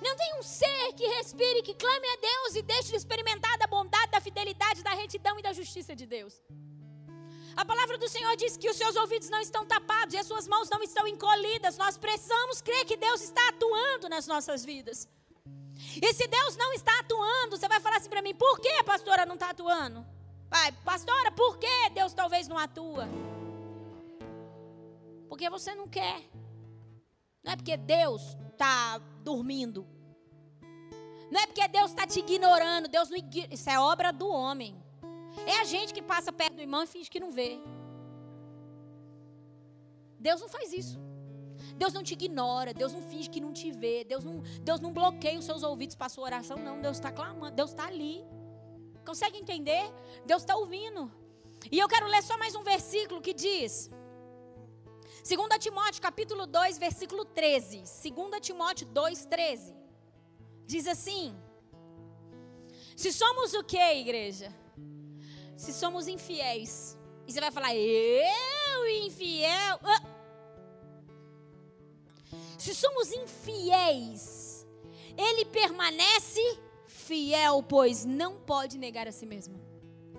Não 0.02 0.16
tem 0.16 0.40
um 0.40 0.44
ser 0.44 0.94
que 0.94 1.08
respire, 1.18 1.62
que 1.64 1.74
clame 1.74 2.08
a 2.08 2.18
Deus 2.30 2.56
e 2.56 2.62
deixe 2.62 2.90
de 2.90 2.98
experimentar 2.98 3.58
da 3.58 3.68
bondade, 3.68 4.12
da 4.12 4.22
fidelidade, 4.22 4.84
da 4.84 4.94
retidão 4.94 5.40
e 5.40 5.42
da 5.42 5.54
justiça 5.54 5.96
de 5.96 6.06
Deus. 6.06 6.34
A 7.56 7.66
palavra 7.66 7.98
do 7.98 8.08
Senhor 8.08 8.36
diz 8.36 8.56
que 8.56 8.70
os 8.70 8.78
seus 8.78 8.96
ouvidos 8.96 9.30
não 9.30 9.42
estão 9.42 9.66
tapados 9.66 10.14
e 10.14 10.18
as 10.18 10.28
suas 10.28 10.48
mãos 10.48 10.70
não 10.70 10.84
estão 10.84 11.08
encolhidas. 11.08 11.78
Nós 11.78 11.98
precisamos 11.98 12.62
crer 12.62 12.86
que 12.86 12.96
Deus 12.96 13.22
está 13.22 13.50
atuando 13.50 14.08
nas 14.08 14.28
nossas 14.28 14.64
vidas. 14.64 15.10
E 16.00 16.14
se 16.14 16.28
Deus 16.28 16.56
não 16.56 16.72
está 16.74 17.00
atuando, 17.00 17.58
você 17.58 17.68
vai 17.68 17.80
falar 17.80 17.98
assim 17.98 18.10
para 18.10 18.22
mim: 18.22 18.36
por 18.36 18.60
que 18.60 18.70
a 18.70 18.84
pastora 18.84 19.26
não 19.26 19.34
está 19.34 19.50
atuando? 19.50 20.06
Vai, 20.50 20.72
pastora, 20.84 21.32
por 21.32 21.58
que 21.58 21.90
Deus 21.96 22.14
talvez 22.14 22.48
não 22.48 22.58
atua? 22.60 23.08
Porque 25.28 25.50
você 25.50 25.76
não 25.76 25.88
quer. 25.88 26.22
Não 27.44 27.54
é 27.54 27.56
porque 27.56 27.78
Deus 27.78 28.38
está 28.52 28.98
dormindo. 29.24 29.88
Não 31.32 31.42
é 31.42 31.46
porque 31.46 31.68
Deus 31.68 31.92
está 31.92 32.08
te 32.08 32.20
ignorando. 32.20 32.88
Deus 32.88 33.10
não 33.10 33.18
Isso 33.52 33.70
é 33.70 33.80
obra 33.80 34.12
do 34.12 34.28
homem. 34.28 34.82
É 35.46 35.60
a 35.60 35.66
gente 35.66 35.94
que 35.94 36.02
passa 36.02 36.32
perto 36.32 36.56
do 36.56 36.62
irmão 36.62 36.84
e 36.84 36.88
finge 36.88 37.10
que 37.10 37.20
não 37.20 37.32
vê. 37.32 37.60
Deus 40.20 40.42
não 40.42 40.50
faz 40.50 40.74
isso. 40.74 41.00
Deus 41.76 41.94
não 41.94 42.04
te 42.04 42.14
ignora, 42.14 42.74
Deus 42.74 42.92
não 42.92 43.02
finge 43.04 43.30
que 43.30 43.40
não 43.40 43.54
te 43.54 43.72
vê, 43.72 44.04
Deus 44.04 44.24
não, 44.24 44.40
Deus 44.62 44.80
não 44.80 44.92
bloqueia 44.92 45.38
os 45.38 45.46
seus 45.46 45.62
ouvidos 45.64 45.96
para 45.96 46.08
a 46.08 46.10
sua 46.10 46.24
oração, 46.24 46.58
não. 46.58 46.82
Deus 46.82 46.98
está 46.98 47.12
clamando, 47.12 47.56
Deus 47.56 47.70
está 47.70 47.86
ali. 47.86 48.26
Consegue 49.06 49.38
entender? 49.38 49.84
Deus 50.26 50.42
está 50.42 50.56
ouvindo. 50.56 51.12
E 51.72 51.78
eu 51.78 51.88
quero 51.88 52.08
ler 52.08 52.24
só 52.24 52.38
mais 52.38 52.56
um 52.56 52.64
versículo 52.64 53.22
que 53.22 53.34
diz. 53.34 53.90
2 55.28 55.60
Timóteo 55.60 56.02
capítulo 56.02 56.48
2, 56.48 56.78
versículo 56.78 57.26
13. 57.26 57.80
2 57.80 58.40
Timóteo 58.40 58.88
2, 58.88 59.26
13. 59.26 59.76
Diz 60.66 60.88
assim: 60.88 61.36
Se 62.96 63.12
somos 63.12 63.54
o 63.54 63.62
que, 63.62 63.78
igreja? 63.78 64.56
Se 65.58 65.74
somos 65.74 66.08
infiéis. 66.08 66.98
E 67.28 67.34
você 67.34 67.42
vai 67.42 67.52
falar, 67.52 67.76
eu 67.76 68.88
infiel? 69.06 69.78
Ah. 69.84 70.02
Se 72.58 72.74
somos 72.74 73.12
infiéis, 73.12 74.66
ele 75.18 75.44
permanece 75.44 76.58
fiel, 76.86 77.62
pois 77.64 78.06
não 78.06 78.40
pode 78.40 78.78
negar 78.78 79.10
a 79.10 79.12
si 79.12 79.26
mesmo. 79.26 79.60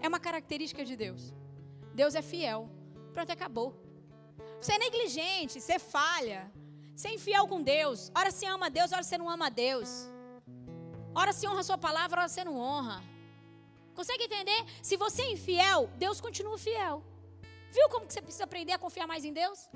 É 0.03 0.09
uma 0.09 0.21
característica 0.21 0.85
de 0.85 0.97
Deus. 0.97 1.33
Deus 1.95 2.15
é 2.15 2.21
fiel. 2.21 2.69
Pronto, 3.15 3.33
acabou. 3.33 3.88
Você 4.61 4.73
é 4.73 4.79
negligente, 4.79 5.61
você 5.61 5.79
falha. 5.79 6.51
Você 6.95 7.09
é 7.09 7.15
infiel 7.15 7.47
com 7.47 7.63
Deus. 7.63 8.11
Ora 8.15 8.31
se 8.31 8.45
ama 8.45 8.67
a 8.67 8.69
Deus, 8.69 8.93
ora 8.93 9.03
você 9.03 9.17
não 9.17 9.31
ama 9.31 9.47
a 9.47 9.51
Deus. 9.51 10.09
Ora 11.15 11.33
se 11.33 11.47
honra 11.49 11.61
a 11.61 11.65
sua 11.65 11.79
palavra, 11.79 12.21
ora 12.21 12.29
você 12.29 12.43
não 12.45 12.59
honra. 12.59 13.03
Consegue 13.95 14.25
entender? 14.25 14.65
Se 14.83 14.97
você 14.97 15.23
é 15.23 15.33
infiel, 15.33 15.91
Deus 15.97 16.21
continua 16.21 16.59
fiel. 16.59 17.05
Viu 17.71 17.89
como 17.89 18.07
que 18.07 18.13
você 18.13 18.23
precisa 18.23 18.45
aprender 18.45 18.73
a 18.73 18.79
confiar 18.79 19.07
mais 19.07 19.25
em 19.25 19.33
Deus? 19.33 19.69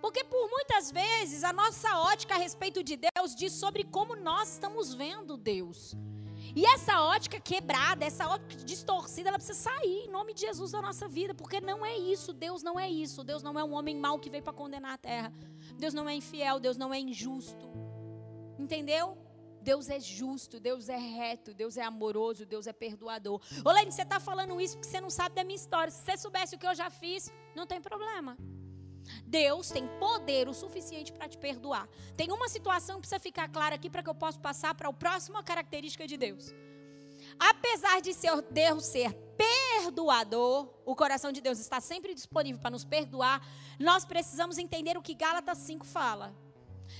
Porque 0.00 0.24
por 0.24 0.48
muitas 0.48 0.90
vezes 0.90 1.44
a 1.44 1.52
nossa 1.52 1.98
ótica 1.98 2.34
a 2.34 2.38
respeito 2.38 2.82
de 2.82 2.96
Deus 2.96 3.34
diz 3.34 3.52
sobre 3.52 3.84
como 3.84 4.16
nós 4.16 4.52
estamos 4.52 4.94
vendo 4.94 5.36
Deus. 5.36 5.94
E 6.54 6.64
essa 6.66 7.02
ótica 7.02 7.38
quebrada, 7.40 8.04
essa 8.04 8.28
ótica 8.28 8.64
distorcida, 8.64 9.28
ela 9.28 9.38
precisa 9.38 9.58
sair 9.58 10.04
em 10.06 10.10
nome 10.10 10.34
de 10.34 10.40
Jesus 10.40 10.72
da 10.72 10.82
nossa 10.82 11.08
vida, 11.08 11.34
porque 11.34 11.60
não 11.60 11.84
é 11.84 11.96
isso, 11.96 12.32
Deus 12.32 12.62
não 12.62 12.78
é 12.78 12.88
isso. 12.88 13.22
Deus 13.22 13.42
não 13.42 13.58
é 13.58 13.64
um 13.64 13.72
homem 13.72 13.96
mau 13.96 14.18
que 14.18 14.30
veio 14.30 14.42
para 14.42 14.52
condenar 14.52 14.94
a 14.94 14.98
terra. 14.98 15.32
Deus 15.78 15.94
não 15.94 16.08
é 16.08 16.14
infiel, 16.14 16.58
Deus 16.58 16.76
não 16.76 16.92
é 16.92 16.98
injusto. 16.98 17.70
Entendeu? 18.58 19.16
Deus 19.62 19.90
é 19.90 20.00
justo, 20.00 20.58
Deus 20.58 20.88
é 20.88 20.96
reto, 20.96 21.52
Deus 21.52 21.76
é 21.76 21.82
amoroso, 21.82 22.46
Deus 22.46 22.66
é 22.66 22.72
perdoador. 22.72 23.40
Olene, 23.64 23.92
você 23.92 24.02
está 24.02 24.18
falando 24.18 24.60
isso 24.60 24.76
porque 24.76 24.88
você 24.88 25.00
não 25.00 25.10
sabe 25.10 25.34
da 25.34 25.44
minha 25.44 25.56
história. 25.56 25.90
Se 25.90 26.02
você 26.02 26.16
soubesse 26.16 26.56
o 26.56 26.58
que 26.58 26.66
eu 26.66 26.74
já 26.74 26.90
fiz, 26.90 27.30
não 27.54 27.66
tem 27.66 27.80
problema. 27.80 28.36
Deus 29.26 29.70
tem 29.70 29.86
poder 29.98 30.48
o 30.48 30.54
suficiente 30.54 31.12
para 31.12 31.28
te 31.28 31.38
perdoar. 31.38 31.88
Tem 32.16 32.30
uma 32.32 32.48
situação 32.48 32.96
que 32.96 33.02
precisa 33.02 33.20
ficar 33.20 33.48
clara 33.48 33.74
aqui 33.74 33.88
para 33.88 34.02
que 34.02 34.10
eu 34.10 34.14
possa 34.14 34.38
passar 34.38 34.74
para 34.74 34.88
a 34.88 34.92
próxima 34.92 35.42
característica 35.42 36.06
de 36.06 36.16
Deus. 36.16 36.52
Apesar 37.38 38.00
de 38.00 38.12
seu 38.12 38.42
Deus 38.42 38.84
ser 38.84 39.12
perdoador, 39.36 40.68
o 40.84 40.94
coração 40.94 41.32
de 41.32 41.40
Deus 41.40 41.58
está 41.58 41.80
sempre 41.80 42.14
disponível 42.14 42.60
para 42.60 42.70
nos 42.70 42.84
perdoar, 42.84 43.40
nós 43.78 44.04
precisamos 44.04 44.58
entender 44.58 44.96
o 44.98 45.02
que 45.02 45.14
Gálatas 45.14 45.58
5 45.58 45.86
fala. 45.86 46.34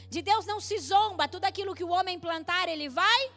De 0.08 0.22
Deus 0.22 0.46
não 0.46 0.60
se 0.60 0.78
zomba, 0.78 1.28
tudo 1.28 1.44
aquilo 1.44 1.74
que 1.74 1.84
o 1.84 1.90
homem 1.90 2.18
plantar, 2.18 2.68
ele 2.68 2.88
vai. 2.88 3.30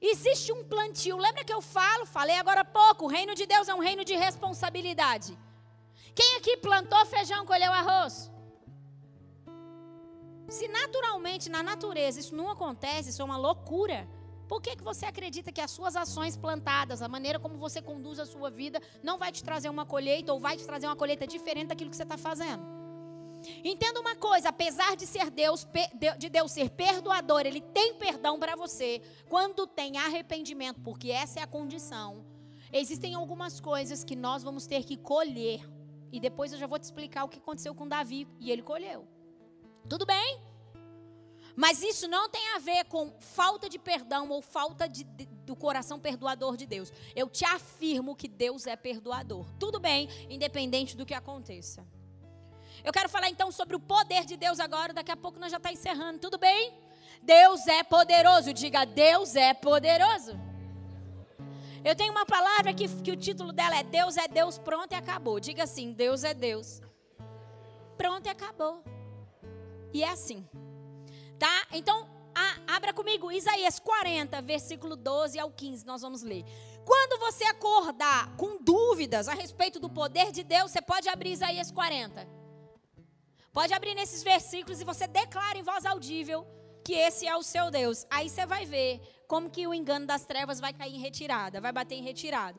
Existe 0.00 0.52
um 0.52 0.64
plantio, 0.64 1.16
lembra 1.16 1.44
que 1.44 1.52
eu 1.52 1.62
falo, 1.62 2.04
falei 2.04 2.36
agora 2.36 2.60
há 2.60 2.64
pouco, 2.64 3.04
o 3.04 3.08
reino 3.08 3.34
de 3.34 3.46
Deus 3.46 3.68
é 3.68 3.74
um 3.74 3.78
reino 3.78 4.04
de 4.04 4.14
responsabilidade. 4.14 5.38
Quem 6.16 6.38
aqui 6.38 6.56
plantou 6.56 7.04
feijão, 7.06 7.44
colheu 7.44 7.72
arroz? 7.72 8.32
Se 10.48 10.66
naturalmente, 10.66 11.50
na 11.50 11.62
natureza, 11.62 12.18
isso 12.18 12.34
não 12.34 12.48
acontece, 12.48 13.10
isso 13.10 13.20
é 13.20 13.24
uma 13.24 13.36
loucura. 13.36 14.08
Por 14.48 14.62
que, 14.62 14.76
que 14.76 14.82
você 14.82 15.04
acredita 15.04 15.52
que 15.52 15.60
as 15.60 15.70
suas 15.70 15.94
ações 15.94 16.34
plantadas, 16.36 17.02
a 17.02 17.08
maneira 17.08 17.38
como 17.38 17.58
você 17.58 17.82
conduz 17.82 18.18
a 18.18 18.24
sua 18.24 18.48
vida, 18.48 18.80
não 19.02 19.18
vai 19.18 19.30
te 19.30 19.44
trazer 19.44 19.68
uma 19.68 19.84
colheita 19.84 20.32
ou 20.32 20.40
vai 20.40 20.56
te 20.56 20.64
trazer 20.64 20.86
uma 20.86 20.96
colheita 20.96 21.26
diferente 21.26 21.68
daquilo 21.68 21.90
que 21.90 21.96
você 21.96 22.04
está 22.04 22.16
fazendo? 22.16 22.64
Entenda 23.62 24.00
uma 24.00 24.16
coisa, 24.16 24.48
apesar 24.48 24.96
de 24.96 25.06
ser 25.06 25.30
Deus, 25.30 25.66
de 26.18 26.30
Deus 26.30 26.50
ser 26.50 26.70
perdoador, 26.70 27.40
Ele 27.40 27.60
tem 27.60 27.94
perdão 27.94 28.38
para 28.38 28.56
você 28.56 29.02
quando 29.28 29.66
tem 29.66 29.98
arrependimento, 29.98 30.80
porque 30.80 31.10
essa 31.10 31.40
é 31.40 31.42
a 31.42 31.46
condição. 31.46 32.24
Existem 32.72 33.14
algumas 33.14 33.60
coisas 33.60 34.02
que 34.02 34.16
nós 34.16 34.42
vamos 34.42 34.66
ter 34.66 34.82
que 34.84 34.96
colher 34.96 35.60
e 36.12 36.20
depois 36.20 36.52
eu 36.52 36.58
já 36.58 36.66
vou 36.66 36.78
te 36.78 36.84
explicar 36.84 37.24
o 37.24 37.28
que 37.28 37.38
aconteceu 37.38 37.74
com 37.74 37.86
Davi 37.86 38.26
e 38.38 38.50
ele 38.50 38.62
colheu. 38.62 39.06
Tudo 39.88 40.06
bem? 40.06 40.40
Mas 41.56 41.82
isso 41.82 42.06
não 42.06 42.28
tem 42.28 42.54
a 42.54 42.58
ver 42.58 42.84
com 42.84 43.10
falta 43.18 43.68
de 43.68 43.78
perdão 43.78 44.28
ou 44.28 44.42
falta 44.42 44.86
de, 44.86 45.04
de, 45.04 45.24
do 45.24 45.56
coração 45.56 45.98
perdoador 45.98 46.54
de 46.54 46.66
Deus. 46.66 46.92
Eu 47.14 47.30
te 47.30 47.46
afirmo 47.46 48.14
que 48.14 48.28
Deus 48.28 48.66
é 48.66 48.76
perdoador. 48.76 49.46
Tudo 49.58 49.80
bem, 49.80 50.08
independente 50.28 50.94
do 50.94 51.06
que 51.06 51.14
aconteça. 51.14 51.86
Eu 52.84 52.92
quero 52.92 53.08
falar 53.08 53.30
então 53.30 53.50
sobre 53.50 53.74
o 53.74 53.80
poder 53.80 54.26
de 54.26 54.36
Deus 54.36 54.60
agora. 54.60 54.92
Daqui 54.92 55.10
a 55.10 55.16
pouco 55.16 55.38
nós 55.38 55.50
já 55.50 55.56
está 55.56 55.72
encerrando. 55.72 56.18
Tudo 56.18 56.36
bem? 56.36 56.74
Deus 57.22 57.66
é 57.66 57.82
poderoso. 57.82 58.52
Diga, 58.52 58.84
Deus 58.84 59.34
é 59.34 59.54
poderoso. 59.54 60.38
Eu 61.86 61.94
tenho 61.94 62.10
uma 62.10 62.26
palavra 62.26 62.74
que, 62.74 62.88
que 63.00 63.12
o 63.12 63.16
título 63.16 63.52
dela 63.52 63.76
é 63.78 63.84
Deus 63.84 64.16
é 64.16 64.26
Deus, 64.26 64.58
pronto 64.58 64.90
e 64.90 64.96
acabou. 64.96 65.38
Diga 65.38 65.62
assim: 65.62 65.92
Deus 65.92 66.24
é 66.24 66.34
Deus. 66.34 66.80
Pronto 67.96 68.26
e 68.26 68.28
acabou. 68.28 68.82
E 69.92 70.02
é 70.02 70.08
assim. 70.08 70.44
Tá? 71.38 71.66
Então, 71.70 72.08
a, 72.34 72.74
abra 72.74 72.92
comigo 72.92 73.30
Isaías 73.30 73.78
40, 73.78 74.42
versículo 74.42 74.96
12 74.96 75.38
ao 75.38 75.48
15. 75.48 75.86
Nós 75.86 76.02
vamos 76.02 76.22
ler. 76.22 76.44
Quando 76.84 77.20
você 77.20 77.44
acordar 77.44 78.34
com 78.34 78.58
dúvidas 78.60 79.28
a 79.28 79.34
respeito 79.34 79.78
do 79.78 79.88
poder 79.88 80.32
de 80.32 80.42
Deus, 80.42 80.72
você 80.72 80.82
pode 80.82 81.08
abrir 81.08 81.30
Isaías 81.30 81.70
40. 81.70 82.26
Pode 83.52 83.72
abrir 83.72 83.94
nesses 83.94 84.24
versículos 84.24 84.80
e 84.80 84.84
você 84.84 85.06
declara 85.06 85.56
em 85.56 85.62
voz 85.62 85.86
audível 85.86 86.44
que 86.84 86.94
esse 86.94 87.28
é 87.28 87.36
o 87.36 87.44
seu 87.44 87.70
Deus. 87.70 88.04
Aí 88.10 88.28
você 88.28 88.44
vai 88.44 88.66
ver 88.66 89.00
como 89.26 89.50
que 89.50 89.66
o 89.66 89.74
engano 89.74 90.06
das 90.06 90.24
trevas 90.24 90.60
vai 90.60 90.72
cair 90.72 90.94
em 90.94 91.00
retirada, 91.00 91.60
vai 91.60 91.72
bater 91.72 91.96
em 91.96 92.02
retirada. 92.02 92.58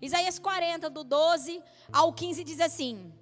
Isaías 0.00 0.38
40, 0.38 0.88
do 0.88 1.02
12 1.02 1.62
ao 1.92 2.12
15, 2.12 2.44
diz 2.44 2.60
assim: 2.60 3.12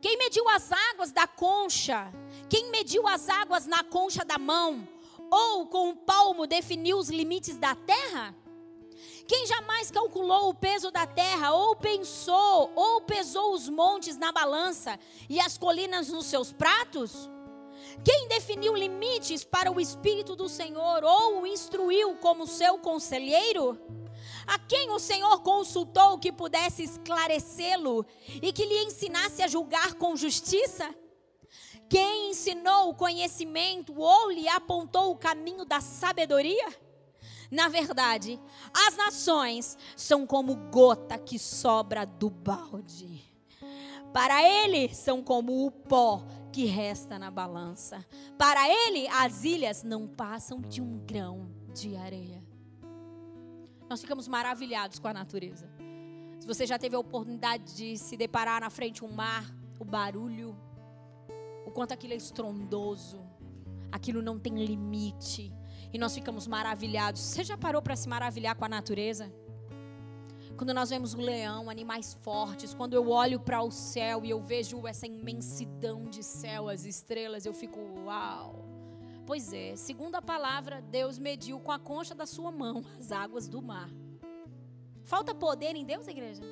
Quem 0.00 0.16
mediu 0.16 0.48
as 0.48 0.70
águas 0.72 1.12
da 1.12 1.26
concha, 1.26 2.10
quem 2.48 2.70
mediu 2.70 3.06
as 3.06 3.28
águas 3.28 3.66
na 3.66 3.84
concha 3.84 4.24
da 4.24 4.38
mão, 4.38 4.88
ou 5.30 5.66
com 5.66 5.90
o 5.90 5.96
palmo 5.96 6.46
definiu 6.46 6.98
os 6.98 7.10
limites 7.10 7.58
da 7.58 7.74
terra? 7.74 8.34
Quem 9.26 9.46
jamais 9.46 9.90
calculou 9.90 10.48
o 10.48 10.54
peso 10.54 10.90
da 10.90 11.06
terra, 11.06 11.52
ou 11.52 11.76
pensou, 11.76 12.72
ou 12.74 13.02
pesou 13.02 13.52
os 13.52 13.68
montes 13.68 14.16
na 14.16 14.32
balança 14.32 14.98
e 15.28 15.38
as 15.38 15.58
colinas 15.58 16.08
nos 16.08 16.24
seus 16.24 16.50
pratos? 16.50 17.28
Quem 18.04 18.28
definiu 18.28 18.74
limites 18.74 19.44
para 19.44 19.70
o 19.70 19.80
Espírito 19.80 20.36
do 20.36 20.48
Senhor 20.48 21.04
ou 21.04 21.42
o 21.42 21.46
instruiu 21.46 22.16
como 22.16 22.46
seu 22.46 22.78
conselheiro? 22.78 23.78
A 24.46 24.58
quem 24.58 24.90
o 24.90 24.98
Senhor 24.98 25.42
consultou 25.42 26.18
que 26.18 26.32
pudesse 26.32 26.82
esclarecê-lo 26.82 28.06
e 28.42 28.52
que 28.52 28.64
lhe 28.64 28.84
ensinasse 28.84 29.42
a 29.42 29.46
julgar 29.46 29.94
com 29.94 30.16
justiça? 30.16 30.94
Quem 31.88 32.30
ensinou 32.30 32.90
o 32.90 32.94
conhecimento 32.94 33.98
ou 33.98 34.30
lhe 34.30 34.48
apontou 34.48 35.10
o 35.10 35.16
caminho 35.16 35.64
da 35.64 35.80
sabedoria? 35.80 36.68
Na 37.50 37.68
verdade, 37.68 38.38
as 38.74 38.96
nações 38.96 39.76
são 39.96 40.26
como 40.26 40.54
gota 40.54 41.18
que 41.18 41.38
sobra 41.38 42.04
do 42.04 42.28
balde. 42.28 43.24
Para 44.12 44.42
ele 44.42 44.94
são 44.94 45.22
como 45.22 45.66
o 45.66 45.70
pó 45.70 46.22
que 46.52 46.64
resta 46.66 47.18
na 47.18 47.30
balança. 47.30 48.04
Para 48.36 48.68
ele, 48.68 49.06
as 49.08 49.44
ilhas 49.44 49.82
não 49.82 50.06
passam 50.06 50.60
de 50.60 50.80
um 50.80 50.98
grão 50.98 51.50
de 51.74 51.96
areia. 51.96 52.42
Nós 53.88 54.00
ficamos 54.00 54.28
maravilhados 54.28 54.98
com 54.98 55.08
a 55.08 55.12
natureza. 55.12 55.68
Se 56.38 56.46
você 56.46 56.66
já 56.66 56.78
teve 56.78 56.94
a 56.94 56.98
oportunidade 56.98 57.74
de 57.74 57.96
se 57.96 58.16
deparar 58.16 58.60
na 58.60 58.70
frente 58.70 59.04
um 59.04 59.10
mar, 59.10 59.44
o 59.78 59.84
barulho, 59.84 60.56
o 61.66 61.70
quanto 61.70 61.92
aquilo 61.92 62.12
é 62.12 62.16
estrondoso, 62.16 63.20
aquilo 63.90 64.22
não 64.22 64.38
tem 64.38 64.64
limite, 64.64 65.52
e 65.92 65.98
nós 65.98 66.14
ficamos 66.14 66.46
maravilhados. 66.46 67.20
Você 67.20 67.44
já 67.44 67.56
parou 67.56 67.80
para 67.80 67.96
se 67.96 68.08
maravilhar 68.08 68.54
com 68.54 68.64
a 68.64 68.68
natureza? 68.68 69.32
Quando 70.58 70.74
nós 70.74 70.90
vemos 70.90 71.14
um 71.14 71.20
leão, 71.20 71.70
animais 71.70 72.14
fortes, 72.14 72.74
quando 72.74 72.92
eu 72.92 73.10
olho 73.10 73.38
para 73.38 73.62
o 73.62 73.70
céu 73.70 74.24
e 74.24 74.30
eu 74.30 74.40
vejo 74.40 74.88
essa 74.88 75.06
imensidão 75.06 76.06
de 76.06 76.20
céu, 76.24 76.68
as 76.68 76.84
estrelas, 76.84 77.46
eu 77.46 77.54
fico 77.54 77.78
uau. 78.04 78.64
Pois 79.24 79.52
é, 79.52 79.76
segundo 79.76 80.16
a 80.16 80.20
palavra, 80.20 80.82
Deus 80.82 81.16
mediu 81.16 81.60
com 81.60 81.70
a 81.70 81.78
concha 81.78 82.12
da 82.12 82.26
sua 82.26 82.50
mão 82.50 82.84
as 82.98 83.12
águas 83.12 83.46
do 83.46 83.62
mar. 83.62 83.88
Falta 85.04 85.32
poder 85.32 85.76
em 85.76 85.84
Deus, 85.84 86.08
igreja? 86.08 86.42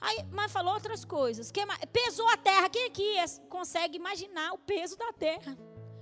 Aí, 0.00 0.24
mas 0.32 0.50
falou 0.50 0.74
outras 0.74 1.04
coisas. 1.04 1.52
Que, 1.52 1.60
pesou 1.92 2.28
a 2.30 2.36
terra. 2.36 2.68
Quem 2.68 2.86
aqui 2.86 3.16
é, 3.16 3.28
consegue 3.48 3.96
imaginar 3.96 4.54
o 4.54 4.58
peso 4.58 4.98
da 4.98 5.12
terra? 5.12 5.56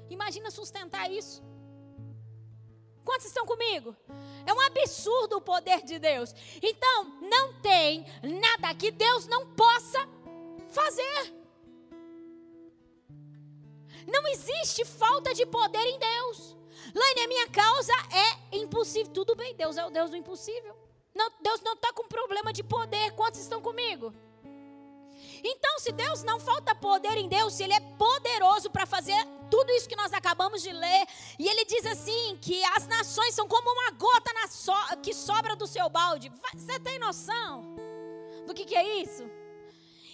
Imagina 0.08 0.50
sustentar 0.50 1.12
isso. 1.12 1.42
Quantos 3.04 3.26
estão 3.26 3.44
comigo? 3.44 3.94
É 4.46 4.52
um 4.52 4.60
absurdo 4.60 5.36
o 5.36 5.40
poder 5.40 5.82
de 5.82 5.98
Deus. 5.98 6.34
Então, 6.62 7.18
não 7.20 7.54
tem 7.60 8.06
nada 8.22 8.74
que 8.74 8.90
Deus 8.90 9.26
não 9.26 9.46
possa 9.54 10.08
fazer. 10.68 11.34
Não 14.06 14.26
existe 14.28 14.84
falta 14.84 15.34
de 15.34 15.44
poder 15.44 15.84
em 15.84 15.98
Deus. 15.98 16.56
Laine, 16.94 17.20
a 17.20 17.28
minha 17.28 17.48
causa 17.48 17.92
é 18.12 18.56
impossível. 18.56 19.12
Tudo 19.12 19.36
bem, 19.36 19.54
Deus 19.54 19.76
é 19.76 19.84
o 19.84 19.90
Deus 19.90 20.10
do 20.10 20.16
impossível. 20.16 20.74
Não, 21.14 21.30
Deus 21.40 21.60
não 21.60 21.74
está 21.74 21.92
com 21.92 22.06
problema 22.08 22.52
de 22.52 22.62
poder. 22.62 23.10
Quantos 23.12 23.40
estão 23.40 23.60
comigo? 23.60 24.14
Então, 25.42 25.78
se 25.78 25.92
Deus 25.92 26.22
não 26.22 26.38
falta 26.40 26.74
poder 26.74 27.16
em 27.16 27.28
Deus, 27.28 27.54
se 27.54 27.62
Ele 27.62 27.74
é 27.74 27.80
poderoso 27.80 28.70
para 28.70 28.86
fazer 28.86 29.16
tudo 29.50 29.70
isso 29.72 29.88
que 29.88 29.96
nós 29.96 30.12
acabamos 30.12 30.62
de 30.62 30.72
ler, 30.72 31.06
e 31.38 31.48
Ele 31.48 31.64
diz 31.64 31.84
assim: 31.86 32.38
que 32.40 32.62
as 32.76 32.86
nações 32.86 33.34
são 33.34 33.46
como 33.46 33.70
uma 33.70 33.90
gota 33.92 34.30
so, 34.48 34.72
que 35.02 35.14
sobra 35.14 35.56
do 35.56 35.66
seu 35.66 35.88
balde. 35.88 36.32
Você 36.54 36.78
tem 36.80 36.98
noção 36.98 37.76
do 38.46 38.54
que, 38.54 38.64
que 38.64 38.76
é 38.76 39.02
isso? 39.02 39.24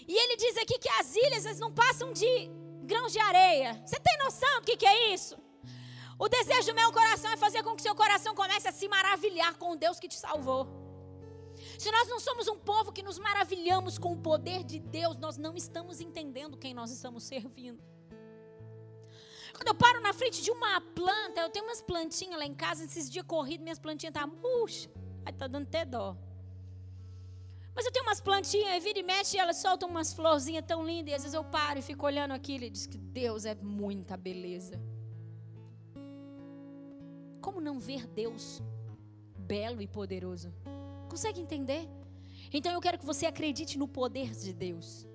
E 0.06 0.14
Ele 0.14 0.36
diz 0.36 0.56
aqui 0.58 0.78
que 0.78 0.88
as 0.88 1.14
ilhas 1.16 1.58
não 1.58 1.72
passam 1.72 2.12
de 2.12 2.50
grãos 2.82 3.12
de 3.12 3.18
areia. 3.18 3.82
Você 3.84 3.98
tem 3.98 4.18
noção 4.18 4.60
do 4.60 4.66
que, 4.66 4.76
que 4.76 4.86
é 4.86 5.14
isso? 5.14 5.36
O 6.18 6.28
desejo 6.28 6.68
do 6.68 6.74
meu 6.74 6.92
coração 6.92 7.30
é 7.32 7.36
fazer 7.36 7.62
com 7.62 7.74
que 7.74 7.82
seu 7.82 7.94
coração 7.94 8.34
comece 8.34 8.68
a 8.68 8.72
se 8.72 8.86
maravilhar 8.88 9.54
com 9.54 9.72
o 9.72 9.76
Deus 9.76 9.98
que 9.98 10.08
te 10.08 10.16
salvou. 10.16 10.83
Se 11.78 11.90
nós 11.90 12.08
não 12.08 12.20
somos 12.20 12.48
um 12.48 12.58
povo 12.58 12.92
que 12.92 13.02
nos 13.02 13.18
maravilhamos 13.18 13.98
com 13.98 14.12
o 14.12 14.16
poder 14.16 14.62
de 14.62 14.78
Deus, 14.78 15.16
nós 15.16 15.36
não 15.36 15.56
estamos 15.56 16.00
entendendo 16.00 16.56
quem 16.56 16.74
nós 16.74 16.90
estamos 16.90 17.24
servindo. 17.24 17.82
Quando 19.54 19.68
eu 19.68 19.74
paro 19.74 20.00
na 20.00 20.12
frente 20.12 20.42
de 20.42 20.50
uma 20.50 20.80
planta, 20.80 21.40
eu 21.40 21.50
tenho 21.50 21.64
umas 21.64 21.80
plantinhas 21.80 22.38
lá 22.38 22.44
em 22.44 22.54
casa, 22.54 22.84
esses 22.84 23.08
dias 23.08 23.24
corridos, 23.26 23.62
minhas 23.62 23.78
plantinhas 23.78 24.14
tá 24.14 24.26
murcha. 24.26 24.90
Aí 25.24 25.32
tá 25.32 25.46
dando 25.46 25.64
até 25.64 25.84
dó. 25.84 26.16
Mas 27.74 27.86
eu 27.86 27.92
tenho 27.92 28.04
umas 28.04 28.20
plantinhas, 28.20 28.82
vira 28.82 28.98
e 28.98 29.02
mexe, 29.02 29.36
e 29.36 29.40
elas 29.40 29.56
soltam 29.56 29.88
umas 29.88 30.12
florzinhas 30.12 30.64
tão 30.66 30.84
lindas, 30.84 31.12
e 31.12 31.14
às 31.14 31.22
vezes 31.22 31.34
eu 31.34 31.44
paro 31.44 31.78
e 31.78 31.82
fico 31.82 32.06
olhando 32.06 32.32
aquilo 32.32 32.64
e 32.64 32.70
diz 32.70 32.86
que 32.86 32.98
Deus 32.98 33.44
é 33.44 33.54
muita 33.54 34.16
beleza. 34.16 34.80
Como 37.40 37.60
não 37.60 37.78
ver 37.78 38.06
Deus 38.06 38.62
belo 39.36 39.82
e 39.82 39.86
poderoso? 39.86 40.52
Consegue 41.08 41.40
entender? 41.40 41.88
Então 42.52 42.72
eu 42.72 42.80
quero 42.80 42.98
que 42.98 43.06
você 43.06 43.26
acredite 43.26 43.78
no 43.78 43.88
poder 43.88 44.30
de 44.30 44.52
Deus. 44.52 45.06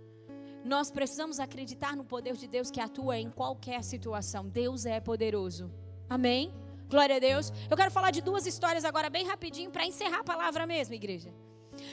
Nós 0.64 0.92
precisamos 0.92 1.40
acreditar 1.40 1.96
no 1.96 2.04
poder 2.04 2.36
de 2.36 2.48
Deus 2.48 2.70
que 2.70 2.82
atua 2.82 3.18
em 3.18 3.30
qualquer 3.30 3.84
situação. 3.84 4.48
Deus 4.48 4.86
é 4.86 5.00
poderoso. 5.00 5.72
Amém? 6.10 6.54
Glória 6.90 7.16
a 7.16 7.20
Deus. 7.20 7.54
Eu 7.70 7.78
quero 7.78 7.92
falar 7.92 8.12
de 8.12 8.22
duas 8.22 8.46
histórias 8.46 8.84
agora, 8.84 9.10
bem 9.10 9.26
rapidinho, 9.26 9.72
para 9.72 9.86
encerrar 9.86 10.20
a 10.20 10.24
palavra 10.24 10.66
mesmo, 10.66 10.96
igreja. 10.96 11.34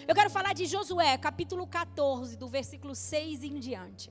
Eu 0.09 0.15
quero 0.15 0.31
falar 0.31 0.53
de 0.53 0.67
Josué, 0.67 1.17
capítulo 1.19 1.67
14, 1.67 2.37
do 2.37 2.49
versículo 2.49 2.95
6 2.95 3.45
em 3.45 3.61
diante. 3.61 4.11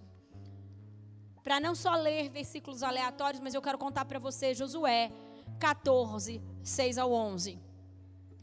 Para 1.44 1.60
não 1.60 1.76
só 1.76 1.94
ler 1.96 2.30
versículos 2.30 2.82
aleatórios, 2.82 3.42
mas 3.42 3.54
eu 3.54 3.62
quero 3.62 3.78
contar 3.78 4.06
para 4.06 4.20
você 4.20 4.54
Josué 4.54 5.12
14, 5.60 6.42
6 6.64 6.98
ao 6.98 7.12
11. 7.12 7.60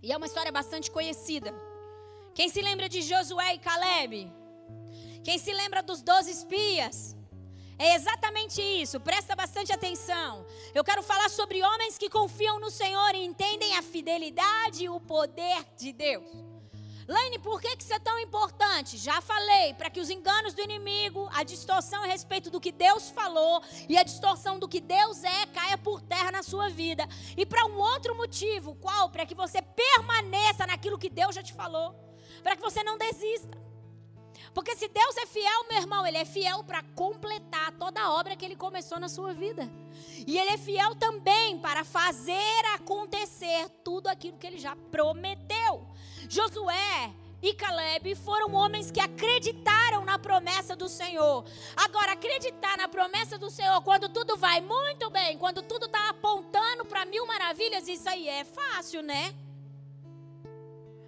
E 0.03 0.11
é 0.11 0.16
uma 0.16 0.26
história 0.26 0.50
bastante 0.50 0.90
conhecida. 0.90 1.55
Quem 2.34 2.48
se 2.48 2.61
lembra 2.61 2.88
de 2.88 3.03
Josué 3.03 3.55
e 3.55 3.59
Caleb? 3.59 4.32
Quem 5.22 5.38
se 5.38 5.53
lembra 5.53 5.82
dos 5.82 6.03
doze 6.03 6.30
espias? 6.30 7.16
É 7.78 7.94
exatamente 7.94 8.61
isso, 8.61 8.98
presta 9.00 9.36
bastante 9.36 9.72
atenção. 9.72 10.44
Eu 10.74 10.82
quero 10.82 11.03
falar 11.03 11.30
sobre 11.30 11.62
homens 11.62 11.96
que 11.98 12.11
confiam 12.11 12.59
no 12.59 12.70
Senhor 12.70 13.14
e 13.14 13.24
entendem 13.24 13.76
a 13.76 13.82
fidelidade 13.82 14.84
e 14.84 14.88
o 14.88 15.00
poder 15.00 15.64
de 15.76 15.92
Deus. 15.92 16.51
Laine, 17.09 17.38
por 17.38 17.61
que, 17.61 17.76
que 17.76 17.82
isso 17.82 17.92
é 17.92 17.98
tão 17.98 18.18
importante? 18.18 18.96
Já 18.96 19.20
falei, 19.20 19.74
para 19.74 19.90
que 19.90 20.00
os 20.00 20.11
enganos 20.11 20.55
do 20.55 20.62
inimigo, 20.62 21.28
a 21.32 21.42
distorção 21.42 22.03
a 22.03 22.07
respeito 22.07 22.50
do 22.50 22.61
que 22.61 22.70
Deus 22.70 23.11
falou 23.11 23.62
e 23.88 23.96
a 23.96 24.03
distorção 24.03 24.59
do 24.59 24.68
que 24.68 24.80
Deus 24.80 25.22
é, 25.24 25.46
caia 25.46 25.76
por 25.76 26.00
terra 26.00 26.30
na 26.30 26.42
sua 26.42 26.68
vida. 26.68 27.09
E 27.36 27.44
para 27.44 27.66
um 27.66 27.78
outro 27.78 28.14
motivo, 28.14 28.74
qual? 28.76 29.11
Para 29.11 29.26
que 29.26 29.34
você 29.34 29.61
permaneça 29.62 30.66
naquilo 30.66 30.98
que 30.98 31.11
Deus 31.11 31.34
já 31.34 31.42
te 31.42 31.53
falou. 31.53 31.94
Para 32.42 32.57
que 32.57 32.62
você 32.62 32.82
não 32.82 32.98
desista. 32.98 33.62
Porque 34.55 34.76
se 34.76 34.86
Deus 34.88 35.16
é 35.16 35.26
fiel, 35.26 35.64
meu 35.68 35.78
irmão, 35.78 36.07
Ele 36.07 36.18
é 36.18 36.24
fiel 36.24 36.62
para 36.62 36.82
completar 36.94 37.72
toda 37.72 38.00
a 38.03 38.12
obra 38.12 38.36
que 38.36 38.44
Ele 38.44 38.57
começou 38.57 39.00
na 39.00 39.09
sua 39.09 39.32
vida. 39.32 39.70
E 40.26 40.38
Ele 40.38 40.50
é 40.50 40.59
fiel 40.59 40.94
também 40.94 41.59
para 41.59 41.84
fazer 41.84 42.66
acontecer 42.74 43.68
tudo 43.82 44.09
aquilo 44.09 44.36
que 44.36 44.46
Ele 44.46 44.59
já 44.59 44.76
prometeu. 44.90 45.88
Josué 46.33 47.12
e 47.43 47.53
Caleb 47.53 48.14
foram 48.14 48.55
homens 48.55 48.91
que 48.91 48.99
acreditaram 48.99 50.03
na 50.03 50.18
promessa 50.18 50.74
do 50.74 50.89
Senhor. 50.89 51.45
Agora, 51.76 52.12
acreditar 52.12 52.78
na 52.78 52.89
promessa 52.89 53.37
do 53.37 53.51
Senhor 53.51 53.83
quando 53.83 54.09
tudo 54.09 54.35
vai 54.39 54.62
muito 54.62 55.11
bem, 55.11 55.37
quando 55.37 55.61
tudo 55.62 55.85
está 55.85 56.09
apontando 56.09 56.87
para 56.87 57.05
mil 57.05 57.26
maravilhas, 57.26 57.87
isso 57.87 58.09
aí 58.09 58.26
é 58.30 58.45
fácil, 58.45 59.03
né? 59.03 59.35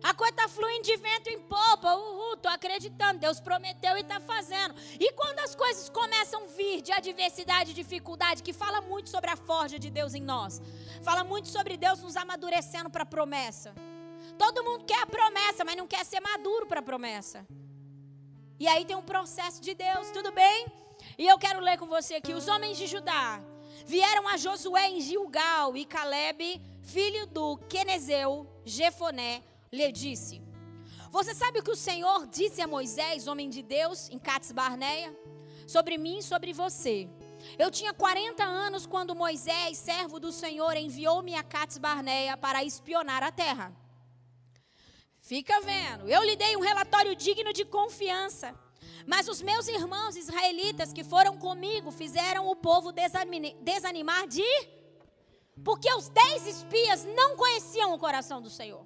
A 0.03 0.13
coisa 0.13 0.33
está 0.33 0.47
fluindo 0.47 0.83
de 0.83 0.97
vento 0.99 1.31
em 1.31 1.41
popa. 1.41 1.95
Uhul, 1.95 2.35
estou 2.35 2.53
acreditando. 2.53 3.19
Deus 3.19 3.41
prometeu 3.41 3.97
e 3.97 4.03
está 4.03 4.21
fazendo. 4.21 4.75
E 5.01 5.11
quando 5.13 5.39
as 5.39 5.55
coisas 5.55 5.89
começam 5.89 6.43
a 6.43 6.47
vir 6.49 6.83
de 6.83 6.93
adversidade 6.93 7.71
e 7.71 7.75
dificuldade, 7.83 8.43
que 8.43 8.53
fala 8.53 8.83
muito 8.83 9.09
sobre 9.09 9.31
a 9.31 9.37
forja 9.37 9.79
de 9.79 9.89
Deus 9.89 10.13
em 10.13 10.21
nós, 10.21 10.61
fala 11.03 11.25
muito 11.25 11.49
sobre 11.49 11.79
Deus 11.79 12.03
nos 12.03 12.15
amadurecendo 12.15 12.91
para 12.91 13.05
a 13.05 13.07
promessa. 13.07 13.73
Todo 14.39 14.65
mundo 14.65 14.85
quer 14.85 15.01
a 15.03 15.07
promessa, 15.07 15.65
mas 15.65 15.77
não 15.77 15.87
quer 15.87 16.05
ser 16.05 16.21
maduro 16.21 16.67
para 16.67 16.81
a 16.81 16.83
promessa. 16.83 17.47
E 18.59 18.67
aí 18.69 18.85
tem 18.85 18.97
um 18.97 19.03
processo 19.03 19.61
de 19.61 19.75
Deus, 19.75 20.11
tudo 20.11 20.33
bem? 20.33 20.67
E 21.19 21.27
eu 21.27 21.39
quero 21.39 21.61
ler 21.61 21.79
com 21.79 21.87
você 21.87 22.15
aqui: 22.15 22.33
os 22.33 22.49
homens 22.49 22.77
de 22.77 22.87
Judá 22.87 23.41
vieram 23.87 24.27
a 24.29 24.37
Josué 24.37 24.89
em 24.89 25.01
Gilgal 25.01 25.77
e 25.77 25.85
Caleb, 25.85 26.61
filho 26.83 27.27
do 27.27 27.57
Quenezeu, 27.69 28.47
Jefoné, 28.65 29.43
lhe 29.73 29.91
disse: 29.93 30.43
Você 31.11 31.35
sabe 31.35 31.59
o 31.59 31.63
que 31.63 31.71
o 31.71 31.77
Senhor 31.77 32.27
disse 32.27 32.61
a 32.61 32.67
Moisés, 32.67 33.27
homem 33.27 33.49
de 33.49 33.63
Deus, 33.63 34.09
em 34.09 34.19
Cats 34.19 34.53
Barneia? 34.53 35.15
Sobre 35.67 35.97
mim 35.97 36.19
e 36.19 36.23
sobre 36.23 36.53
você. 36.53 37.09
Eu 37.59 37.71
tinha 37.71 37.93
40 37.93 38.43
anos 38.43 38.87
quando 38.87 39.15
Moisés, 39.15 39.79
servo 39.79 40.19
do 40.19 40.33
Senhor, 40.33 40.77
enviou-me 40.77 41.35
a 41.35 41.43
Cats 41.43 41.79
Barneia 41.79 42.37
para 42.37 42.65
espionar 42.65 43.23
a 43.23 43.33
terra. 43.33 43.84
Fica 45.25 45.59
vendo. 45.63 46.07
Eu 46.07 46.23
lhe 46.23 46.37
dei 46.37 46.55
um 46.55 46.61
relatório 46.61 47.17
digno 47.17 47.51
de 47.51 47.65
confiança. 47.65 48.55
Mas 49.07 49.27
os 49.27 49.41
meus 49.41 49.67
irmãos 49.69 50.17
israelitas 50.17 50.93
que 50.93 51.03
foram 51.03 51.39
comigo 51.39 51.91
fizeram 51.91 52.47
o 52.47 52.55
povo 52.55 52.93
desanimar 53.63 54.29
de. 54.29 54.45
Porque 55.65 55.91
os 55.95 56.11
dez 56.11 56.47
espias 56.47 57.07
não 57.07 57.37
conheciam 57.37 57.95
o 57.95 57.99
coração 57.99 58.43
do 58.43 58.51
Senhor. 58.51 58.85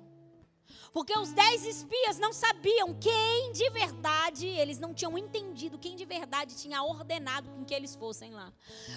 Porque 0.92 1.16
os 1.18 1.32
dez 1.32 1.64
espias 1.66 2.18
não 2.18 2.32
sabiam 2.32 2.94
quem 2.94 3.52
de 3.52 3.68
verdade, 3.70 4.46
eles 4.46 4.78
não 4.78 4.94
tinham 4.94 5.18
entendido 5.18 5.78
quem 5.78 5.96
de 5.96 6.04
verdade 6.04 6.56
tinha 6.56 6.82
ordenado 6.82 7.50
com 7.50 7.64
que 7.64 7.74
eles 7.74 7.94
fossem 7.96 8.32
lá. 8.32 8.52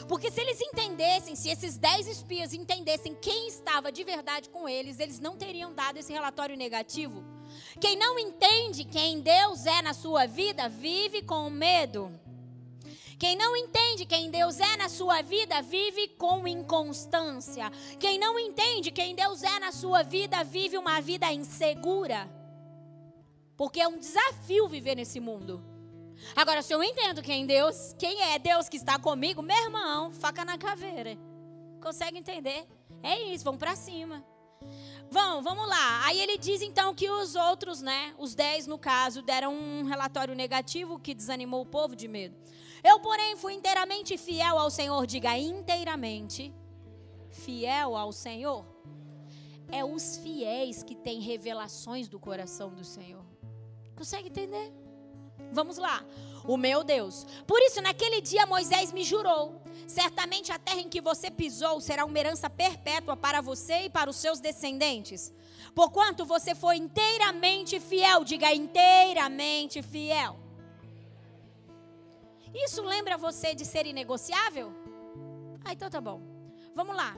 Porque 0.07 0.31
se 0.31 0.39
eles 0.39 0.61
entendessem, 0.61 1.35
se 1.35 1.49
esses 1.49 1.77
dez 1.77 2.07
espias 2.07 2.53
entendessem 2.53 3.15
quem 3.15 3.47
estava 3.47 3.91
de 3.91 4.03
verdade 4.03 4.49
com 4.49 4.69
eles, 4.69 4.99
eles 4.99 5.19
não 5.19 5.35
teriam 5.35 5.73
dado 5.73 5.97
esse 5.97 6.13
relatório 6.13 6.55
negativo. 6.55 7.30
Quem 7.79 7.97
não 7.97 8.17
entende 8.19 8.83
quem 8.83 9.19
Deus 9.21 9.65
é 9.65 9.81
na 9.81 9.93
sua 9.93 10.25
vida, 10.25 10.69
vive 10.69 11.21
com 11.21 11.49
medo. 11.49 12.11
Quem 13.21 13.35
não 13.35 13.55
entende 13.55 14.03
quem 14.03 14.31
Deus 14.31 14.59
é 14.59 14.77
na 14.77 14.89
sua 14.89 15.21
vida 15.21 15.61
vive 15.61 16.07
com 16.07 16.47
inconstância. 16.47 17.71
Quem 17.99 18.17
não 18.17 18.39
entende 18.39 18.89
quem 18.89 19.13
Deus 19.13 19.43
é 19.43 19.59
na 19.59 19.71
sua 19.71 20.01
vida 20.01 20.43
vive 20.43 20.75
uma 20.75 20.99
vida 20.99 21.31
insegura. 21.31 22.27
Porque 23.55 23.79
é 23.79 23.87
um 23.87 23.99
desafio 23.99 24.67
viver 24.67 24.95
nesse 24.95 25.19
mundo. 25.19 25.63
Agora, 26.35 26.63
se 26.63 26.73
eu 26.73 26.81
entendo 26.83 27.21
quem 27.21 27.45
Deus, 27.45 27.93
quem 27.99 28.23
é 28.23 28.39
Deus 28.39 28.67
que 28.67 28.77
está 28.77 28.97
comigo, 28.97 29.43
meu 29.43 29.65
irmão, 29.65 30.11
faca 30.11 30.43
na 30.43 30.57
caveira. 30.57 31.15
Consegue 31.79 32.17
entender? 32.17 32.67
É 33.03 33.19
isso, 33.21 33.43
vamos 33.43 33.59
para 33.59 33.75
cima. 33.75 34.25
Vão, 35.11 35.41
vamos 35.41 35.67
lá. 35.67 36.05
Aí 36.05 36.21
ele 36.21 36.37
diz 36.37 36.61
então 36.61 36.95
que 36.95 37.09
os 37.09 37.35
outros, 37.35 37.81
né, 37.81 38.15
os 38.17 38.33
dez 38.33 38.65
no 38.65 38.77
caso, 38.77 39.21
deram 39.21 39.53
um 39.53 39.83
relatório 39.83 40.33
negativo 40.33 40.97
que 40.97 41.13
desanimou 41.13 41.61
o 41.61 41.65
povo 41.65 41.97
de 41.97 42.07
medo. 42.07 42.33
Eu, 42.81 42.97
porém, 43.01 43.35
fui 43.35 43.53
inteiramente 43.53 44.17
fiel 44.17 44.57
ao 44.57 44.71
Senhor. 44.71 45.05
Diga 45.05 45.37
inteiramente 45.37 46.53
fiel 47.29 47.97
ao 47.97 48.13
Senhor. 48.13 48.65
É 49.69 49.83
os 49.83 50.15
fiéis 50.15 50.81
que 50.81 50.95
têm 50.95 51.19
revelações 51.19 52.07
do 52.07 52.17
coração 52.17 52.73
do 52.73 52.85
Senhor. 52.85 53.25
Consegue 53.97 54.29
entender? 54.29 54.73
Vamos 55.51 55.77
lá. 55.77 56.05
O 56.45 56.57
meu 56.57 56.83
Deus. 56.83 57.25
Por 57.45 57.59
isso, 57.61 57.81
naquele 57.81 58.21
dia, 58.21 58.45
Moisés 58.45 58.91
me 58.91 59.03
jurou: 59.03 59.61
certamente 59.87 60.51
a 60.51 60.59
terra 60.59 60.81
em 60.81 60.89
que 60.89 61.01
você 61.01 61.29
pisou 61.29 61.79
será 61.79 62.05
uma 62.05 62.17
herança 62.17 62.49
perpétua 62.49 63.15
para 63.15 63.41
você 63.41 63.83
e 63.83 63.89
para 63.89 64.09
os 64.09 64.15
seus 64.15 64.39
descendentes. 64.39 65.33
Porquanto 65.75 66.25
você 66.25 66.55
foi 66.55 66.77
inteiramente 66.77 67.79
fiel, 67.79 68.23
diga 68.23 68.53
inteiramente 68.53 69.81
fiel. 69.81 70.39
Isso 72.53 72.81
lembra 72.83 73.17
você 73.17 73.55
de 73.55 73.65
ser 73.65 73.85
inegociável? 73.85 74.73
Ah, 75.63 75.71
então 75.71 75.89
tá 75.89 76.01
bom. 76.01 76.21
Vamos 76.75 76.95
lá. 76.95 77.15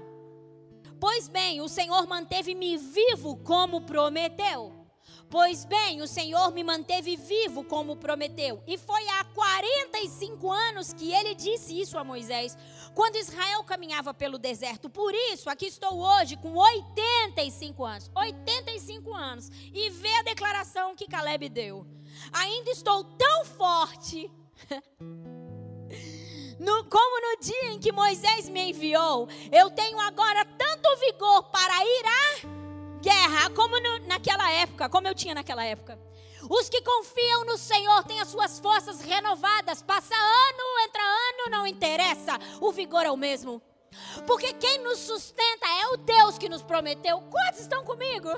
Pois 1.00 1.28
bem, 1.28 1.60
o 1.60 1.68
Senhor 1.68 2.08
manteve-me 2.08 2.78
vivo 2.78 3.38
como 3.38 3.82
prometeu. 3.82 4.83
Pois 5.30 5.66
bem, 5.66 6.02
o 6.02 6.08
Senhor 6.08 6.52
me 6.52 6.64
manteve 6.64 7.16
vivo 7.16 7.64
como 7.64 7.96
prometeu. 7.96 8.62
E 8.68 8.78
foi 8.78 9.08
há 9.10 9.24
45 9.26 10.52
anos 10.52 10.94
que 10.94 11.12
ele 11.12 11.34
disse 11.34 11.80
isso 11.80 11.98
a 11.98 12.04
Moisés, 12.04 12.58
quando 12.94 13.16
Israel 13.16 13.64
caminhava 13.64 14.14
pelo 14.14 14.38
deserto. 14.38 14.90
Por 14.90 15.14
isso, 15.14 15.50
aqui 15.50 15.66
estou 15.66 16.00
hoje 16.00 16.38
com 16.38 16.56
85 16.56 17.84
anos. 17.84 18.12
85 18.16 19.14
anos. 19.14 19.50
E 19.74 19.90
vê 19.90 20.14
a 20.20 20.24
declaração 20.24 20.96
que 20.96 21.08
Caleb 21.08 21.50
deu. 21.50 21.86
Ainda 22.32 22.70
estou 22.70 23.04
tão 23.04 23.46
forte. 23.46 24.32
No, 26.60 26.86
como 26.86 27.20
no 27.20 27.42
dia 27.42 27.72
em 27.74 27.80
que 27.80 27.92
Moisés 27.92 28.48
me 28.48 28.70
enviou, 28.70 29.28
eu 29.52 29.70
tenho 29.72 30.00
agora 30.00 30.46
tanto 30.46 30.96
vigor 30.98 31.44
para 31.50 31.84
ir 31.84 32.04
a 32.06 32.63
guerra, 33.04 33.50
como 33.50 33.78
no, 33.80 34.08
naquela 34.08 34.50
época, 34.52 34.88
como 34.88 35.08
eu 35.08 35.14
tinha 35.14 35.36
naquela 35.36 35.66
época. 35.66 36.00
Os 36.50 36.70
que 36.70 36.82
confiam 36.82 37.46
no 37.46 37.58
Senhor 37.58 38.04
têm 38.06 38.20
as 38.20 38.30
suas 38.30 38.60
forças 38.60 39.02
renovadas. 39.02 39.82
Passa 39.82 40.16
ano, 40.16 40.88
entra 40.88 41.02
ano, 41.02 41.52
não 41.52 41.68
interessa. 41.68 42.40
O 42.60 42.72
vigor 42.72 43.06
é 43.06 43.12
o 43.12 43.18
mesmo. 43.18 43.62
Porque 44.26 44.54
quem 44.54 44.80
nos 44.80 45.00
sustenta 45.00 45.68
é 45.82 45.88
o 45.88 45.98
Deus 45.98 46.38
que 46.38 46.50
nos 46.50 46.64
prometeu. 46.64 47.22
Quantos 47.30 47.62
estão 47.62 47.84
comigo? 47.84 48.30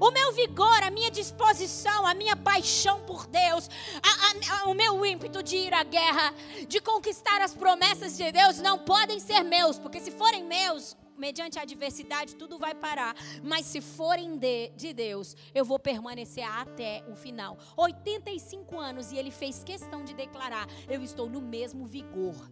O 0.00 0.10
meu 0.10 0.32
vigor, 0.32 0.82
a 0.82 0.90
minha 0.90 1.10
disposição, 1.10 2.06
a 2.06 2.14
minha 2.14 2.34
paixão 2.34 3.00
por 3.00 3.26
Deus, 3.26 3.68
a, 4.02 4.62
a, 4.62 4.70
o 4.70 4.74
meu 4.74 5.04
ímpeto 5.04 5.42
de 5.42 5.56
ir 5.56 5.74
à 5.74 5.84
guerra, 5.84 6.32
de 6.66 6.80
conquistar 6.80 7.42
as 7.42 7.54
promessas 7.54 8.16
de 8.16 8.32
Deus, 8.32 8.58
não 8.58 8.78
podem 8.78 9.20
ser 9.20 9.42
meus, 9.42 9.78
porque 9.78 10.00
se 10.00 10.10
forem 10.10 10.42
meus, 10.42 10.96
mediante 11.16 11.58
a 11.58 11.62
adversidade, 11.62 12.36
tudo 12.36 12.58
vai 12.58 12.74
parar. 12.74 13.14
Mas 13.42 13.66
se 13.66 13.80
forem 13.80 14.36
de, 14.36 14.70
de 14.70 14.92
Deus, 14.92 15.36
eu 15.54 15.64
vou 15.64 15.78
permanecer 15.78 16.44
até 16.44 17.04
o 17.08 17.14
final. 17.14 17.58
85 17.76 18.78
anos 18.78 19.12
e 19.12 19.16
ele 19.16 19.30
fez 19.30 19.64
questão 19.64 20.04
de 20.04 20.14
declarar: 20.14 20.66
eu 20.88 21.02
estou 21.02 21.28
no 21.28 21.40
mesmo 21.40 21.86
vigor. 21.86 22.50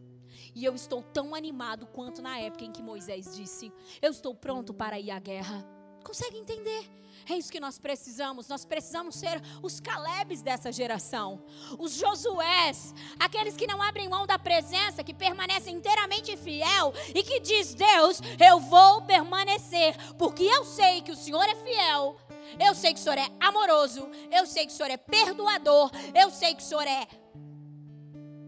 E 0.54 0.64
eu 0.64 0.74
estou 0.74 1.02
tão 1.02 1.34
animado 1.34 1.86
quanto 1.86 2.20
na 2.20 2.38
época 2.38 2.64
em 2.64 2.72
que 2.72 2.82
Moisés 2.82 3.36
disse: 3.36 3.72
Eu 4.00 4.10
estou 4.10 4.34
pronto 4.34 4.74
para 4.74 4.98
ir 4.98 5.10
à 5.10 5.18
guerra. 5.18 5.64
Consegue 6.04 6.38
entender? 6.38 6.90
É 7.28 7.34
isso 7.34 7.52
que 7.52 7.60
nós 7.60 7.78
precisamos. 7.78 8.48
Nós 8.48 8.64
precisamos 8.64 9.16
ser 9.16 9.40
os 9.62 9.80
Calebes 9.80 10.42
dessa 10.42 10.72
geração, 10.72 11.44
os 11.78 11.92
Josués, 11.92 12.94
aqueles 13.18 13.56
que 13.56 13.66
não 13.66 13.80
abrem 13.80 14.08
mão 14.08 14.26
da 14.26 14.38
presença, 14.38 15.04
que 15.04 15.14
permanecem 15.14 15.76
inteiramente 15.76 16.36
fiel 16.36 16.92
e 17.14 17.22
que 17.22 17.40
diz: 17.40 17.74
Deus, 17.74 18.20
eu 18.38 18.60
vou 18.60 19.02
permanecer, 19.02 19.96
porque 20.16 20.44
eu 20.44 20.64
sei 20.64 21.02
que 21.02 21.12
o 21.12 21.16
Senhor 21.16 21.44
é 21.44 21.54
fiel. 21.56 22.16
Eu 22.58 22.74
sei 22.74 22.92
que 22.92 23.00
o 23.00 23.02
Senhor 23.02 23.16
é 23.16 23.28
amoroso, 23.40 24.06
eu 24.30 24.46
sei 24.46 24.66
que 24.66 24.72
o 24.72 24.76
Senhor 24.76 24.90
é 24.90 24.96
perdoador, 24.98 25.90
eu 26.14 26.30
sei 26.30 26.54
que 26.54 26.62
o 26.62 26.66
Senhor 26.66 26.86
é 26.86 27.06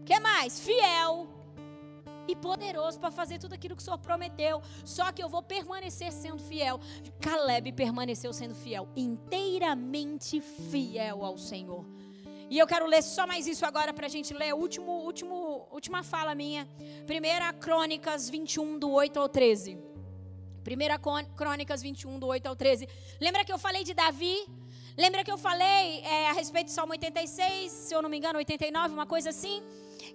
que 0.05 0.19
mais? 0.19 0.59
Fiel 0.59 1.34
e 2.27 2.35
poderoso 2.35 2.99
para 2.99 3.11
fazer 3.11 3.37
tudo 3.39 3.53
aquilo 3.53 3.75
que 3.75 3.81
o 3.81 3.85
Senhor 3.85 3.97
prometeu. 3.97 4.61
Só 4.83 5.11
que 5.11 5.23
eu 5.23 5.29
vou 5.29 5.41
permanecer 5.41 6.11
sendo 6.11 6.39
fiel. 6.39 6.79
Caleb 7.19 7.71
permaneceu 7.71 8.31
sendo 8.33 8.55
fiel, 8.55 8.87
inteiramente 8.95 10.41
fiel 10.41 11.23
ao 11.23 11.37
Senhor. 11.37 11.85
E 12.49 12.59
eu 12.59 12.67
quero 12.67 12.85
ler 12.85 13.01
só 13.01 13.25
mais 13.25 13.47
isso 13.47 13.65
agora 13.65 13.91
para 13.93 14.05
a 14.05 14.09
gente 14.09 14.33
ler 14.33 14.53
último, 14.53 14.91
último, 14.91 15.67
última 15.71 16.03
fala 16.03 16.35
minha. 16.35 16.67
Primeira 17.07 17.51
Crônicas 17.53 18.29
21, 18.29 18.77
do 18.77 18.91
8 18.91 19.19
ao 19.19 19.27
13. 19.27 19.79
Primeira 20.63 20.99
Crônicas 21.35 21.81
21, 21.81 22.19
do 22.19 22.27
8 22.27 22.45
ao 22.47 22.55
13. 22.55 22.87
Lembra 23.19 23.43
que 23.43 23.51
eu 23.51 23.57
falei 23.57 23.83
de 23.83 23.93
Davi? 23.93 24.35
Lembra 24.97 25.23
que 25.23 25.31
eu 25.31 25.37
falei 25.37 26.01
é, 26.01 26.29
a 26.29 26.33
respeito 26.33 26.67
do 26.67 26.71
Salmo 26.71 26.93
86, 26.93 27.71
se 27.71 27.93
eu 27.93 28.01
não 28.01 28.09
me 28.09 28.17
engano, 28.17 28.39
89, 28.39 28.93
uma 28.93 29.05
coisa 29.05 29.29
assim? 29.29 29.61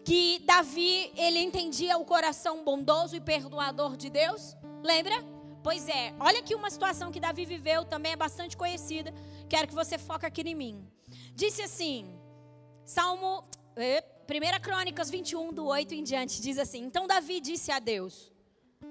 Que 0.05 0.41
Davi, 0.47 1.13
ele 1.17 1.39
entendia 1.39 1.99
o 1.99 2.05
coração 2.05 2.65
bondoso 2.65 3.15
e 3.17 3.21
perdoador 3.21 3.97
de 3.97 4.09
Deus? 4.11 4.57
Lembra? 4.83 5.15
Pois 5.63 5.89
é, 5.89 6.15
olha 6.19 6.41
aqui 6.41 6.55
uma 6.55 6.71
situação 6.71 7.13
que 7.13 7.21
Davi 7.21 7.45
viveu, 7.45 7.85
também 7.85 8.13
é 8.13 8.17
bastante 8.17 8.57
conhecida. 8.57 9.13
Quero 9.49 9.69
que 9.69 9.75
você 9.75 9.99
foque 9.99 10.25
aqui 10.25 10.41
em 10.41 10.55
mim. 10.55 10.91
Disse 11.35 11.63
assim, 11.63 12.19
Salmo, 12.85 13.45
1 13.77 13.81
eh, 13.83 14.59
Crônicas 14.61 15.11
21, 15.11 15.53
do 15.53 15.67
8 15.67 15.95
em 15.95 16.03
diante, 16.03 16.41
diz 16.41 16.59
assim: 16.59 16.83
Então 16.85 17.07
Davi 17.07 17.41
disse 17.41 17.71
a 17.71 17.79
Deus, 17.79 18.33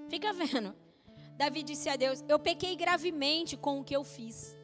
fica 0.09 0.31
vendo, 0.31 0.75
Davi 1.35 1.63
disse 1.63 1.89
a 1.89 1.95
Deus: 1.95 2.23
Eu 2.27 2.37
pequei 2.37 2.75
gravemente 2.75 3.57
com 3.57 3.79
o 3.79 3.83
que 3.83 3.95
eu 3.95 4.03
fiz. 4.03 4.57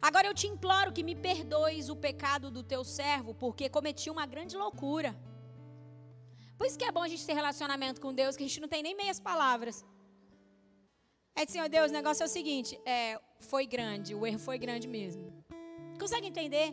Agora 0.00 0.26
eu 0.26 0.34
te 0.34 0.46
imploro 0.46 0.92
que 0.92 1.02
me 1.02 1.14
perdoes 1.14 1.88
o 1.88 1.96
pecado 1.96 2.50
do 2.50 2.62
teu 2.62 2.84
servo, 2.84 3.34
porque 3.34 3.68
cometi 3.68 4.10
uma 4.10 4.26
grande 4.26 4.56
loucura. 4.56 5.16
Por 6.62 6.68
isso 6.68 6.78
que 6.78 6.84
é 6.84 6.92
bom 6.92 7.02
a 7.02 7.08
gente 7.08 7.26
ter 7.26 7.32
relacionamento 7.32 8.00
com 8.00 8.14
Deus, 8.14 8.36
que 8.36 8.44
a 8.44 8.46
gente 8.46 8.60
não 8.60 8.68
tem 8.68 8.84
nem 8.84 8.94
meias 8.94 9.18
palavras. 9.18 9.84
É 11.34 11.44
de 11.44 11.50
Senhor 11.50 11.68
Deus, 11.68 11.90
o 11.90 11.92
negócio 11.92 12.22
é 12.22 12.26
o 12.26 12.28
seguinte: 12.28 12.80
é, 12.86 13.20
foi 13.40 13.66
grande, 13.66 14.14
o 14.14 14.24
erro 14.24 14.38
foi 14.38 14.58
grande 14.58 14.86
mesmo. 14.86 15.24
Consegue 15.98 16.28
entender? 16.28 16.72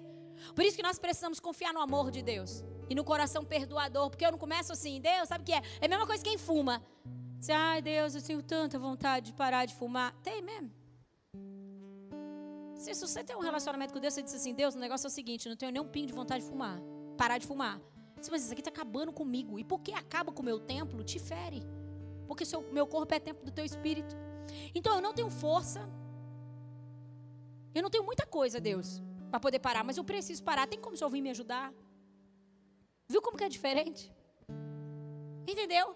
Por 0.53 0.63
isso 0.63 0.77
que 0.77 0.83
nós 0.83 0.99
precisamos 0.99 1.39
confiar 1.39 1.73
no 1.73 1.81
amor 1.81 2.11
de 2.11 2.21
Deus 2.21 2.63
e 2.87 2.93
no 2.93 3.03
coração 3.03 3.43
perdoador, 3.43 4.11
porque 4.11 4.23
eu 4.23 4.31
não 4.31 4.37
começo 4.37 4.71
assim, 4.71 5.01
Deus, 5.01 5.27
sabe 5.27 5.41
o 5.41 5.45
que 5.47 5.53
é? 5.53 5.61
É 5.81 5.87
a 5.87 5.89
mesma 5.89 6.05
coisa 6.05 6.23
que 6.23 6.29
quem 6.29 6.37
fuma. 6.37 6.85
Você, 7.39 7.51
ai 7.51 7.81
Deus, 7.81 8.13
eu 8.13 8.21
tenho 8.21 8.43
tanta 8.43 8.77
vontade 8.77 9.31
de 9.31 9.33
parar 9.33 9.65
de 9.65 9.73
fumar. 9.73 10.13
Tem 10.21 10.39
mesmo. 10.39 10.71
Se 12.75 12.93
você 12.93 13.23
tem 13.23 13.35
um 13.35 13.41
relacionamento 13.41 13.91
com 13.91 13.99
Deus, 13.99 14.13
você 14.13 14.21
diz 14.21 14.35
assim, 14.35 14.53
Deus, 14.53 14.75
o 14.75 14.79
negócio 14.79 15.07
é 15.07 15.09
o 15.09 15.11
seguinte, 15.11 15.49
não 15.49 15.55
tenho 15.55 15.71
nenhum 15.71 15.87
pingo 15.87 16.05
de 16.05 16.13
vontade 16.13 16.43
de 16.43 16.49
fumar. 16.51 16.79
Parar 17.17 17.39
de 17.39 17.47
fumar. 17.47 17.81
Mas 18.27 18.43
isso 18.43 18.51
aqui 18.51 18.61
está 18.61 18.71
acabando 18.71 19.13
comigo. 19.13 19.57
E 19.57 19.63
porque 19.63 19.93
acaba 19.93 20.31
com 20.31 20.41
o 20.41 20.45
meu 20.45 20.59
templo, 20.59 21.03
te 21.03 21.19
fere. 21.19 21.63
Porque 22.27 22.45
seu, 22.45 22.61
meu 22.71 22.85
corpo 22.85 23.13
é 23.13 23.19
templo 23.19 23.45
do 23.45 23.51
teu 23.51 23.63
espírito. 23.63 24.15
Então 24.75 24.95
eu 24.95 25.01
não 25.01 25.13
tenho 25.13 25.29
força. 25.29 25.87
Eu 27.73 27.83
não 27.83 27.89
tenho 27.89 28.03
muita 28.03 28.25
coisa, 28.25 28.59
Deus, 28.59 29.01
para 29.29 29.39
poder 29.39 29.59
parar. 29.59 29.83
Mas 29.83 29.97
eu 29.97 30.03
preciso 30.03 30.43
parar. 30.43 30.67
Tem 30.67 30.79
como 30.79 30.95
o 30.95 30.97
Senhor 30.97 31.09
vir 31.09 31.21
me 31.21 31.29
ajudar? 31.29 31.71
Viu 33.07 33.21
como 33.21 33.37
que 33.37 33.43
é 33.43 33.49
diferente? 33.49 34.11
Entendeu? 35.47 35.95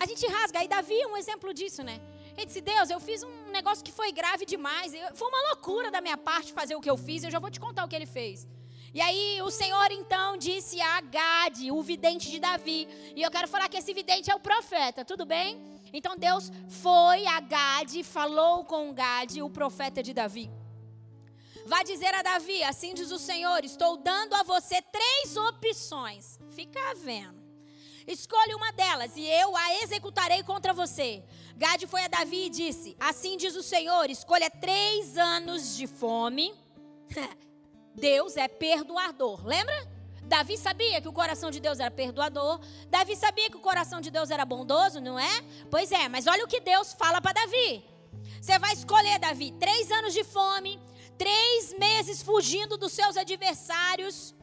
A 0.00 0.06
gente 0.06 0.26
rasga. 0.26 0.60
Aí 0.60 0.68
Davi 0.68 0.98
é 1.00 1.06
um 1.06 1.16
exemplo 1.16 1.52
disso, 1.52 1.82
né? 1.82 2.00
Ele 2.36 2.46
disse: 2.46 2.60
Deus, 2.60 2.90
eu 2.90 3.00
fiz 3.00 3.22
um 3.22 3.50
negócio 3.50 3.84
que 3.84 3.92
foi 3.92 4.12
grave 4.12 4.44
demais. 4.44 4.92
Foi 5.14 5.28
uma 5.28 5.42
loucura 5.48 5.90
da 5.90 6.00
minha 6.00 6.16
parte 6.16 6.52
fazer 6.52 6.74
o 6.74 6.80
que 6.80 6.90
eu 6.90 6.96
fiz. 6.96 7.24
Eu 7.24 7.30
já 7.30 7.38
vou 7.38 7.50
te 7.50 7.60
contar 7.60 7.84
o 7.84 7.88
que 7.88 7.96
ele 7.96 8.06
fez. 8.06 8.46
E 8.94 9.00
aí 9.00 9.42
o 9.42 9.50
Senhor 9.50 9.90
então 9.90 10.36
disse 10.36 10.80
a 10.80 11.00
Gade, 11.00 11.72
o 11.72 11.82
vidente 11.82 12.30
de 12.30 12.38
Davi. 12.38 12.86
E 13.16 13.22
eu 13.22 13.30
quero 13.30 13.48
falar 13.48 13.68
que 13.68 13.76
esse 13.76 13.92
vidente 13.92 14.30
é 14.30 14.34
o 14.36 14.38
profeta, 14.38 15.04
tudo 15.04 15.26
bem? 15.26 15.60
Então 15.92 16.16
Deus 16.16 16.52
foi 16.68 17.26
a 17.26 17.40
Gade, 17.40 18.04
falou 18.04 18.64
com 18.64 18.94
Gade, 18.94 19.42
o 19.42 19.50
profeta 19.50 20.00
de 20.00 20.14
Davi. 20.14 20.48
Vá 21.66 21.82
dizer 21.82 22.14
a 22.14 22.22
Davi: 22.22 22.62
Assim 22.62 22.94
diz 22.94 23.10
o 23.10 23.18
Senhor, 23.18 23.64
estou 23.64 23.96
dando 23.96 24.34
a 24.34 24.44
você 24.44 24.80
três 24.80 25.36
opções. 25.36 26.38
Fica 26.50 26.94
vendo. 26.94 27.42
Escolhe 28.06 28.54
uma 28.54 28.70
delas 28.70 29.16
e 29.16 29.26
eu 29.26 29.56
a 29.56 29.82
executarei 29.82 30.44
contra 30.44 30.72
você. 30.72 31.24
Gade 31.56 31.88
foi 31.88 32.04
a 32.04 32.08
Davi 32.08 32.46
e 32.46 32.50
disse: 32.50 32.96
Assim 33.00 33.36
diz 33.36 33.56
o 33.56 33.62
Senhor: 33.62 34.08
escolha 34.08 34.48
três 34.48 35.18
anos 35.18 35.76
de 35.76 35.88
fome. 35.88 36.54
Deus 37.94 38.36
é 38.36 38.48
perdoador. 38.48 39.46
Lembra? 39.46 39.94
Davi 40.22 40.56
sabia 40.56 41.00
que 41.00 41.08
o 41.08 41.12
coração 41.12 41.50
de 41.50 41.60
Deus 41.60 41.78
era 41.78 41.90
perdoador. 41.90 42.60
Davi 42.88 43.14
sabia 43.14 43.50
que 43.50 43.56
o 43.56 43.60
coração 43.60 44.00
de 44.00 44.10
Deus 44.10 44.30
era 44.30 44.44
bondoso, 44.44 45.00
não 45.00 45.18
é? 45.18 45.44
Pois 45.70 45.92
é, 45.92 46.08
mas 46.08 46.26
olha 46.26 46.44
o 46.44 46.48
que 46.48 46.60
Deus 46.60 46.92
fala 46.94 47.20
para 47.20 47.32
Davi. 47.32 47.84
Você 48.40 48.58
vai 48.58 48.72
escolher, 48.72 49.18
Davi, 49.18 49.52
três 49.52 49.90
anos 49.90 50.14
de 50.14 50.24
fome, 50.24 50.80
três 51.18 51.74
meses 51.78 52.22
fugindo 52.22 52.76
dos 52.76 52.92
seus 52.92 53.16
adversários, 53.16 54.34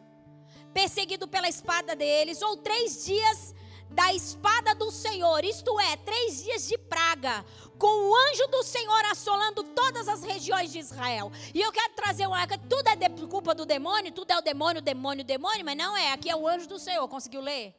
perseguido 0.74 1.28
pela 1.28 1.50
espada 1.50 1.96
deles, 1.96 2.42
ou 2.42 2.58
três 2.58 3.04
dias 3.06 3.54
da 3.92 4.14
espada 4.14 4.74
do 4.74 4.90
Senhor, 4.90 5.44
isto 5.44 5.80
é, 5.80 5.98
três 5.98 6.44
dias 6.44 6.68
de 6.68 6.78
praga, 6.78 7.46
com 7.78 7.88
o 7.88 8.16
anjo 8.16 8.48
do 8.48 8.64
Senhor 8.64 9.06
assolando 9.12 9.64
todas 9.64 10.08
as 10.08 10.24
regiões 10.24 10.72
de 10.72 10.80
Israel. 10.80 11.32
E 11.54 11.60
eu 11.60 11.72
quero 11.72 11.94
trazer 11.94 12.28
uma 12.28 12.48
tudo 12.48 12.88
é 12.88 12.96
de, 12.96 13.10
culpa 13.28 13.54
do 13.54 13.66
demônio, 13.66 14.12
tudo 14.12 14.32
é 14.32 14.38
o 14.38 14.42
demônio, 14.42 14.82
demônio, 14.82 15.24
demônio, 15.24 15.66
mas 15.66 15.78
não 15.78 15.96
é, 15.98 16.14
aqui 16.14 16.30
é 16.30 16.36
o 16.36 16.48
anjo 16.48 16.68
do 16.68 16.80
Senhor, 16.80 17.08
conseguiu 17.08 17.42
ler? 17.42 17.76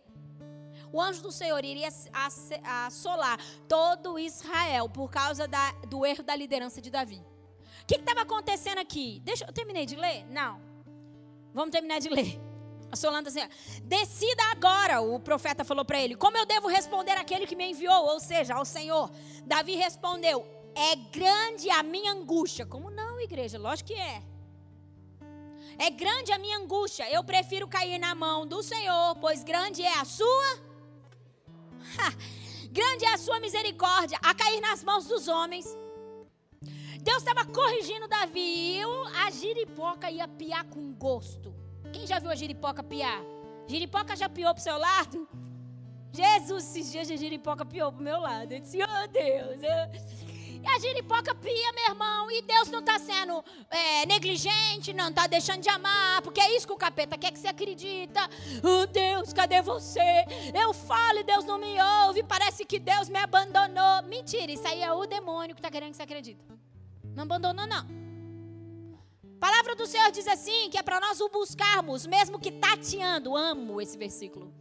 O 0.92 1.00
anjo 1.00 1.22
do 1.22 1.32
Senhor 1.32 1.64
iria 1.64 1.88
assolar 2.86 3.38
todo 3.66 4.18
Israel 4.18 4.88
por 4.90 5.10
causa 5.10 5.48
da, 5.48 5.72
do 5.88 6.04
erro 6.04 6.22
da 6.22 6.36
liderança 6.36 6.82
de 6.82 6.90
Davi. 6.90 7.24
O 7.82 7.86
que 7.86 7.94
estava 7.96 8.20
acontecendo 8.20 8.78
aqui? 8.78 9.20
Deixa 9.24 9.46
eu 9.46 9.52
terminei 9.52 9.86
de 9.86 9.96
ler? 9.96 10.26
Não. 10.26 10.60
Vamos 11.54 11.70
terminar 11.70 11.98
de 11.98 12.10
ler. 12.10 12.51
Assolando 12.92 13.30
assim, 13.30 13.40
decida 13.84 14.42
agora, 14.50 15.00
o 15.00 15.18
profeta 15.18 15.64
falou 15.64 15.82
para 15.82 15.98
ele, 15.98 16.14
como 16.14 16.36
eu 16.36 16.44
devo 16.44 16.68
responder 16.68 17.12
àquele 17.12 17.46
que 17.46 17.56
me 17.56 17.70
enviou, 17.70 18.04
ou 18.04 18.20
seja, 18.20 18.54
ao 18.54 18.66
Senhor. 18.66 19.10
Davi 19.46 19.76
respondeu, 19.76 20.46
é 20.74 20.94
grande 20.94 21.70
a 21.70 21.82
minha 21.82 22.12
angústia. 22.12 22.66
Como 22.66 22.90
não, 22.90 23.18
igreja? 23.18 23.58
Lógico 23.58 23.88
que 23.88 23.94
é. 23.94 24.22
É 25.78 25.88
grande 25.88 26.32
a 26.32 26.38
minha 26.38 26.58
angústia. 26.58 27.10
Eu 27.10 27.24
prefiro 27.24 27.66
cair 27.66 27.98
na 27.98 28.14
mão 28.14 28.46
do 28.46 28.62
Senhor, 28.62 29.16
pois 29.16 29.42
grande 29.42 29.82
é 29.82 29.98
a 29.98 30.04
sua. 30.04 30.60
Ha, 31.98 32.12
grande 32.70 33.06
é 33.06 33.14
a 33.14 33.18
sua 33.18 33.40
misericórdia 33.40 34.18
a 34.22 34.34
cair 34.34 34.60
nas 34.60 34.84
mãos 34.84 35.06
dos 35.06 35.28
homens. 35.28 35.66
Deus 37.00 37.18
estava 37.18 37.46
corrigindo 37.46 38.06
Davi. 38.06 38.76
E 38.76 38.82
a 39.24 39.30
giripoca 39.30 40.10
ia 40.10 40.28
piar 40.28 40.64
com 40.64 40.92
gosto. 40.92 41.61
Quem 41.92 42.06
já 42.06 42.18
viu 42.18 42.30
a 42.30 42.34
giripoca 42.34 42.82
piar? 42.82 43.22
Giripoca 43.66 44.16
já 44.16 44.28
piou 44.28 44.52
pro 44.54 44.62
seu 44.62 44.78
lado? 44.78 45.28
Jesus, 46.12 46.64
esses 46.64 46.92
dias 46.92 47.10
a 47.10 47.16
giripoca 47.16 47.64
piou 47.64 47.92
pro 47.92 48.02
meu 48.02 48.20
lado. 48.20 48.52
Eu 48.52 48.60
disse, 48.60 48.78
oh 48.82 49.08
Deus. 49.08 49.62
Eu... 49.62 50.22
E 50.62 50.68
a 50.68 50.78
giripoca 50.78 51.34
pia, 51.34 51.72
meu 51.72 51.88
irmão. 51.88 52.30
E 52.30 52.42
Deus 52.42 52.70
não 52.70 52.78
está 52.78 52.98
sendo 52.98 53.44
é, 53.68 54.06
negligente, 54.06 54.92
não 54.92 55.08
está 55.08 55.26
deixando 55.26 55.60
de 55.60 55.68
amar. 55.68 56.22
Porque 56.22 56.40
é 56.40 56.56
isso 56.56 56.66
que 56.66 56.72
o 56.72 56.76
capeta 56.76 57.18
quer 57.18 57.32
que 57.32 57.38
você 57.38 57.48
acredita. 57.48 58.20
Oh 58.62 58.86
Deus, 58.86 59.32
cadê 59.32 59.60
você? 59.60 60.24
Eu 60.54 60.72
falo 60.72 61.18
e 61.18 61.24
Deus 61.24 61.44
não 61.44 61.58
me 61.58 61.74
ouve. 62.06 62.22
Parece 62.22 62.64
que 62.64 62.78
Deus 62.78 63.08
me 63.08 63.18
abandonou. 63.18 64.02
Mentira, 64.04 64.52
isso 64.52 64.66
aí 64.68 64.82
é 64.82 64.92
o 64.92 65.04
demônio 65.04 65.54
que 65.54 65.60
está 65.60 65.70
querendo 65.70 65.90
que 65.90 65.96
você 65.96 66.02
acredite. 66.02 66.40
Não 67.14 67.24
abandonou, 67.24 67.66
não. 67.66 68.01
Palavra 69.42 69.74
do 69.74 69.88
Senhor 69.88 70.08
diz 70.12 70.28
assim: 70.28 70.70
que 70.70 70.78
é 70.78 70.82
para 70.84 71.00
nós 71.00 71.20
o 71.20 71.28
buscarmos, 71.28 72.06
mesmo 72.06 72.38
que 72.38 72.52
tateando. 72.52 73.36
Amo 73.36 73.80
esse 73.80 73.98
versículo. 73.98 74.54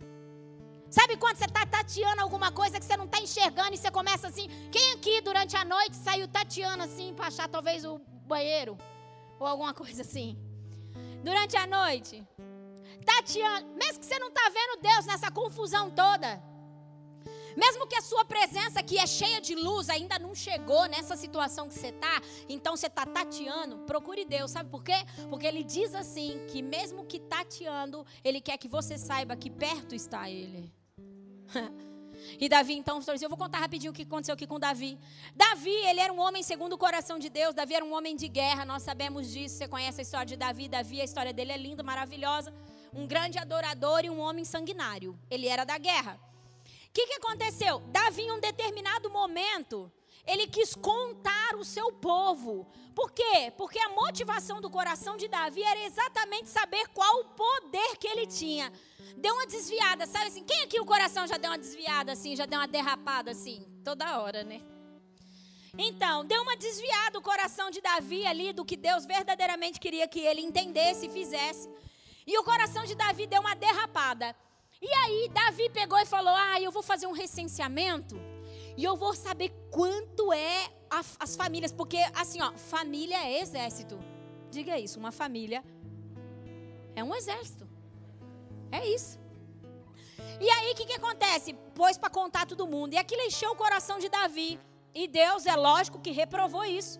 Sabe 0.89 1.17
quando 1.17 1.37
você 1.37 1.45
está 1.45 1.63
tateando 1.67 2.19
alguma 2.19 2.51
coisa 2.51 2.79
que 2.79 2.85
você 2.85 2.97
não 2.97 3.05
está 3.05 3.19
enxergando 3.19 3.75
e 3.75 3.77
você 3.77 3.91
começa 3.91 4.27
assim? 4.27 4.47
Quem 4.71 4.93
aqui 4.93 5.21
durante 5.21 5.55
a 5.55 5.63
noite 5.63 5.95
saiu 5.95 6.27
tateando 6.27 6.81
assim 6.81 7.13
para 7.13 7.27
achar 7.27 7.47
talvez 7.47 7.85
o 7.85 7.99
banheiro? 8.25 8.75
Ou 9.39 9.45
alguma 9.45 9.71
coisa 9.71 10.01
assim? 10.01 10.35
Durante 11.23 11.55
a 11.55 11.67
noite. 11.67 12.27
Tateando. 13.05 13.67
Mesmo 13.75 13.99
que 13.99 14.05
você 14.07 14.17
não 14.17 14.29
está 14.29 14.49
vendo 14.49 14.81
Deus 14.81 15.05
nessa 15.05 15.29
confusão 15.29 15.91
toda. 15.91 16.41
Mesmo 17.55 17.87
que 17.87 17.95
a 17.95 18.01
sua 18.01 18.23
presença 18.25 18.81
que 18.83 18.97
é 18.97 19.07
cheia 19.07 19.41
de 19.41 19.55
luz 19.55 19.89
ainda 19.89 20.17
não 20.17 20.33
chegou 20.33 20.85
nessa 20.87 21.15
situação 21.15 21.67
que 21.67 21.73
você 21.73 21.87
está, 21.87 22.21
então 22.47 22.75
você 22.75 22.87
está 22.87 23.05
tateando, 23.05 23.79
procure 23.79 24.25
Deus, 24.25 24.51
sabe 24.51 24.69
por 24.69 24.83
quê? 24.83 25.05
Porque 25.29 25.45
Ele 25.45 25.63
diz 25.63 25.93
assim, 25.95 26.45
que 26.47 26.61
mesmo 26.61 27.05
que 27.05 27.19
tateando, 27.19 28.05
Ele 28.23 28.41
quer 28.41 28.57
que 28.57 28.67
você 28.67 28.97
saiba 28.97 29.35
que 29.35 29.49
perto 29.49 29.95
está 29.95 30.29
Ele. 30.29 30.71
E 32.39 32.47
Davi, 32.47 32.73
então, 32.73 32.99
eu 33.21 33.29
vou 33.29 33.37
contar 33.37 33.59
rapidinho 33.59 33.91
o 33.91 33.95
que 33.95 34.03
aconteceu 34.03 34.33
aqui 34.33 34.45
com 34.45 34.59
Davi. 34.59 34.99
Davi, 35.35 35.73
ele 35.87 35.99
era 35.99 36.13
um 36.13 36.19
homem 36.19 36.43
segundo 36.43 36.73
o 36.73 36.77
coração 36.77 37.17
de 37.17 37.29
Deus. 37.29 37.55
Davi 37.55 37.73
era 37.73 37.83
um 37.83 37.93
homem 37.93 38.15
de 38.15 38.27
guerra, 38.27 38.63
nós 38.63 38.83
sabemos 38.83 39.31
disso. 39.31 39.55
Você 39.55 39.67
conhece 39.67 40.01
a 40.01 40.03
história 40.03 40.25
de 40.25 40.37
Davi. 40.37 40.67
Davi, 40.67 41.01
a 41.01 41.03
história 41.03 41.33
dele 41.33 41.51
é 41.51 41.57
linda, 41.57 41.83
maravilhosa. 41.83 42.53
Um 42.93 43.07
grande 43.07 43.39
adorador 43.39 44.05
e 44.05 44.09
um 44.09 44.19
homem 44.19 44.45
sanguinário. 44.45 45.17
Ele 45.29 45.47
era 45.47 45.63
da 45.63 45.77
guerra. 45.77 46.19
O 46.91 46.93
que, 46.93 47.07
que 47.07 47.13
aconteceu? 47.13 47.79
Davi, 47.87 48.23
em 48.23 48.31
um 48.33 48.39
determinado 48.41 49.09
momento, 49.09 49.89
ele 50.27 50.45
quis 50.45 50.75
contar 50.75 51.55
o 51.55 51.63
seu 51.63 51.89
povo. 51.89 52.67
Por 52.93 53.13
quê? 53.13 53.53
Porque 53.55 53.79
a 53.79 53.87
motivação 53.87 54.59
do 54.59 54.69
coração 54.69 55.15
de 55.15 55.29
Davi 55.29 55.63
era 55.63 55.85
exatamente 55.85 56.49
saber 56.49 56.89
qual 56.89 57.21
o 57.21 57.29
poder 57.29 57.95
que 57.95 58.05
ele 58.09 58.27
tinha. 58.27 58.69
Deu 59.15 59.33
uma 59.35 59.47
desviada, 59.47 60.05
sabe 60.05 60.25
assim? 60.25 60.43
Quem 60.43 60.63
aqui 60.63 60.81
o 60.81 60.85
coração 60.85 61.25
já 61.25 61.37
deu 61.37 61.51
uma 61.51 61.57
desviada 61.57 62.11
assim, 62.11 62.35
já 62.35 62.45
deu 62.45 62.59
uma 62.59 62.67
derrapada 62.67 63.31
assim? 63.31 63.65
Toda 63.85 64.19
hora, 64.19 64.43
né? 64.43 64.61
Então, 65.77 66.25
deu 66.25 66.41
uma 66.41 66.57
desviada 66.57 67.17
o 67.17 67.21
coração 67.21 67.71
de 67.71 67.79
Davi 67.79 68.27
ali 68.27 68.51
do 68.51 68.65
que 68.65 68.75
Deus 68.75 69.05
verdadeiramente 69.05 69.79
queria 69.79 70.09
que 70.09 70.19
ele 70.19 70.41
entendesse 70.41 71.05
e 71.05 71.09
fizesse. 71.09 71.69
E 72.27 72.37
o 72.37 72.43
coração 72.43 72.83
de 72.83 72.95
Davi 72.95 73.27
deu 73.27 73.39
uma 73.39 73.55
derrapada. 73.55 74.35
E 74.81 74.91
aí, 74.91 75.29
Davi 75.29 75.69
pegou 75.69 75.99
e 75.99 76.05
falou: 76.05 76.33
Ah, 76.35 76.59
eu 76.59 76.71
vou 76.71 76.81
fazer 76.81 77.05
um 77.05 77.11
recenseamento 77.11 78.19
e 78.75 78.83
eu 78.83 78.95
vou 78.95 79.13
saber 79.13 79.49
quanto 79.69 80.33
é 80.33 80.69
a, 80.89 81.01
as 81.19 81.35
famílias, 81.35 81.71
porque 81.71 81.97
assim, 82.15 82.41
ó, 82.41 82.51
família 82.53 83.17
é 83.23 83.39
exército. 83.39 83.99
Diga 84.49 84.79
isso, 84.79 84.99
uma 84.99 85.11
família 85.11 85.63
é 86.95 87.03
um 87.03 87.13
exército. 87.13 87.69
É 88.71 88.85
isso. 88.87 89.19
E 90.39 90.49
aí, 90.49 90.71
o 90.71 90.75
que, 90.75 90.85
que 90.85 90.93
acontece? 90.93 91.53
Pôs 91.75 91.97
para 91.97 92.09
contar 92.09 92.47
todo 92.47 92.67
mundo. 92.67 92.93
E 92.93 92.97
aquilo 92.97 93.21
encheu 93.21 93.51
o 93.51 93.55
coração 93.55 93.99
de 93.99 94.09
Davi. 94.09 94.59
E 94.93 95.07
Deus, 95.07 95.45
é 95.45 95.55
lógico, 95.55 95.99
que 95.99 96.11
reprovou 96.11 96.65
isso. 96.65 96.99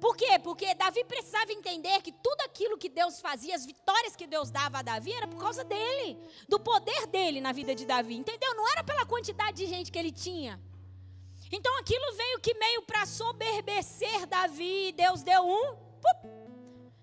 Por 0.00 0.16
quê? 0.16 0.38
Porque 0.38 0.74
Davi 0.74 1.04
precisava 1.04 1.52
entender 1.52 2.00
que 2.02 2.12
tudo 2.12 2.40
aquilo 2.42 2.78
que 2.78 2.88
Deus 2.88 3.20
fazia, 3.20 3.54
as 3.54 3.66
vitórias 3.66 4.14
que 4.14 4.26
Deus 4.26 4.50
dava 4.50 4.78
a 4.78 4.82
Davi, 4.82 5.12
era 5.12 5.26
por 5.26 5.40
causa 5.40 5.64
dele, 5.64 6.18
do 6.48 6.60
poder 6.60 7.06
dele 7.06 7.40
na 7.40 7.52
vida 7.52 7.74
de 7.74 7.84
Davi, 7.84 8.14
entendeu? 8.14 8.54
Não 8.54 8.70
era 8.70 8.84
pela 8.84 9.04
quantidade 9.04 9.56
de 9.56 9.66
gente 9.66 9.90
que 9.90 9.98
ele 9.98 10.12
tinha. 10.12 10.60
Então 11.50 11.78
aquilo 11.78 12.14
veio 12.14 12.40
que 12.40 12.54
meio 12.54 12.82
para 12.82 13.06
soberbecer 13.06 14.26
Davi, 14.26 14.92
Deus 14.92 15.22
deu 15.22 15.42
um, 15.46 15.76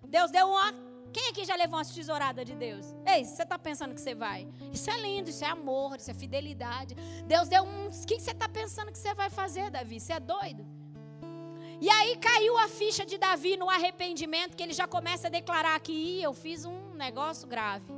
Deus 0.08 0.32
deu 0.32 0.48
uma. 0.48 0.74
Quem 1.12 1.30
aqui 1.30 1.46
já 1.46 1.56
levou 1.56 1.80
uma 1.80 1.86
tesourada 1.86 2.44
de 2.44 2.56
Deus? 2.56 2.94
Ei, 3.06 3.24
você 3.24 3.44
está 3.44 3.58
pensando 3.58 3.94
que 3.94 4.02
você 4.02 4.14
vai? 4.14 4.48
Isso 4.72 4.90
é 4.92 4.98
lindo, 5.00 5.30
isso 5.30 5.44
é 5.44 5.48
amor, 5.48 5.98
isso 5.98 6.12
é 6.12 6.14
fidelidade. 6.14 6.94
Deus 7.26 7.48
deu 7.48 7.64
um. 7.64 7.88
O 7.88 8.06
que 8.06 8.20
você 8.20 8.32
está 8.32 8.50
pensando 8.50 8.92
que 8.92 8.98
você 8.98 9.14
vai 9.14 9.30
fazer, 9.30 9.70
Davi? 9.72 10.00
Você 10.00 10.14
é 10.14 10.20
doido? 10.20 10.75
E 11.82 11.90
aí 11.90 12.18
caiu 12.18 12.58
a 12.58 12.68
ficha 12.68 13.06
de 13.06 13.18
Davi 13.18 13.58
no 13.58 13.70
arrependimento, 13.70 14.56
que 14.56 14.64
ele 14.64 14.74
já 14.74 14.88
começa 14.88 15.28
a 15.28 15.30
declarar 15.30 15.80
que 15.80 16.22
eu 16.22 16.34
fiz 16.34 16.66
um 16.66 16.94
negócio 16.94 17.48
grave. 17.48 17.92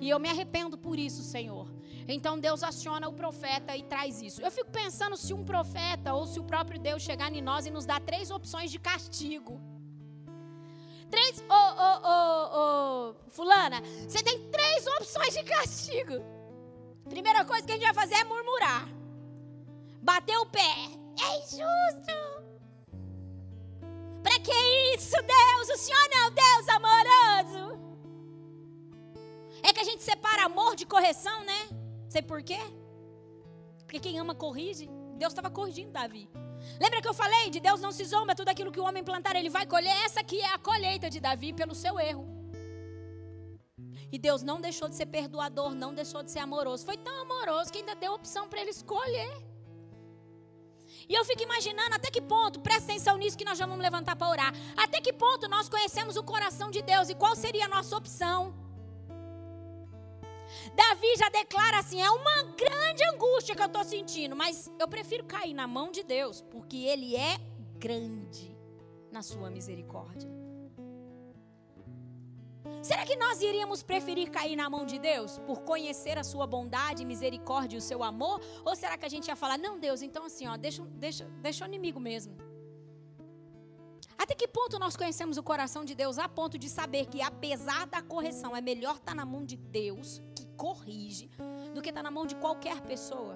E 0.00 0.08
eu 0.08 0.18
me 0.18 0.28
arrependo 0.28 0.78
por 0.78 0.98
isso, 0.98 1.22
Senhor. 1.22 1.68
Então 2.08 2.38
Deus 2.38 2.62
aciona 2.62 3.08
o 3.08 3.12
profeta 3.12 3.76
e 3.76 3.82
traz 3.82 4.22
isso. 4.22 4.40
Eu 4.40 4.50
fico 4.50 4.70
pensando 4.70 5.16
se 5.16 5.32
um 5.34 5.44
profeta 5.44 6.14
ou 6.14 6.26
se 6.26 6.40
o 6.40 6.44
próprio 6.44 6.80
Deus 6.80 7.02
chegar 7.02 7.32
em 7.32 7.42
nós 7.42 7.66
e 7.66 7.70
nos 7.70 7.84
dar 7.84 8.00
três 8.00 8.30
opções 8.30 8.70
de 8.70 8.78
castigo. 8.78 9.60
Três. 11.10 11.44
Ô, 11.48 11.54
ô, 11.54 12.08
ô, 12.08 13.10
ô, 13.10 13.14
Fulana, 13.30 13.82
você 14.08 14.22
tem 14.22 14.48
três 14.48 14.86
opções 14.98 15.34
de 15.34 15.42
castigo. 15.44 16.14
Primeira 17.08 17.44
coisa 17.44 17.66
que 17.66 17.72
a 17.72 17.74
gente 17.74 17.84
vai 17.84 17.94
fazer 17.94 18.14
é 18.14 18.24
murmurar. 18.24 18.88
Bater 20.00 20.38
o 20.38 20.46
pé. 20.46 20.74
É 21.20 21.38
injusto. 21.38 22.39
Para 24.22 24.38
que 24.38 24.52
isso, 24.94 25.16
Deus? 25.16 25.68
O 25.70 25.76
Senhor 25.76 26.08
não 26.10 26.18
é 26.18 26.26
um 26.28 26.34
Deus 26.34 26.68
amoroso. 26.68 27.80
É 29.62 29.72
que 29.72 29.80
a 29.80 29.84
gente 29.84 30.02
separa 30.02 30.44
amor 30.44 30.76
de 30.76 30.86
correção, 30.86 31.44
né? 31.44 31.68
Sei 32.08 32.22
por 32.22 32.42
quê? 32.42 32.58
Porque 33.84 34.00
quem 34.00 34.18
ama 34.18 34.34
corrige. 34.34 34.88
Deus 35.16 35.32
estava 35.32 35.50
corrigindo 35.50 35.90
Davi. 35.90 36.28
Lembra 36.80 37.00
que 37.02 37.08
eu 37.08 37.14
falei 37.14 37.50
de 37.50 37.60
Deus 37.60 37.80
não 37.80 37.92
se 37.92 38.04
zomba, 38.04 38.34
tudo 38.34 38.48
aquilo 38.48 38.72
que 38.72 38.80
o 38.80 38.84
homem 38.84 39.04
plantar 39.04 39.36
ele 39.36 39.50
vai 39.50 39.66
colher? 39.66 39.96
Essa 40.04 40.20
aqui 40.20 40.40
é 40.40 40.54
a 40.54 40.58
colheita 40.58 41.10
de 41.10 41.20
Davi 41.20 41.52
pelo 41.52 41.74
seu 41.74 41.98
erro. 41.98 42.26
E 44.12 44.18
Deus 44.18 44.42
não 44.42 44.60
deixou 44.60 44.88
de 44.88 44.96
ser 44.96 45.06
perdoador, 45.06 45.74
não 45.74 45.94
deixou 45.94 46.22
de 46.22 46.30
ser 46.30 46.40
amoroso. 46.40 46.84
Foi 46.84 46.96
tão 46.96 47.22
amoroso 47.22 47.70
que 47.72 47.78
ainda 47.78 47.94
deu 47.94 48.12
opção 48.12 48.48
para 48.48 48.60
ele 48.60 48.70
escolher. 48.70 49.49
E 51.10 51.14
eu 51.14 51.24
fico 51.24 51.42
imaginando 51.42 51.92
até 51.96 52.08
que 52.08 52.22
ponto, 52.22 52.60
presta 52.60 52.92
atenção 52.92 53.16
nisso 53.18 53.36
que 53.36 53.44
nós 53.44 53.58
já 53.58 53.66
vamos 53.66 53.82
levantar 53.82 54.14
para 54.14 54.28
orar. 54.28 54.54
Até 54.76 55.00
que 55.00 55.12
ponto 55.12 55.48
nós 55.48 55.68
conhecemos 55.68 56.14
o 56.14 56.22
coração 56.22 56.70
de 56.70 56.82
Deus 56.82 57.08
e 57.08 57.16
qual 57.16 57.34
seria 57.34 57.64
a 57.64 57.68
nossa 57.68 57.96
opção? 57.96 58.54
Davi 60.72 61.16
já 61.18 61.28
declara 61.28 61.80
assim: 61.80 62.00
é 62.00 62.08
uma 62.08 62.44
grande 62.44 63.02
angústia 63.12 63.56
que 63.56 63.62
eu 63.62 63.66
estou 63.66 63.82
sentindo, 63.82 64.36
mas 64.36 64.70
eu 64.78 64.86
prefiro 64.86 65.24
cair 65.24 65.52
na 65.52 65.66
mão 65.66 65.90
de 65.90 66.04
Deus, 66.04 66.42
porque 66.42 66.76
Ele 66.76 67.16
é 67.16 67.40
grande 67.76 68.56
na 69.10 69.20
sua 69.20 69.50
misericórdia. 69.50 70.39
Será 72.82 73.04
que 73.04 73.16
nós 73.16 73.40
iríamos 73.40 73.82
preferir 73.82 74.30
cair 74.30 74.56
na 74.56 74.70
mão 74.70 74.84
de 74.86 74.98
Deus 74.98 75.38
por 75.40 75.60
conhecer 75.62 76.16
a 76.18 76.24
sua 76.24 76.46
bondade, 76.46 77.04
misericórdia 77.04 77.76
e 77.76 77.78
o 77.78 77.82
seu 77.82 78.02
amor? 78.02 78.40
Ou 78.64 78.74
será 78.74 78.96
que 78.96 79.04
a 79.04 79.08
gente 79.08 79.28
ia 79.28 79.36
falar, 79.36 79.58
não, 79.58 79.78
Deus, 79.78 80.02
então 80.02 80.24
assim, 80.24 80.46
ó, 80.46 80.56
deixa, 80.56 80.82
deixa, 81.06 81.24
deixa 81.42 81.64
o 81.64 81.68
inimigo 81.68 82.00
mesmo? 82.00 82.36
Até 84.16 84.34
que 84.34 84.48
ponto 84.48 84.78
nós 84.78 84.96
conhecemos 84.96 85.36
o 85.36 85.42
coração 85.42 85.84
de 85.84 85.94
Deus 85.94 86.18
a 86.18 86.28
ponto 86.28 86.58
de 86.58 86.68
saber 86.68 87.06
que, 87.06 87.22
apesar 87.22 87.86
da 87.86 88.02
correção, 88.02 88.54
é 88.56 88.60
melhor 88.60 88.96
estar 88.96 89.14
na 89.14 89.24
mão 89.24 89.44
de 89.44 89.56
Deus 89.56 90.22
corrige 90.60 91.30
do 91.74 91.80
que 91.80 91.88
está 91.88 92.02
na 92.02 92.10
mão 92.10 92.26
de 92.26 92.36
qualquer 92.44 92.78
pessoa. 92.82 93.34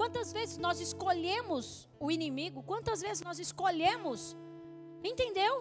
Quantas 0.00 0.32
vezes 0.32 0.56
nós 0.58 0.80
escolhemos 0.80 1.88
o 2.00 2.10
inimigo? 2.10 2.64
Quantas 2.70 3.00
vezes 3.06 3.22
nós 3.22 3.38
escolhemos, 3.38 4.36
entendeu? 5.10 5.54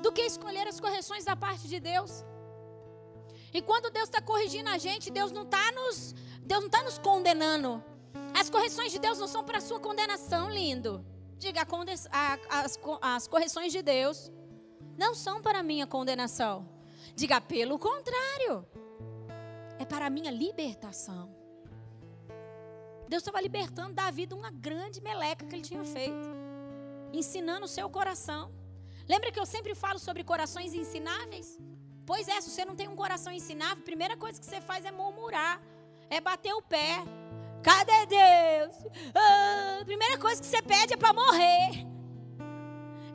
Do 0.00 0.12
que 0.12 0.22
escolher 0.22 0.66
as 0.66 0.80
correções 0.80 1.24
da 1.24 1.36
parte 1.36 1.68
de 1.68 1.80
Deus. 1.80 2.24
E 3.52 3.62
quando 3.62 3.90
Deus 3.90 4.08
está 4.08 4.20
corrigindo 4.20 4.68
a 4.68 4.78
gente, 4.78 5.10
Deus 5.10 5.30
não 5.30 5.42
está 5.42 5.70
nos, 5.72 6.14
Deus 6.42 6.60
não 6.60 6.66
está 6.66 6.82
nos 6.82 6.98
condenando. 6.98 7.82
As 8.34 8.50
correções 8.50 8.90
de 8.90 8.98
Deus 8.98 9.18
não 9.18 9.28
são 9.28 9.44
para 9.44 9.58
a 9.58 9.60
sua 9.60 9.78
condenação, 9.78 10.50
lindo. 10.50 11.04
Diga, 11.38 11.66
as, 12.48 12.78
as 13.00 13.28
correções 13.28 13.72
de 13.72 13.82
Deus 13.82 14.30
não 14.96 15.14
são 15.14 15.40
para 15.40 15.60
a 15.60 15.62
minha 15.62 15.86
condenação. 15.86 16.68
Diga, 17.14 17.40
pelo 17.40 17.78
contrário 17.78 18.66
é 19.78 19.84
para 19.84 20.06
a 20.06 20.10
minha 20.10 20.30
libertação. 20.30 21.34
Deus 23.08 23.22
estava 23.22 23.40
libertando 23.40 23.92
Davi 23.92 24.26
de 24.26 24.34
uma 24.34 24.50
grande 24.50 25.00
meleca 25.00 25.44
que 25.46 25.54
ele 25.54 25.62
tinha 25.62 25.84
feito, 25.84 26.28
ensinando 27.12 27.66
o 27.66 27.68
seu 27.68 27.88
coração. 27.88 28.50
Lembra 29.08 29.30
que 29.30 29.38
eu 29.38 29.46
sempre 29.46 29.74
falo 29.74 29.98
sobre 29.98 30.24
corações 30.24 30.72
ensináveis? 30.74 31.58
Pois 32.06 32.28
é, 32.28 32.40
se 32.40 32.50
você 32.50 32.64
não 32.64 32.76
tem 32.76 32.88
um 32.88 32.96
coração 32.96 33.32
ensinável, 33.32 33.78
a 33.82 33.86
primeira 33.86 34.16
coisa 34.16 34.38
que 34.38 34.46
você 34.46 34.60
faz 34.60 34.84
é 34.84 34.90
murmurar, 34.90 35.60
é 36.10 36.20
bater 36.20 36.54
o 36.54 36.62
pé. 36.62 37.02
Cadê 37.62 38.06
Deus? 38.06 38.76
Ah, 39.14 39.78
a 39.80 39.84
primeira 39.84 40.18
coisa 40.18 40.40
que 40.40 40.46
você 40.46 40.60
pede 40.60 40.94
é 40.94 40.96
para 40.96 41.14
morrer. 41.14 41.86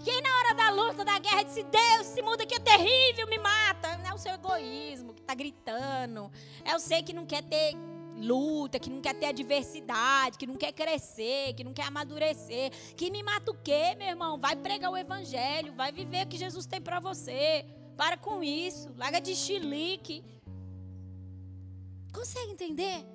Quem 0.04 0.22
na 0.22 0.30
hora 0.38 0.56
da 0.56 0.70
luta, 0.72 1.06
da 1.06 1.20
guerra, 1.20 1.44
disse: 1.44 1.62
Deus, 1.64 2.02
esse 2.08 2.22
mundo 2.22 2.42
aqui 2.42 2.56
é 2.56 2.60
terrível, 2.60 3.28
me 3.28 3.38
mata. 3.38 3.98
Não 3.98 4.10
é 4.10 4.14
o 4.14 4.18
seu 4.18 4.34
egoísmo 4.34 5.14
que 5.14 5.22
está 5.22 5.36
gritando. 5.36 6.32
É 6.64 6.76
o 6.76 6.80
ser 6.80 7.04
que 7.04 7.14
não 7.14 7.26
quer 7.26 7.44
ter 7.44 7.76
luta, 8.20 8.80
que 8.80 8.90
não 8.90 9.02
quer 9.02 9.14
ter 9.16 9.28
adversidade, 9.28 10.38
que 10.38 10.46
não 10.46 10.56
quer 10.56 10.72
crescer, 10.72 11.54
que 11.54 11.64
não 11.64 11.74
quer 11.74 11.86
amadurecer. 11.86 12.72
Que 12.96 13.10
me 13.10 13.24
mata 13.24 13.52
o 13.52 13.58
quê, 13.58 13.96
meu 13.98 14.08
irmão? 14.08 14.38
Vai 14.38 14.56
pregar 14.56 14.92
o 14.92 14.98
evangelho, 14.98 15.74
vai 15.74 15.92
viver 15.92 16.26
o 16.26 16.30
que 16.30 16.38
Jesus 16.38 16.66
tem 16.66 16.82
para 16.82 17.00
você. 17.00 17.66
Para 17.98 18.18
com 18.18 18.44
isso, 18.44 18.94
larga 18.98 19.20
de 19.20 19.36
chilique. 19.36 20.24
Consegue 22.14 22.52
entender? 22.52 23.06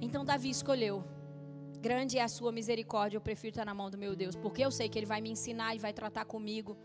Então 0.00 0.24
Davi 0.24 0.50
escolheu 0.50 1.04
Grande 1.84 2.16
é 2.16 2.22
a 2.22 2.28
sua 2.28 2.50
misericórdia, 2.50 3.18
eu 3.18 3.20
prefiro 3.20 3.50
estar 3.50 3.66
na 3.66 3.74
mão 3.74 3.90
do 3.90 3.98
meu 3.98 4.16
Deus, 4.16 4.34
porque 4.34 4.64
eu 4.64 4.70
sei 4.70 4.88
que 4.88 4.98
Ele 4.98 5.04
vai 5.04 5.20
me 5.20 5.30
ensinar 5.30 5.74
e 5.74 5.78
vai 5.78 5.92
tratar 5.92 6.24
comigo. 6.24 6.78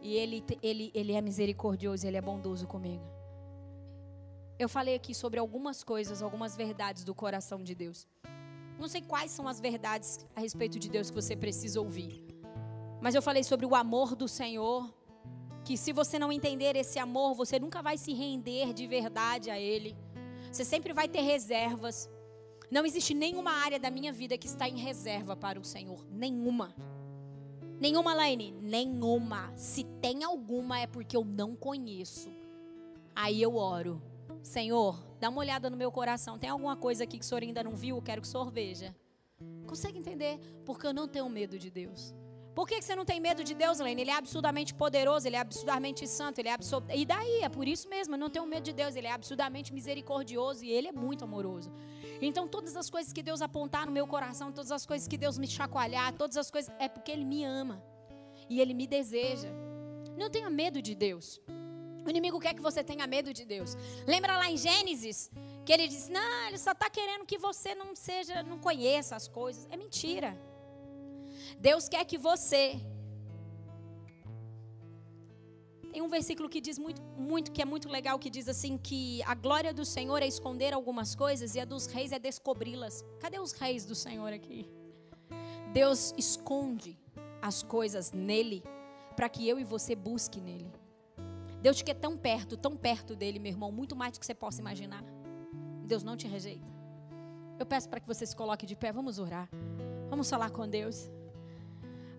E 0.00 0.14
Ele, 0.14 0.44
ele, 0.62 0.92
ele 0.94 1.12
é 1.12 1.20
misericordioso, 1.20 2.06
Ele 2.06 2.16
é 2.16 2.20
bondoso 2.20 2.64
comigo. 2.64 3.02
Eu 4.56 4.68
falei 4.68 4.94
aqui 4.94 5.14
sobre 5.14 5.40
algumas 5.40 5.82
coisas, 5.82 6.22
algumas 6.22 6.56
verdades 6.56 7.02
do 7.02 7.14
coração 7.14 7.62
de 7.62 7.74
Deus. 7.74 8.06
Não 8.78 8.86
sei 8.86 9.02
quais 9.02 9.30
são 9.30 9.48
as 9.48 9.60
verdades 9.60 10.24
a 10.34 10.40
respeito 10.40 10.78
de 10.78 10.88
Deus 10.88 11.10
que 11.10 11.16
você 11.16 11.34
precisa 11.34 11.80
ouvir. 11.80 12.24
Mas 13.00 13.14
eu 13.14 13.22
falei 13.22 13.42
sobre 13.42 13.66
o 13.66 13.74
amor 13.74 14.14
do 14.14 14.28
Senhor. 14.28 14.92
Que 15.64 15.76
se 15.76 15.92
você 15.92 16.18
não 16.18 16.30
entender 16.30 16.76
esse 16.76 16.98
amor, 16.98 17.34
você 17.34 17.58
nunca 17.58 17.82
vai 17.82 17.96
se 17.96 18.12
render 18.12 18.72
de 18.72 18.86
verdade 18.86 19.50
a 19.50 19.58
Ele. 19.58 19.96
Você 20.52 20.64
sempre 20.64 20.92
vai 20.92 21.08
ter 21.08 21.22
reservas. 21.22 22.08
Não 22.70 22.86
existe 22.86 23.12
nenhuma 23.14 23.50
área 23.50 23.80
da 23.80 23.90
minha 23.90 24.12
vida 24.12 24.38
que 24.38 24.46
está 24.46 24.68
em 24.68 24.76
reserva 24.76 25.34
para 25.34 25.58
o 25.58 25.64
Senhor. 25.64 26.06
Nenhuma. 26.10 26.74
Nenhuma, 27.80 28.14
Laine? 28.14 28.52
Nenhuma. 28.60 29.52
Se 29.56 29.84
tem 30.00 30.22
alguma 30.22 30.78
é 30.78 30.86
porque 30.86 31.16
eu 31.16 31.24
não 31.24 31.56
conheço. 31.56 32.30
Aí 33.14 33.40
eu 33.40 33.56
oro. 33.56 34.02
Senhor, 34.44 35.02
dá 35.18 35.30
uma 35.30 35.40
olhada 35.40 35.70
no 35.70 35.76
meu 35.76 35.90
coração. 35.90 36.38
Tem 36.38 36.50
alguma 36.50 36.76
coisa 36.76 37.04
aqui 37.04 37.18
que 37.18 37.24
o 37.24 37.26
Senhor 37.26 37.42
ainda 37.42 37.64
não 37.64 37.74
viu? 37.74 37.96
Eu 37.96 38.02
quero 38.02 38.20
que 38.20 38.28
o 38.28 38.30
Senhor 38.30 38.50
veja. 38.50 38.94
Consegue 39.66 39.98
entender? 39.98 40.38
Porque 40.66 40.86
eu 40.86 40.92
não 40.92 41.08
tenho 41.08 41.28
medo 41.30 41.58
de 41.58 41.70
Deus. 41.70 42.14
Por 42.54 42.68
que 42.68 42.80
você 42.80 42.94
não 42.94 43.06
tem 43.06 43.18
medo 43.18 43.42
de 43.42 43.54
Deus, 43.54 43.80
Lene? 43.80 44.02
Ele 44.02 44.10
é 44.10 44.16
absurdamente 44.16 44.74
poderoso, 44.74 45.26
ele 45.26 45.34
é 45.34 45.40
absurdamente 45.40 46.06
santo, 46.06 46.38
ele 46.38 46.48
é 46.48 46.52
absurd... 46.52 46.86
E 46.94 47.04
daí? 47.06 47.40
É 47.40 47.48
por 47.48 47.66
isso 47.66 47.88
mesmo, 47.88 48.14
eu 48.14 48.18
não 48.18 48.28
tenho 48.28 48.46
medo 48.46 48.64
de 48.64 48.72
Deus. 48.74 48.94
Ele 48.94 49.06
é 49.06 49.12
absurdamente 49.12 49.72
misericordioso 49.72 50.62
e 50.62 50.70
ele 50.70 50.88
é 50.88 50.92
muito 50.92 51.24
amoroso. 51.24 51.72
Então, 52.20 52.46
todas 52.46 52.76
as 52.76 52.90
coisas 52.90 53.14
que 53.14 53.22
Deus 53.22 53.40
apontar 53.40 53.86
no 53.86 53.92
meu 53.92 54.06
coração, 54.06 54.52
todas 54.52 54.70
as 54.70 54.84
coisas 54.84 55.08
que 55.08 55.16
Deus 55.16 55.38
me 55.38 55.48
chacoalhar, 55.48 56.12
todas 56.12 56.36
as 56.36 56.50
coisas, 56.50 56.72
é 56.78 56.86
porque 56.86 57.10
Ele 57.10 57.24
me 57.24 57.42
ama 57.44 57.82
e 58.48 58.60
Ele 58.60 58.74
me 58.74 58.86
deseja. 58.86 59.48
Não 60.16 60.28
tenha 60.30 60.50
medo 60.50 60.82
de 60.82 60.94
Deus. 60.94 61.40
O 62.04 62.10
inimigo 62.10 62.38
quer 62.38 62.54
que 62.54 62.60
você 62.60 62.82
tenha 62.84 63.06
medo 63.06 63.32
de 63.32 63.44
Deus. 63.44 63.76
Lembra 64.06 64.36
lá 64.36 64.50
em 64.50 64.56
Gênesis 64.56 65.30
que 65.64 65.72
ele 65.72 65.88
disse: 65.88 66.10
Não, 66.10 66.46
ele 66.48 66.58
só 66.58 66.72
está 66.72 66.90
querendo 66.90 67.24
que 67.24 67.38
você 67.38 67.74
não 67.74 67.96
seja, 67.96 68.42
não 68.42 68.58
conheça 68.58 69.16
as 69.16 69.26
coisas. 69.26 69.66
É 69.70 69.76
mentira. 69.76 70.38
Deus 71.58 71.88
quer 71.88 72.04
que 72.04 72.18
você 72.18 72.80
tem 75.94 76.02
um 76.02 76.08
versículo 76.08 76.48
que 76.48 76.60
diz 76.60 76.76
muito, 76.76 77.00
muito, 77.16 77.52
que 77.52 77.62
é 77.62 77.64
muito 77.64 77.88
legal, 77.88 78.18
que 78.18 78.28
diz 78.28 78.48
assim 78.48 78.76
que 78.76 79.22
a 79.22 79.34
glória 79.34 79.72
do 79.72 79.84
Senhor 79.84 80.20
é 80.22 80.26
esconder 80.26 80.74
algumas 80.74 81.14
coisas 81.14 81.54
e 81.54 81.60
a 81.60 81.64
dos 81.64 81.86
reis 81.86 82.10
é 82.10 82.18
descobri-las. 82.18 83.04
Cadê 83.20 83.38
os 83.38 83.52
reis 83.52 83.86
do 83.86 83.94
Senhor 83.94 84.32
aqui? 84.32 84.68
Deus 85.72 86.12
esconde 86.18 86.98
as 87.40 87.62
coisas 87.62 88.10
nele 88.10 88.64
para 89.14 89.28
que 89.28 89.48
eu 89.48 89.56
e 89.58 89.64
você 89.64 89.94
busque 89.94 90.40
nele. 90.40 90.83
Deus 91.64 91.78
te 91.78 91.84
quer 91.84 91.94
tão 91.94 92.14
perto, 92.14 92.58
tão 92.58 92.76
perto 92.76 93.16
dele, 93.16 93.38
meu 93.38 93.50
irmão, 93.50 93.72
muito 93.72 93.96
mais 93.96 94.12
do 94.12 94.20
que 94.20 94.26
você 94.26 94.34
possa 94.34 94.60
imaginar. 94.60 95.02
Deus 95.82 96.02
não 96.02 96.14
te 96.14 96.28
rejeita. 96.28 96.68
Eu 97.58 97.64
peço 97.64 97.88
para 97.88 98.00
que 98.00 98.06
você 98.06 98.26
se 98.26 98.36
coloque 98.36 98.66
de 98.66 98.76
pé, 98.76 98.92
vamos 98.92 99.18
orar. 99.18 99.48
Vamos 100.10 100.28
falar 100.28 100.50
com 100.50 100.68
Deus. 100.68 101.10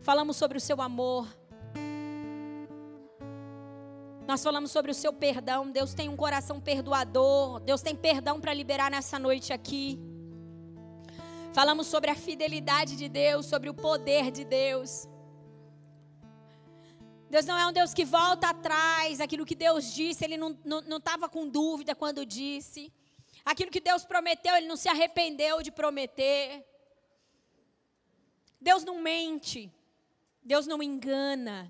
Falamos 0.02 0.36
sobre 0.36 0.58
o 0.58 0.62
seu 0.62 0.82
amor, 0.82 1.28
nós 4.28 4.44
falamos 4.44 4.72
sobre 4.72 4.90
o 4.90 4.96
seu 4.96 5.14
perdão. 5.14 5.70
Deus 5.70 5.94
tem 5.94 6.10
um 6.10 6.16
coração 6.16 6.60
perdoador. 6.60 7.60
Deus 7.60 7.84
tem 7.84 7.96
perdão 7.96 8.42
para 8.42 8.52
liberar 8.52 8.90
nessa 8.90 9.20
noite 9.20 9.54
aqui. 9.54 10.00
Falamos 11.54 11.86
sobre 11.86 12.10
a 12.10 12.16
fidelidade 12.16 12.96
de 12.96 13.08
Deus, 13.08 13.46
sobre 13.46 13.70
o 13.70 13.76
poder 13.76 14.32
de 14.32 14.44
Deus. 14.44 15.08
Deus 17.36 17.46
não 17.46 17.58
é 17.58 17.68
um 17.68 17.74
Deus 17.74 17.94
que 17.94 18.06
volta 18.06 18.48
atrás. 18.48 19.20
Aquilo 19.20 19.46
que 19.46 19.56
Deus 19.56 19.94
disse, 19.94 20.24
Ele 20.24 20.38
não 20.38 20.98
estava 20.98 21.28
com 21.28 21.50
dúvida 21.50 21.94
quando 21.94 22.26
disse. 22.26 22.94
Aquilo 23.44 23.70
que 23.70 23.82
Deus 23.82 24.06
prometeu, 24.06 24.56
Ele 24.56 24.68
não 24.68 24.78
se 24.78 24.88
arrependeu 24.88 25.62
de 25.62 25.70
prometer. 25.70 26.66
Deus 28.62 28.86
não 28.86 29.02
mente. 29.02 29.70
Deus 30.42 30.66
não 30.66 30.82
engana. 30.82 31.70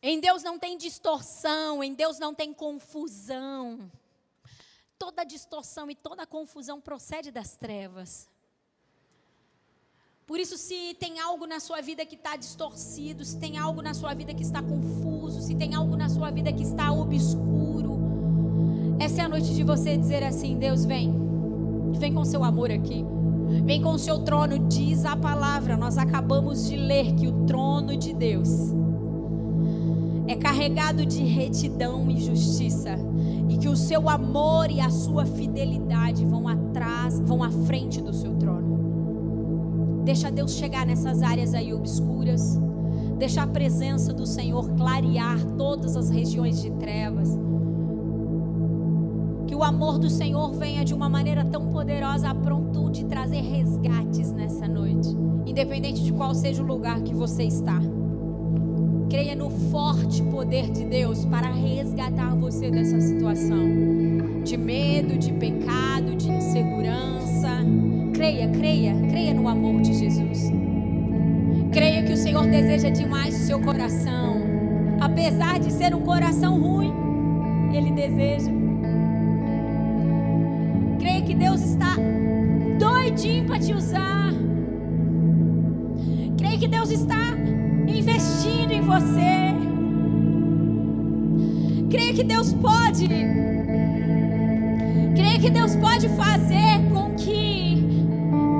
Em 0.00 0.18
Deus 0.18 0.42
não 0.42 0.58
tem 0.58 0.78
distorção, 0.78 1.84
em 1.84 1.92
Deus 1.92 2.18
não 2.18 2.34
tem 2.34 2.54
confusão. 2.54 3.92
Toda 4.98 5.24
distorção 5.24 5.90
e 5.90 5.94
toda 5.94 6.26
confusão 6.26 6.80
procede 6.80 7.30
das 7.30 7.54
trevas. 7.58 8.30
Por 10.26 10.40
isso, 10.40 10.58
se 10.58 10.96
tem 10.98 11.20
algo 11.20 11.46
na 11.46 11.60
sua 11.60 11.80
vida 11.80 12.04
que 12.04 12.16
está 12.16 12.34
distorcido, 12.34 13.24
se 13.24 13.38
tem 13.38 13.58
algo 13.58 13.80
na 13.80 13.94
sua 13.94 14.12
vida 14.12 14.34
que 14.34 14.42
está 14.42 14.60
confuso, 14.60 15.40
se 15.40 15.54
tem 15.54 15.72
algo 15.72 15.96
na 15.96 16.08
sua 16.08 16.32
vida 16.32 16.52
que 16.52 16.64
está 16.64 16.90
obscuro, 16.90 17.96
essa 18.98 19.22
é 19.22 19.24
a 19.24 19.28
noite 19.28 19.54
de 19.54 19.62
você 19.62 19.96
dizer 19.96 20.24
assim: 20.24 20.58
Deus, 20.58 20.84
vem, 20.84 21.14
vem 21.92 22.12
com 22.12 22.24
seu 22.24 22.42
amor 22.42 22.72
aqui. 22.72 23.04
Vem 23.64 23.80
com 23.80 23.92
o 23.92 23.98
seu 24.00 24.18
trono, 24.24 24.58
diz 24.68 25.04
a 25.04 25.14
palavra. 25.14 25.76
Nós 25.76 25.96
acabamos 25.96 26.66
de 26.66 26.74
ler 26.74 27.14
que 27.14 27.28
o 27.28 27.46
trono 27.46 27.96
de 27.96 28.12
Deus 28.12 28.48
é 30.26 30.34
carregado 30.34 31.06
de 31.06 31.22
retidão 31.22 32.10
e 32.10 32.20
justiça, 32.20 32.98
e 33.48 33.56
que 33.58 33.68
o 33.68 33.76
seu 33.76 34.08
amor 34.08 34.72
e 34.72 34.80
a 34.80 34.90
sua 34.90 35.24
fidelidade 35.24 36.24
vão 36.24 36.48
atrás, 36.48 37.20
vão 37.20 37.44
à 37.44 37.50
frente 37.52 38.02
do 38.02 38.12
seu 38.12 38.34
trono. 38.34 38.65
Deixa 40.06 40.30
Deus 40.30 40.52
chegar 40.52 40.86
nessas 40.86 41.20
áreas 41.20 41.52
aí 41.52 41.74
obscuras. 41.74 42.56
Deixa 43.18 43.42
a 43.42 43.46
presença 43.46 44.12
do 44.12 44.24
Senhor 44.24 44.70
clarear 44.76 45.44
todas 45.58 45.96
as 45.96 46.10
regiões 46.10 46.62
de 46.62 46.70
trevas. 46.70 47.28
Que 49.48 49.54
o 49.56 49.64
amor 49.64 49.98
do 49.98 50.08
Senhor 50.08 50.52
venha 50.52 50.84
de 50.84 50.94
uma 50.94 51.08
maneira 51.08 51.44
tão 51.44 51.72
poderosa 51.72 52.30
a 52.30 52.34
pronto 52.36 52.88
de 52.88 53.04
trazer 53.04 53.40
resgates 53.40 54.30
nessa 54.30 54.68
noite, 54.68 55.08
independente 55.44 56.04
de 56.04 56.12
qual 56.12 56.32
seja 56.36 56.62
o 56.62 56.66
lugar 56.66 57.02
que 57.02 57.12
você 57.12 57.42
está. 57.42 57.80
Creia 59.10 59.34
no 59.34 59.50
forte 59.50 60.22
poder 60.22 60.70
de 60.70 60.84
Deus 60.84 61.24
para 61.24 61.50
resgatar 61.50 62.36
você 62.36 62.70
dessa 62.70 63.00
situação 63.00 63.58
de 64.44 64.56
medo, 64.56 65.18
de 65.18 65.32
pecado, 65.32 66.14
de 66.14 66.30
insegurança. 66.30 67.15
Creia, 68.16 68.48
creia, 68.48 68.94
creia 69.10 69.34
no 69.34 69.46
amor 69.46 69.82
de 69.82 69.92
Jesus. 69.92 70.50
Creia 71.70 72.02
que 72.02 72.14
o 72.14 72.16
Senhor 72.16 72.46
deseja 72.46 72.88
demais 72.88 73.34
o 73.34 73.46
seu 73.46 73.60
coração. 73.60 74.38
Apesar 74.98 75.58
de 75.58 75.70
ser 75.70 75.94
um 75.94 76.00
coração 76.00 76.58
ruim, 76.58 76.94
Ele 77.74 77.90
deseja. 77.90 78.50
Creia 80.98 81.20
que 81.20 81.34
Deus 81.34 81.60
está 81.60 81.94
doidinho 82.78 83.44
para 83.44 83.58
te 83.58 83.74
usar. 83.74 84.32
Creia 86.38 86.58
que 86.58 86.68
Deus 86.68 86.90
está 86.90 87.34
investindo 87.86 88.72
em 88.72 88.80
você. 88.80 89.52
Creia 91.90 92.14
que 92.14 92.24
Deus 92.24 92.54
pode. 92.54 93.08
Creia 95.14 95.38
que 95.38 95.50
Deus 95.50 95.76
pode 95.76 96.08
fazer 96.08 96.80
com 96.94 97.14
que 97.14 97.55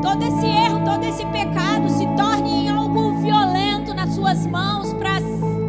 todo 0.07 0.23
esse 0.23 0.47
erro, 0.47 0.85
todo 0.85 1.03
esse 1.03 1.27
pecado 1.27 1.89
se 1.89 2.07
torne 2.17 2.49
em 2.49 2.69
algo 2.69 3.21
violento 3.21 3.93
nas 3.93 4.15
suas 4.15 4.47
mãos 4.47 4.93
para 4.95 5.17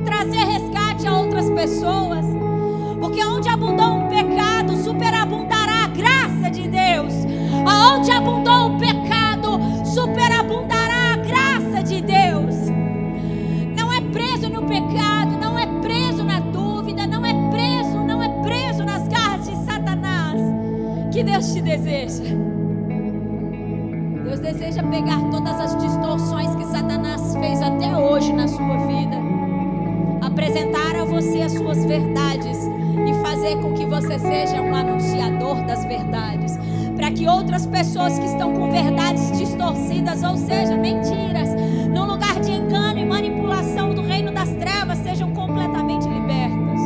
trazer 0.05 0.45
resgate 0.45 1.07
a 1.07 1.13
outras 1.13 1.49
pessoas. 1.49 2.23
Porque 2.99 3.23
onde 3.25 3.49
abundou 3.49 3.95
um 3.95 4.07
pecado, 4.07 4.77
superabundará 4.77 5.85
a 5.85 5.87
graça 5.87 6.51
de 6.51 6.67
Deus. 6.67 7.13
Aonde 7.65 8.11
abundou 8.11 8.75
o 8.75 8.77
pecado, 8.77 9.59
superabundará 9.83 11.13
a 11.13 11.15
graça 11.15 11.81
de 11.81 11.99
Deus 11.99 12.67
preso 14.13 14.49
no 14.49 14.63
pecado, 14.63 15.37
não 15.37 15.59
é 15.59 15.65
preso 15.81 16.23
na 16.23 16.39
dúvida, 16.39 17.05
não 17.05 17.25
é 17.25 17.33
preso, 17.51 17.97
não 18.05 18.23
é 18.23 18.29
preso 18.41 18.85
nas 18.85 19.05
garras 19.07 19.45
de 19.45 19.55
Satanás. 19.65 20.39
Que 21.11 21.23
Deus 21.23 21.51
te 21.51 21.61
deseja. 21.61 22.36
Você 34.01 34.19
seja 34.19 34.61
um 34.61 34.75
anunciador 34.75 35.65
das 35.65 35.83
verdades, 35.83 36.55
para 36.95 37.09
que 37.09 37.27
outras 37.27 37.65
pessoas 37.65 38.19
que 38.19 38.25
estão 38.25 38.53
com 38.53 38.69
verdades 38.69 39.35
distorcidas, 39.35 40.21
ou 40.21 40.37
seja, 40.37 40.77
mentiras, 40.77 41.49
no 41.89 42.05
lugar 42.05 42.39
de 42.39 42.51
engano 42.51 42.99
e 42.99 43.05
manipulação 43.05 43.95
do 43.95 44.03
reino 44.03 44.31
das 44.31 44.49
trevas, 44.49 44.99
sejam 44.99 45.33
completamente 45.33 46.07
libertas. 46.07 46.79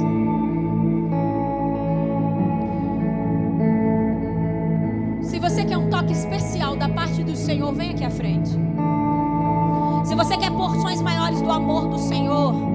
Se 5.24 5.38
você 5.38 5.66
quer 5.66 5.78
um 5.78 5.90
toque 5.90 6.14
especial 6.14 6.78
da 6.78 6.88
parte 6.88 7.26
do 7.26 7.36
Senhor, 7.36 7.74
vem 7.74 7.90
aqui 7.90 8.06
à 8.06 8.10
frente. 8.10 8.52
Se 10.06 10.16
você 10.16 10.38
quer 10.38 10.52
porções 10.52 11.02
maiores 11.02 11.42
do 11.42 11.52
amor 11.52 11.90
do 11.90 12.00
Senhor, 12.00 12.71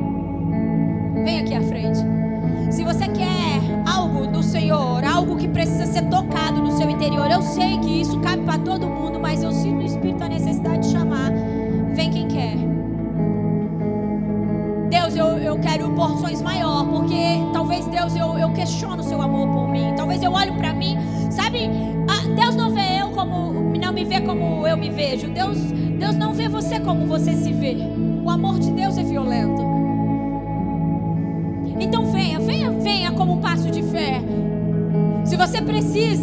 algo 4.75 5.37
que 5.37 5.49
precisa 5.49 5.87
ser 5.87 6.03
tocado 6.09 6.61
no 6.63 6.77
seu 6.77 6.89
interior, 6.89 7.31
eu 7.31 7.43
sei 7.43 7.79
que 7.79 8.01
isso 8.01 8.19
cabe 8.21 8.43
para 8.43 8.59
todo 8.59 8.87
mundo, 8.87 9.19
mas 9.21 9.43
eu 9.43 9.53
sinto 9.53 9.77
no 9.77 9.83
Espírito 9.83 10.23
a 10.23 10.29
necessidade 10.29 10.87
de 10.87 10.93
chamar. 10.93 11.31
Vem 11.95 12.11
quem 12.11 12.29
quer. 12.29 12.57
Deus, 14.89 15.17
eu, 15.17 15.39
eu 15.39 15.59
quero 15.59 15.91
porções 15.91 16.41
maior, 16.41 16.87
porque 16.87 17.41
talvez 17.53 17.87
Deus 17.87 18.15
eu, 18.15 18.39
eu 18.39 18.53
questiono 18.53 19.01
o 19.01 19.05
seu 19.05 19.21
amor 19.21 19.49
por 19.49 19.69
mim. 19.69 19.93
Talvez 19.97 20.23
eu 20.23 20.33
olho 20.33 20.55
para 20.55 20.73
mim, 20.73 20.97
sabe? 21.31 21.69
Ah, 22.09 22.27
Deus 22.41 22.55
não 22.55 22.71
vê 22.71 23.01
eu 23.01 23.11
como, 23.11 23.53
não 23.79 23.93
me 23.93 24.05
vê 24.05 24.21
como 24.21 24.67
eu 24.67 24.77
me 24.77 24.91
vejo. 24.91 25.29
Deus, 25.29 25.59
Deus 25.99 26.15
não 26.15 26.33
vê 26.33 26.49
você 26.49 26.79
como 26.79 27.07
você 27.07 27.33
se 27.33 27.53
vê. 27.53 27.77
O 28.25 28.31
amor 28.31 28.59
de 28.59 28.71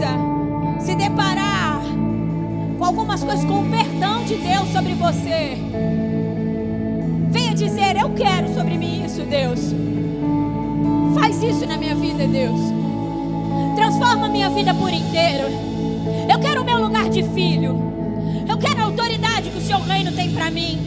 precisa 0.04 0.18
se 0.80 0.95
deparar 0.95 1.82
com 2.78 2.86
algumas 2.86 3.24
coisas, 3.24 3.45
com 3.45 3.62
o 3.62 3.70
perdão 3.70 4.24
de 4.26 4.36
Deus 4.36 4.70
sobre 4.70 4.93
você, 4.93 5.58
venha 7.30 7.54
dizer: 7.54 7.95
Eu 7.97 8.10
quero 8.10 8.54
sobre 8.54 8.78
mim 8.78 9.06
isso, 9.06 9.22
Deus. 9.22 9.74
Faz 11.16 11.41
isso 11.41 11.66
na 11.66 11.78
minha 11.78 11.95
vida, 11.95 12.28
Deus. 12.28 12.60
Transforma 13.76 14.28
minha 14.28 14.49
vida 14.49 14.74
por 14.74 14.91
inteiro. 14.91 15.47
Eu 16.30 16.39
quero 16.39 16.62
o 16.62 16.66
meu 16.66 16.80
lugar 16.80 17.10
de 17.10 17.24
filho. 17.24 17.82
Eu 18.47 18.58
quero 18.58 18.82
a 18.82 18.84
autoridade 18.86 19.49
que 19.49 19.58
o 19.58 19.62
seu 19.62 19.80
reino 19.80 20.12
tem 20.12 20.32
para 20.32 20.49
mim. 20.51 20.80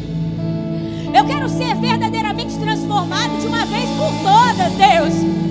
Eu 1.14 1.24
quero 1.24 1.48
ser 1.48 1.74
verdadeiramente 1.76 2.58
transformado 2.58 3.40
de 3.40 3.46
uma 3.46 3.64
vez 3.64 3.88
por 3.90 4.12
todas, 4.22 4.72
Deus. 4.72 5.45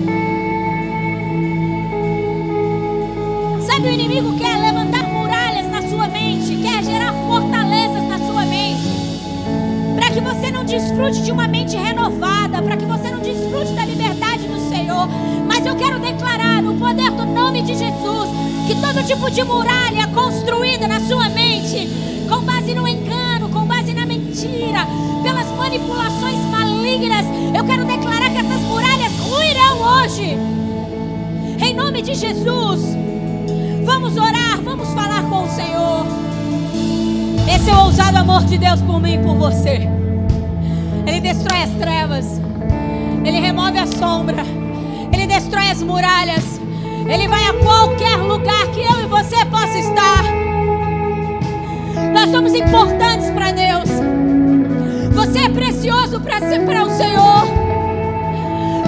Desfrute 10.66 11.22
de 11.22 11.30
uma 11.30 11.46
mente 11.46 11.76
renovada, 11.76 12.60
para 12.60 12.76
que 12.76 12.84
você 12.84 13.08
não 13.10 13.20
desfrute 13.20 13.72
da 13.72 13.84
liberdade 13.84 14.46
do 14.48 14.68
Senhor. 14.68 15.08
Mas 15.46 15.64
eu 15.64 15.76
quero 15.76 15.98
declarar, 16.00 16.60
no 16.60 16.74
poder 16.74 17.10
do 17.12 17.24
nome 17.24 17.62
de 17.62 17.74
Jesus, 17.74 18.28
que 18.66 18.74
todo 18.80 19.06
tipo 19.06 19.30
de 19.30 19.44
muralha 19.44 20.08
construída 20.08 20.88
na 20.88 21.00
sua 21.00 21.28
mente, 21.28 21.88
com 22.28 22.40
base 22.40 22.74
no 22.74 22.86
engano, 22.86 23.48
com 23.48 23.64
base 23.64 23.94
na 23.94 24.04
mentira, 24.04 24.86
pelas 25.22 25.46
manipulações 25.56 26.38
malignas. 26.50 27.24
Eu 27.56 27.64
quero 27.64 27.84
declarar 27.84 28.30
que 28.30 28.38
essas 28.38 28.60
muralhas 28.62 29.12
ruirão 29.20 30.02
hoje. 30.02 30.36
Em 31.64 31.74
nome 31.74 32.02
de 32.02 32.14
Jesus. 32.14 32.82
Vamos 33.84 34.16
orar, 34.16 34.60
vamos 34.64 34.88
falar 34.88 35.22
com 35.30 35.44
o 35.44 35.48
Senhor. 35.48 36.04
Esse 37.54 37.70
é 37.70 37.74
o 37.74 37.84
ousado 37.84 38.18
amor 38.18 38.42
de 38.44 38.58
Deus 38.58 38.80
por 38.82 39.00
mim 39.00 39.14
e 39.14 39.18
por 39.18 39.36
você. 39.36 39.95
Destrói 41.26 41.60
as 41.60 41.70
trevas. 41.70 42.40
Ele 43.24 43.40
remove 43.40 43.76
a 43.76 43.84
sombra. 43.84 44.44
Ele 45.12 45.26
destrói 45.26 45.72
as 45.72 45.82
muralhas. 45.82 46.60
Ele 47.04 47.26
vai 47.26 47.42
a 47.48 47.52
qualquer 47.52 48.16
lugar 48.18 48.64
que 48.68 48.80
eu 48.80 49.02
e 49.02 49.06
você 49.06 49.44
possa 49.46 49.76
estar. 49.76 50.22
Nós 52.14 52.30
somos 52.30 52.54
importantes 52.54 53.28
para 53.30 53.50
Deus. 53.50 53.90
Você 55.14 55.40
é 55.40 55.48
precioso 55.48 56.20
para 56.20 56.36
o 56.84 56.90
Senhor. 56.90 57.44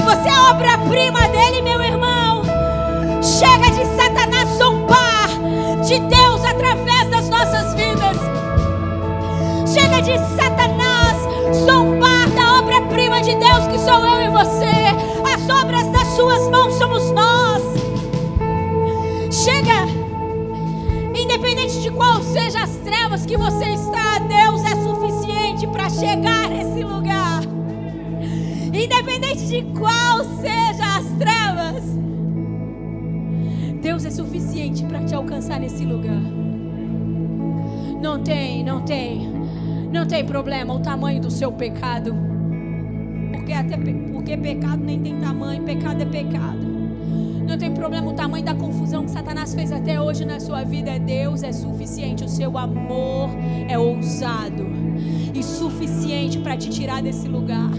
Você 0.04 0.28
é 0.28 0.40
obra-prima 0.48 1.20
dele, 1.30 1.62
meu 1.62 1.82
irmão. 1.82 2.44
Chega 3.20 3.68
de 3.68 3.84
Satanás 3.96 4.48
zombar 4.56 5.28
de 5.84 5.98
Deus 5.98 6.44
através 6.44 7.10
das 7.10 7.28
nossas 7.28 7.74
vidas. 7.74 8.16
Chega 9.74 10.00
de 10.02 10.16
Satanás 10.36 11.16
zombar 11.64 11.87
de 13.28 13.34
Deus 13.34 13.66
que 13.66 13.78
sou 13.78 14.06
eu 14.06 14.22
e 14.22 14.28
você. 14.30 14.64
As 15.34 15.48
obras 15.50 15.86
das 15.88 16.08
suas 16.16 16.48
mãos 16.48 16.72
somos 16.74 17.10
nós. 17.10 17.62
Chega, 19.30 19.84
independente 21.14 21.82
de 21.82 21.90
qual 21.90 22.22
seja 22.22 22.62
as 22.62 22.74
trevas 22.76 23.26
que 23.26 23.36
você 23.36 23.66
está, 23.66 24.18
Deus 24.20 24.64
é 24.64 24.74
suficiente 24.76 25.66
para 25.66 25.90
chegar 25.90 26.48
nesse 26.48 26.82
lugar. 26.82 27.42
Independente 28.72 29.46
de 29.46 29.62
qual 29.78 30.24
seja 30.40 30.96
as 30.96 31.06
trevas, 31.18 31.84
Deus 33.82 34.06
é 34.06 34.10
suficiente 34.10 34.84
para 34.84 35.04
te 35.04 35.14
alcançar 35.14 35.60
nesse 35.60 35.84
lugar. 35.84 36.22
Não 38.00 38.22
tem, 38.22 38.64
não 38.64 38.80
tem. 38.80 39.28
Não 39.92 40.06
tem 40.06 40.24
problema 40.24 40.72
o 40.72 40.80
tamanho 40.80 41.20
do 41.20 41.30
seu 41.30 41.52
pecado. 41.52 42.27
Porque 43.48 43.54
até 43.54 43.78
porque 44.12 44.36
pecado 44.36 44.84
nem 44.84 45.00
tem 45.00 45.16
tamanho, 45.20 45.62
pecado 45.62 46.02
é 46.02 46.04
pecado. 46.04 46.58
Não 47.46 47.56
tem 47.56 47.72
problema 47.72 48.10
o 48.10 48.12
tamanho 48.12 48.44
da 48.44 48.54
confusão 48.54 49.06
que 49.06 49.10
Satanás 49.10 49.54
fez 49.54 49.72
até 49.72 49.98
hoje 49.98 50.26
na 50.26 50.38
sua 50.38 50.64
vida. 50.64 50.90
É 50.90 50.98
Deus, 50.98 51.42
é 51.42 51.50
suficiente. 51.50 52.22
O 52.24 52.28
seu 52.28 52.58
amor 52.58 53.30
é 53.66 53.78
ousado 53.78 54.66
e 55.34 55.42
suficiente 55.42 56.38
para 56.40 56.58
te 56.58 56.68
tirar 56.68 57.00
desse 57.00 57.26
lugar. 57.26 57.70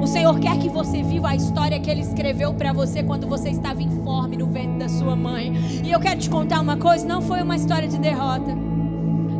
O 0.00 0.06
Senhor 0.06 0.38
quer 0.38 0.56
que 0.58 0.68
você 0.68 1.02
viva 1.02 1.30
a 1.30 1.34
história 1.34 1.80
que 1.80 1.90
Ele 1.90 2.02
escreveu 2.02 2.54
para 2.54 2.72
você 2.72 3.02
quando 3.02 3.26
você 3.26 3.48
estava 3.50 3.82
informe 3.82 4.36
no 4.36 4.46
ventre 4.46 4.78
da 4.78 4.88
sua 4.88 5.16
mãe. 5.16 5.52
E 5.82 5.90
eu 5.90 5.98
quero 5.98 6.20
te 6.20 6.30
contar 6.30 6.60
uma 6.60 6.76
coisa: 6.76 7.04
não 7.04 7.20
foi 7.20 7.42
uma 7.42 7.56
história 7.56 7.88
de 7.88 7.98
derrota, 7.98 8.54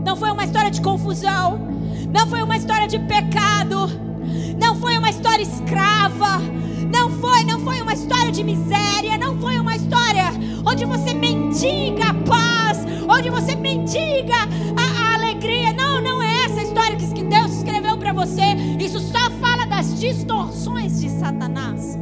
não 0.04 0.16
foi 0.16 0.32
uma 0.32 0.42
história 0.42 0.72
de 0.72 0.80
confusão, 0.80 1.60
não 2.12 2.26
foi 2.26 2.42
uma 2.42 2.56
história 2.56 2.88
de 2.88 2.98
pecado, 2.98 4.01
foi 4.82 4.98
uma 4.98 5.10
história 5.10 5.44
escrava 5.44 6.42
não 6.92 7.08
foi, 7.08 7.42
não 7.44 7.58
foi 7.60 7.80
uma 7.80 7.94
história 7.94 8.30
de 8.30 8.44
miséria, 8.44 9.16
não 9.16 9.38
foi 9.38 9.58
uma 9.58 9.74
história 9.74 10.24
onde 10.66 10.84
você 10.84 11.14
mendiga 11.14 12.10
a 12.10 12.14
paz, 12.14 12.84
onde 13.08 13.30
você 13.30 13.54
mendiga 13.54 14.34
a, 14.76 15.02
a 15.02 15.14
alegria. 15.14 15.72
Não, 15.72 16.02
não 16.02 16.22
é 16.22 16.44
essa 16.44 16.60
história 16.60 16.96
que 16.96 17.22
Deus 17.22 17.52
escreveu 17.52 17.96
para 17.96 18.12
você. 18.12 18.42
Isso 18.78 19.00
só 19.00 19.30
fala 19.40 19.64
das 19.64 19.98
distorções 19.98 21.00
de 21.00 21.08
Satanás. 21.08 21.98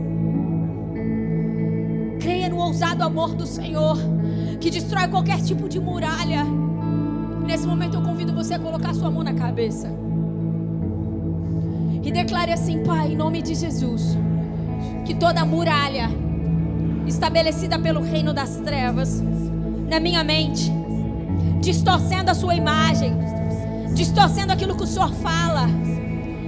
Creia 2.18 2.48
no 2.48 2.58
ousado 2.58 3.04
amor 3.04 3.34
do 3.34 3.46
Senhor, 3.46 3.96
que 4.58 4.70
destrói 4.70 5.06
qualquer 5.06 5.40
tipo 5.40 5.68
de 5.68 5.78
muralha. 5.78 6.44
Nesse 7.46 7.66
momento 7.66 7.94
eu 7.94 8.02
convido 8.02 8.34
você 8.34 8.54
a 8.54 8.58
colocar 8.58 8.92
sua 8.92 9.10
mão 9.10 9.22
na 9.22 9.34
cabeça. 9.34 10.09
E 12.10 12.12
declare 12.12 12.52
assim, 12.52 12.82
Pai, 12.82 13.12
em 13.12 13.16
nome 13.16 13.40
de 13.40 13.54
Jesus 13.54 14.18
que 15.04 15.14
toda 15.14 15.44
muralha 15.44 16.10
estabelecida 17.06 17.78
pelo 17.78 18.00
reino 18.02 18.34
das 18.34 18.56
trevas 18.56 19.22
na 19.88 20.00
minha 20.00 20.24
mente, 20.24 20.72
distorcendo 21.60 22.32
a 22.32 22.34
sua 22.34 22.56
imagem, 22.56 23.12
distorcendo 23.94 24.52
aquilo 24.52 24.74
que 24.74 24.82
o 24.82 24.86
Senhor 24.88 25.12
fala 25.22 25.68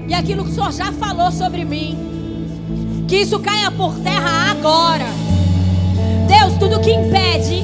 e 0.09 0.13
aquilo 0.13 0.45
que 0.45 0.51
o 0.51 0.53
Senhor 0.53 0.73
já 0.73 0.91
falou 0.91 1.31
sobre 1.31 1.65
mim, 1.65 3.07
que 3.07 3.19
isso 3.19 3.39
caia 3.39 3.71
por 3.71 3.95
terra 4.01 4.51
agora. 4.51 5.07
Deus, 6.27 6.59
tudo 6.59 6.81
que 6.81 6.93
impede 6.93 7.63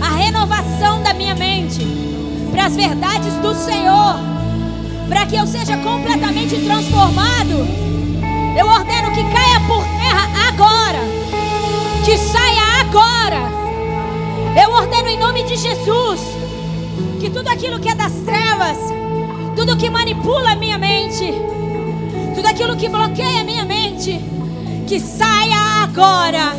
a 0.00 0.16
renovação 0.16 1.00
da 1.04 1.14
minha 1.14 1.36
mente 1.36 1.78
para 2.50 2.66
as 2.66 2.74
verdades 2.74 3.34
do 3.34 3.54
Senhor, 3.54 4.27
para 5.08 5.26
que 5.26 5.36
eu 5.36 5.46
seja 5.46 5.76
completamente 5.78 6.56
transformado 6.64 7.88
eu 8.58 8.66
ordeno 8.66 9.12
que 9.12 9.22
caia 9.22 9.60
por 9.68 9.84
terra 9.84 10.48
agora. 10.48 10.98
Que 12.04 12.18
saia 12.18 12.80
agora. 12.80 13.52
Eu 14.60 14.72
ordeno 14.72 15.08
em 15.08 15.16
nome 15.16 15.44
de 15.44 15.56
Jesus 15.56 16.20
que 17.20 17.30
tudo 17.30 17.46
aquilo 17.46 17.78
que 17.78 17.88
é 17.88 17.94
das 17.94 18.12
trevas, 18.24 18.76
tudo 19.54 19.76
que 19.76 19.88
manipula 19.88 20.50
a 20.50 20.56
minha 20.56 20.76
mente, 20.76 21.32
tudo 22.34 22.48
aquilo 22.48 22.76
que 22.76 22.88
bloqueia 22.88 23.42
a 23.42 23.44
minha 23.44 23.64
mente, 23.64 24.20
que 24.88 24.98
saia 24.98 25.84
agora. 25.84 26.52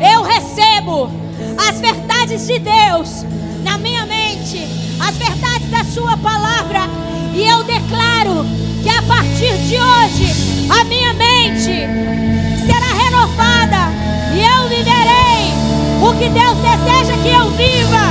Eu 0.00 0.22
recebo 0.22 1.08
as 1.68 1.80
verdades 1.80 2.44
de 2.44 2.58
Deus 2.58 3.24
na 3.62 3.78
minha 3.78 4.04
mente, 4.04 4.66
as 4.98 5.16
verdades 5.16 5.70
da 5.70 5.84
Sua 5.84 6.16
palavra, 6.16 6.80
e 7.36 7.46
eu 7.46 7.62
declaro 7.64 8.46
que 8.82 8.88
a 8.88 9.02
partir 9.02 9.58
de 9.58 9.78
hoje 9.78 10.66
a 10.70 10.84
minha 10.84 11.12
mente 11.12 11.86
será 12.64 12.94
renovada 12.94 13.92
e 14.32 14.40
eu 14.40 14.68
viverei 14.70 15.52
o 16.00 16.14
que 16.18 16.30
Deus 16.30 16.56
deseja 16.56 17.12
que 17.22 17.28
eu 17.28 17.50
viva 17.50 18.10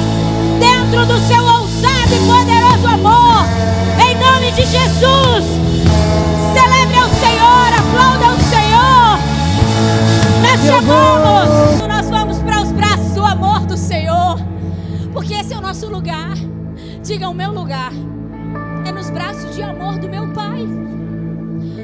dentro 0.59 1.07
do 1.07 1.19
seu 1.27 1.43
ousado 1.43 2.13
e 2.13 2.19
poderoso 2.27 2.87
amor. 2.87 3.45
Em 3.99 4.15
nome 4.15 4.51
de 4.51 4.61
Jesus, 4.61 5.43
celebre 6.53 6.95
ao 6.95 7.09
Senhor, 7.09 7.73
aplauda 7.79 8.27
ao 8.27 8.39
Senhor. 8.41 9.19
Nós 10.43 10.61
chamamos, 10.67 11.87
nós 11.87 12.09
vamos 12.11 12.37
para 12.43 12.61
os 12.61 12.71
braços 12.71 13.13
do 13.15 13.25
amor 13.25 13.61
do 13.61 13.75
Senhor, 13.75 14.39
porque 15.11 15.33
esse 15.33 15.51
é 15.51 15.57
o 15.57 15.61
nosso 15.61 15.87
lugar. 15.87 16.35
Diga 17.01 17.27
o 17.27 17.33
meu 17.33 17.51
lugar 17.51 17.91
é 18.85 18.91
nos 18.91 19.09
braços 19.09 19.55
de 19.55 19.63
amor 19.63 19.97
do 19.97 20.07
meu 20.07 20.31
Pai. 20.31 20.61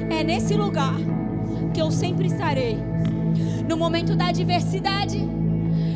É 0.09 0.23
nesse 0.23 0.53
lugar 0.53 0.95
que 1.73 1.81
eu 1.81 1.89
sempre 1.89 2.27
estarei. 2.27 2.77
No 3.67 3.75
momento 3.75 4.15
da 4.15 4.27
adversidade, 4.27 5.17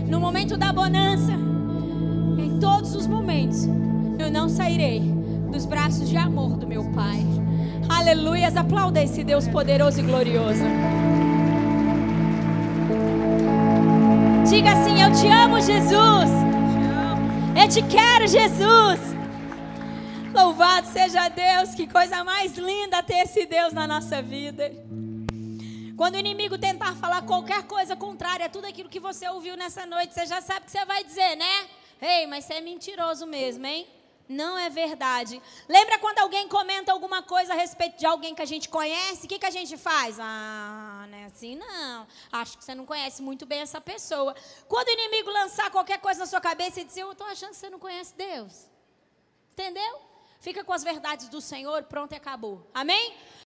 no 0.07 0.19
momento 0.19 0.57
da 0.57 0.73
bonança, 0.73 1.33
em 2.37 2.59
todos 2.59 2.95
os 2.95 3.05
momentos, 3.05 3.67
eu 4.17 4.31
não 4.31 4.49
sairei 4.49 5.01
dos 5.51 5.65
braços 5.65 6.09
de 6.09 6.17
amor 6.17 6.57
do 6.57 6.65
meu 6.67 6.83
Pai. 6.91 7.19
Aleluias, 7.87 8.57
aplauda 8.57 9.03
esse 9.03 9.23
Deus 9.23 9.47
poderoso 9.47 9.99
e 9.99 10.03
glorioso. 10.03 10.63
Diga 14.49 14.71
assim: 14.71 15.01
Eu 15.01 15.11
te 15.11 15.27
amo, 15.27 15.61
Jesus. 15.61 16.31
Eu 17.55 17.67
te 17.69 17.81
quero, 17.83 18.27
Jesus. 18.27 19.14
Louvado 20.57 20.87
seja 20.87 21.27
Deus, 21.27 21.75
que 21.75 21.85
coisa 21.85 22.23
mais 22.23 22.53
linda 22.53 23.03
ter 23.03 23.25
esse 23.25 23.45
Deus 23.45 23.73
na 23.73 23.85
nossa 23.85 24.21
vida. 24.21 24.71
Quando 25.97 26.15
o 26.15 26.17
inimigo 26.17 26.57
tentar 26.57 26.95
falar 26.95 27.23
qualquer 27.23 27.63
coisa 27.63 27.93
contrária 27.93 28.45
a 28.45 28.49
tudo 28.49 28.65
aquilo 28.65 28.87
que 28.87 29.01
você 29.01 29.27
ouviu 29.27 29.57
nessa 29.57 29.85
noite, 29.85 30.13
você 30.13 30.25
já 30.25 30.39
sabe 30.39 30.61
o 30.61 30.63
que 30.63 30.71
você 30.71 30.85
vai 30.85 31.03
dizer, 31.03 31.35
né? 31.35 31.69
Ei, 32.01 32.25
mas 32.27 32.45
você 32.45 32.53
é 32.53 32.61
mentiroso 32.61 33.27
mesmo, 33.27 33.65
hein? 33.65 33.85
Não 34.29 34.57
é 34.57 34.69
verdade. 34.69 35.41
Lembra 35.67 35.99
quando 35.99 36.19
alguém 36.19 36.47
comenta 36.47 36.89
alguma 36.89 37.21
coisa 37.21 37.51
a 37.51 37.57
respeito 37.57 37.99
de 37.99 38.05
alguém 38.05 38.33
que 38.33 38.41
a 38.41 38.45
gente 38.53 38.69
conhece? 38.69 39.25
O 39.25 39.27
que, 39.27 39.37
que 39.37 39.45
a 39.45 39.51
gente 39.51 39.75
faz? 39.75 40.17
Ah, 40.21 41.05
não 41.09 41.17
é 41.17 41.25
assim 41.25 41.57
não. 41.57 42.07
Acho 42.31 42.57
que 42.57 42.63
você 42.63 42.73
não 42.73 42.85
conhece 42.85 43.21
muito 43.21 43.45
bem 43.45 43.59
essa 43.59 43.81
pessoa. 43.81 44.33
Quando 44.69 44.87
o 44.87 44.91
inimigo 44.91 45.29
lançar 45.31 45.69
qualquer 45.69 45.99
coisa 45.99 46.21
na 46.21 46.25
sua 46.25 46.39
cabeça 46.39 46.79
e 46.79 46.85
dizer, 46.85 47.01
eu 47.01 47.11
estou 47.11 47.27
achando 47.27 47.49
que 47.49 47.57
você 47.57 47.69
não 47.69 47.77
conhece 47.77 48.15
Deus. 48.15 48.67
Entendeu? 49.51 50.04
Fica 50.45 50.63
com 50.63 50.73
as 50.73 50.83
verdades 50.83 51.27
do 51.27 51.41
Senhor, 51.41 51.85
pronto 51.85 52.11
e 52.11 52.15
acabou. 52.15 52.69
Amém? 52.71 53.15